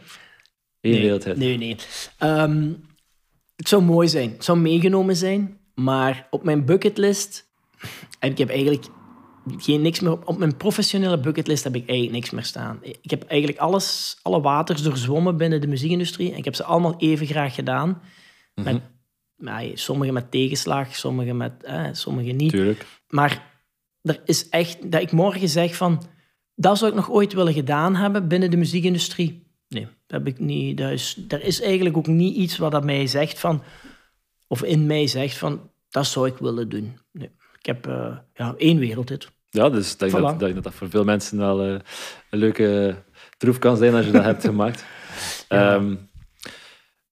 Eén 0.82 0.92
nee, 0.92 1.02
wereldhit. 1.02 1.38
Nee, 1.38 1.58
nee. 1.58 1.76
Ehm, 2.18 2.72
het 3.56 3.68
zou 3.68 3.84
mooi 3.84 4.08
zijn. 4.08 4.32
Het 4.32 4.44
zou 4.44 4.60
meegenomen 4.60 5.16
zijn. 5.16 5.60
Maar 5.76 6.28
op 6.30 6.44
mijn 6.44 6.66
bucketlist... 6.66 7.50
En 8.20 8.32
ik 8.32 8.38
heb 8.38 8.50
eigenlijk 8.50 8.86
geen 9.58 9.82
niks 9.82 10.00
meer... 10.00 10.12
Op, 10.12 10.28
op 10.28 10.38
mijn 10.38 10.58
professionele 10.58 11.20
bucketlist 11.20 11.64
heb 11.64 11.76
ik 11.76 11.90
eigenlijk 11.90 12.18
niks 12.18 12.30
meer 12.30 12.44
staan. 12.44 12.80
Ik 12.82 13.10
heb 13.10 13.24
eigenlijk 13.24 13.60
alles, 13.60 14.18
alle 14.22 14.42
waters 14.42 14.82
doorzwommen 14.82 15.38
binnen 15.38 15.62
de 15.62 15.68
muziekindustrie. 15.68 16.32
En 16.32 16.38
ik 16.38 16.46
heb 16.46 16.56
ze 16.56 16.64
allemaal 16.64 16.96
even 16.98 17.28
graag 17.28 17.56
gedaan. 17.56 18.02
Mhm. 18.56 18.80
Met, 19.36 19.80
sommige 19.80 20.12
met 20.12 20.32
tegenslag, 20.32 20.96
sommige, 20.96 21.34
met, 21.34 21.64
eh, 21.64 21.88
sommige 21.92 22.32
niet. 22.32 22.50
Tuurlijk. 22.50 22.86
Maar 23.08 23.52
er 24.02 24.22
is 24.26 24.50
echt 24.50 24.92
dat 24.92 25.02
ik 25.02 25.12
morgen 25.12 25.50
zeg 25.50 25.76
van 25.76 26.04
dat 26.62 26.78
zou 26.78 26.90
ik 26.92 26.98
nog 26.98 27.10
ooit 27.10 27.34
willen 27.34 27.54
gedaan 27.54 27.96
hebben 27.96 28.28
binnen 28.28 28.52
de 28.52 28.58
muziekindustrie. 28.58 29.44
Nee, 29.68 29.84
dat 30.08 30.20
heb 30.24 30.28
ik 30.28 30.40
niet. 30.40 30.78
Dat 30.78 30.92
is, 30.92 31.24
er 31.28 31.44
is 31.44 31.62
eigenlijk 31.62 31.98
ook 31.98 32.08
niet 32.08 32.36
iets 32.36 32.58
wat 32.58 32.72
dat 32.72 32.84
mij 32.84 33.08
zegt 33.08 33.40
van, 33.40 33.64
of 34.48 34.64
in 34.64 34.86
mij 34.86 35.08
zegt 35.08 35.38
van 35.38 35.70
dat 35.90 36.06
zou 36.06 36.28
ik 36.28 36.38
willen 36.38 36.70
doen. 36.70 37.00
Nee. 37.12 37.30
Ik 37.60 37.66
heb 37.66 37.88
eh, 37.88 38.18
ja, 38.34 38.54
één 38.58 38.80
wereldhit. 38.80 39.30
Ja, 39.50 39.70
dus 39.70 39.94
ik 39.94 40.00
denk, 40.00 40.12
Voilà. 40.12 40.16
dat, 40.16 40.40
dat, 40.40 40.54
dat 40.54 40.64
dat 40.64 40.74
voor 40.74 40.90
veel 40.90 41.04
mensen 41.04 41.38
wel 41.38 41.62
eh, 41.62 41.80
een 42.30 42.40
leuke 42.40 42.96
troef 43.38 43.60
kan 43.60 43.78
zijn 43.78 43.94
als 43.94 44.06
je 44.06 44.12
dat 44.12 44.24
hebt 44.24 44.44
gemaakt. 44.54 44.86
Ja. 45.50 45.76
Ehm, 45.76 45.96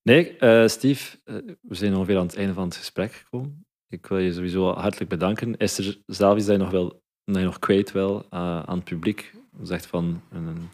nee, 0.03 0.37
eh, 0.37 0.67
Steve, 0.67 1.17
eh, 1.23 1.35
we 1.61 1.75
zijn 1.75 1.95
ongeveer 1.95 2.17
aan 2.17 2.25
het 2.25 2.35
einde 2.35 2.53
van 2.53 2.63
het 2.63 2.75
gesprek 2.75 3.13
gekomen. 3.13 3.65
Ik 3.89 4.05
wil 4.05 4.17
je 4.17 4.33
sowieso 4.33 4.73
hartelijk 4.73 5.09
bedanken. 5.09 5.57
Is 5.57 5.77
er 5.77 5.97
zelf 6.05 6.37
iets 6.37 6.45
dat 6.45 6.55
je 6.55 6.61
nog, 6.61 6.71
wel, 6.71 7.01
dat 7.25 7.35
je 7.35 7.43
nog 7.43 7.59
kwijt 7.59 7.91
wil 7.91 8.25
eh, 8.29 8.63
aan 8.63 8.75
het 8.75 8.83
publiek? 8.83 9.31
Zegt 9.61 9.85
van 9.85 10.21
een, 10.31 10.69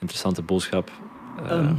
interessante 0.00 0.42
boodschap, 0.42 0.90
Ehm, 1.46 1.74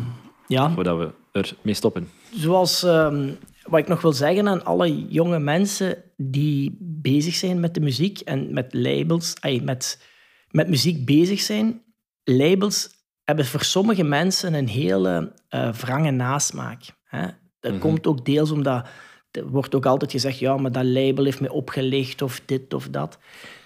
ja, 0.48 0.72
voordat 0.72 0.98
we 0.98 1.14
ermee 1.32 1.74
stoppen. 1.74 2.10
zoals 2.34 2.84
ehm, 2.84 3.30
wat 3.64 3.80
ik 3.80 3.88
nog 3.88 4.02
wil 4.02 4.14
zeggen 4.14 4.48
aan 4.48 4.66
alle 4.66 5.06
jonge 5.08 5.40
mensen 5.40 6.04
die 6.18 6.76
bezig 6.80 7.36
zijn 7.36 7.60
met 7.60 7.74
de 7.74 7.80
muziek 7.80 8.20
en 8.20 8.54
met 8.54 8.74
labels, 8.74 9.34
ay, 9.40 9.62
met, 9.64 10.08
met 10.52 10.68
muziek 10.70 11.06
bezig 11.06 11.40
zijn. 11.40 11.82
Labels 12.24 12.90
hebben 13.24 13.46
voor 13.46 13.64
sommige 13.64 14.04
mensen 14.04 14.54
een 14.54 14.68
hele 14.68 15.34
eh 15.50 15.74
wrange 15.74 16.12
nasmaak. 16.12 16.84
Hè? 17.04 17.28
Dat 17.60 17.72
Mhm. 17.72 17.82
komt 17.82 18.08
ook 18.08 18.26
deels 18.26 18.52
omdat 18.52 18.88
er 19.32 19.48
wordt 19.50 19.76
ook 19.76 19.86
altijd 19.86 20.12
gezegd, 20.12 20.40
ja, 20.40 20.58
maar 20.58 20.72
dat 20.72 20.86
label 20.86 21.24
heeft 21.24 21.42
me 21.42 21.52
opgelicht 21.52 22.22
of 22.22 22.42
dit 22.46 22.74
of 22.74 22.90
dat. 22.90 23.18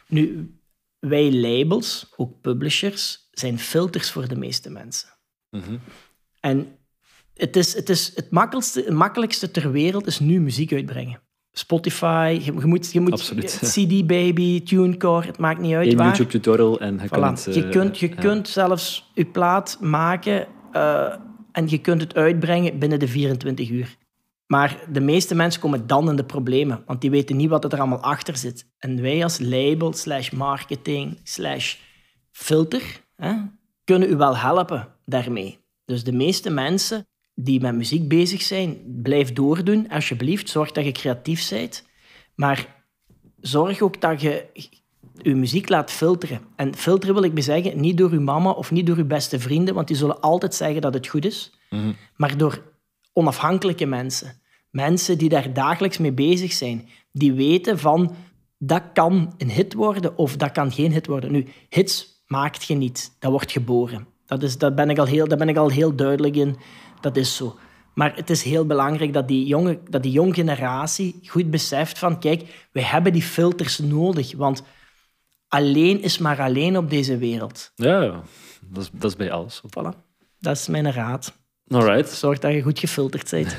Nu, 0.08 0.54
wij 1.08 1.34
labels, 1.34 2.14
ook 2.16 2.42
publishers, 2.42 3.28
zijn 3.32 3.60
filters 3.60 4.12
voor 4.12 4.28
de 4.28 4.36
meeste 4.36 4.70
mensen. 4.70 5.10
Mhm. 5.50 5.78
En 6.40 6.68
het, 7.34 7.56
is, 7.56 7.74
het, 7.74 7.90
is 7.90 8.12
het, 8.16 8.32
makkelijkste, 8.32 8.80
het 8.80 8.94
makkelijkste 8.94 9.52
ter 9.52 9.72
wereld 9.72 10.08
is 10.08 10.20
nu 10.20 10.42
muziek 10.42 10.74
uitbrengen. 10.74 11.24
Spotify, 11.52 12.40
je, 12.44 12.54
je 12.54 12.66
moet, 12.66 12.92
je 12.92 13.00
moet 13.00 13.12
Absoluut. 13.12 13.60
CD 13.62 14.08
Baby, 14.08 14.64
TuneCore, 14.64 15.26
het 15.26 15.38
maakt 15.38 15.60
niet 15.60 15.74
uit 15.74 15.92
Eén 15.92 15.98
waar. 15.98 16.08
YouTube-tutorial 16.08 16.80
en 16.80 17.00
je 17.02 17.08
Voilà. 17.08 17.22
het, 17.22 17.56
je 17.56 17.64
eh, 17.64 17.72
kunt, 17.72 18.00
je 18.00 18.10
ja. 18.10 18.16
kunt 18.16 18.48
zelfs 18.48 19.12
je 19.14 19.26
plaat 19.26 19.78
maken 19.82 20.48
eh, 20.72 21.16
en 21.52 21.70
je 21.70 21.78
kunt 21.78 22.02
het 22.02 22.16
uitbrengen 22.16 22.80
binnen 22.80 23.00
de 23.00 23.08
24 23.08 23.70
uur. 23.70 23.96
Maar 24.48 24.84
de 24.92 25.02
meeste 25.02 25.36
mensen 25.36 25.62
komen 25.62 25.88
dan 25.88 26.10
in 26.10 26.16
de 26.16 26.26
problemen, 26.26 26.84
want 26.86 27.02
die 27.02 27.10
weten 27.10 27.36
niet 27.36 27.50
wat 27.50 27.74
er 27.74 27.80
allemaal 27.80 28.02
achter 28.02 28.38
zit. 28.38 28.68
En 28.78 29.02
wij 29.02 29.24
als 29.24 29.40
label, 29.40 29.94
slash 29.94 30.30
marketing, 30.30 31.20
slash 31.24 31.76
filter, 32.32 33.02
hè, 33.16 33.34
kunnen 33.84 34.10
u 34.12 34.16
wel 34.16 34.38
helpen 34.38 34.88
daarmee. 35.06 35.60
Dus 35.86 36.04
de 36.04 36.12
meeste 36.12 36.50
mensen 36.50 37.08
die 37.34 37.62
met 37.62 37.76
muziek 37.76 38.08
bezig 38.08 38.42
zijn, 38.42 39.00
blijf 39.02 39.34
doordoen, 39.34 39.90
alsjeblieft. 39.90 40.50
Zorg 40.50 40.72
dat 40.72 40.86
je 40.86 40.92
creatief 40.92 41.50
bent. 41.50 41.86
Maar 42.36 42.84
zorg 43.40 43.82
ook 43.82 44.02
dat 44.02 44.22
je 44.22 44.46
je 45.22 45.36
muziek 45.36 45.70
laat 45.70 45.92
filteren. 45.92 46.42
En 46.56 46.76
filteren 46.76 47.16
wil 47.16 47.24
ik 47.24 47.34
bezeggen, 47.34 47.80
niet 47.80 47.98
door 47.98 48.12
uw 48.12 48.22
mama 48.22 48.50
of 48.50 48.72
niet 48.72 48.86
door 48.86 48.98
uw 48.98 49.06
beste 49.06 49.40
vrienden, 49.40 49.74
want 49.74 49.88
die 49.88 49.98
zullen 49.98 50.22
altijd 50.22 50.56
zeggen 50.56 50.82
dat 50.82 50.94
het 50.94 51.08
goed 51.08 51.26
is, 51.26 51.54
Mhm. 51.70 51.92
maar 52.16 52.38
door 52.38 52.62
onafhankelijke 53.18 53.86
mensen. 53.86 54.42
Mensen 54.70 55.18
die 55.18 55.30
daar 55.30 55.54
dagelijks 55.54 55.98
mee 55.98 56.12
bezig 56.12 56.54
zijn, 56.54 56.90
die 57.12 57.34
weten 57.34 57.80
van 57.80 58.16
dat 58.58 58.84
kan 58.94 59.34
een 59.38 59.50
hit 59.50 59.74
worden 59.74 60.18
of 60.18 60.38
dat 60.38 60.52
kan 60.52 60.72
geen 60.72 60.92
hit 60.92 61.08
worden. 61.08 61.32
Nu, 61.32 61.48
hits 61.70 62.24
maakt 62.28 62.64
je 62.64 62.76
niet, 62.76 63.16
dat 63.20 63.32
wordt 63.32 63.52
geboren. 63.52 64.08
Dat 64.26 64.44
is, 64.44 64.58
dat 64.58 64.76
ben 64.76 64.90
ik 64.90 64.98
al 64.98 65.06
heel, 65.06 65.28
daar 65.28 65.38
ben 65.38 65.50
ik 65.50 65.58
al 65.58 65.70
heel 65.70 65.96
duidelijk 65.96 66.36
in, 66.36 66.58
dat 67.02 67.18
is 67.18 67.36
zo. 67.36 67.56
Maar 67.94 68.16
het 68.16 68.30
is 68.30 68.44
heel 68.44 68.66
belangrijk 68.66 69.14
dat 69.14 69.28
die, 69.28 69.46
jonge, 69.46 69.80
dat 69.90 70.04
die 70.04 70.12
jonge 70.12 70.34
generatie 70.34 71.20
goed 71.24 71.50
beseft 71.50 72.00
van 72.00 72.20
kijk, 72.20 72.68
wij 72.72 72.84
hebben 72.84 73.14
die 73.14 73.22
filters 73.22 73.80
nodig, 73.80 74.36
want 74.36 74.64
alleen 75.48 76.02
is 76.02 76.18
maar 76.18 76.42
alleen 76.42 76.78
op 76.78 76.90
deze 76.90 77.18
wereld. 77.18 77.72
Ja, 77.76 78.02
ja. 78.02 78.24
Dat, 78.62 78.84
is, 78.84 78.90
dat 78.94 79.12
is 79.12 79.16
bij 79.18 79.32
alles. 79.32 79.62
Voilà. 79.68 80.04
Dat 80.40 80.56
is 80.56 80.68
mijn 80.68 80.92
raad. 80.92 81.45
Alright. 81.68 82.10
Zorg 82.10 82.40
dat 82.40 82.54
je 82.54 82.62
goed 82.62 82.80
gefilterd 82.80 83.32
bent. 83.32 83.56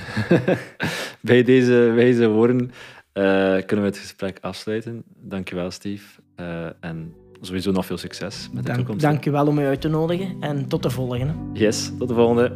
Bij 1.20 1.42
deze 1.42 1.72
wijze 1.74 2.28
woorden 2.28 2.70
eh, 3.12 3.22
kunnen 3.66 3.84
we 3.84 3.90
het 3.90 3.98
gesprek 3.98 4.38
afsluiten. 4.40 5.02
Dankjewel, 5.16 5.70
Steve. 5.70 6.20
Eh, 6.36 6.66
en 6.80 7.14
sowieso 7.40 7.70
nog 7.70 7.86
veel 7.86 7.98
succes 7.98 8.48
met 8.52 8.62
de 8.62 8.68
Dank, 8.68 8.78
toekomst. 8.78 9.00
dank 9.04 9.26
u 9.26 9.30
wel 9.30 9.46
om 9.46 9.54
mij 9.54 9.66
uit 9.66 9.80
te 9.80 9.88
nodigen 9.88 10.36
en 10.40 10.68
tot 10.68 10.82
de 10.82 10.90
volgende. 10.90 11.34
Yes, 11.52 11.92
tot 11.98 12.08
de 12.08 12.14
volgende. 12.14 12.52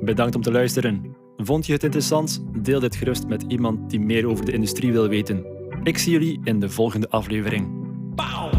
Bedankt 0.00 0.34
om 0.34 0.42
te 0.42 0.52
luisteren. 0.52 1.16
Vond 1.36 1.66
je 1.66 1.72
het 1.72 1.82
interessant? 1.84 2.44
Deel 2.62 2.80
dit 2.80 2.96
gerust 2.96 3.26
met 3.26 3.44
iemand 3.48 3.90
die 3.90 4.00
meer 4.00 4.26
over 4.26 4.44
de 4.44 4.52
industrie 4.52 4.92
wil 4.92 5.08
weten. 5.08 5.44
Ik 5.82 5.98
zie 5.98 6.12
jullie 6.12 6.40
in 6.44 6.60
de 6.60 6.68
volgende 6.70 7.08
aflevering. 7.08 7.68
Music. 8.16 8.55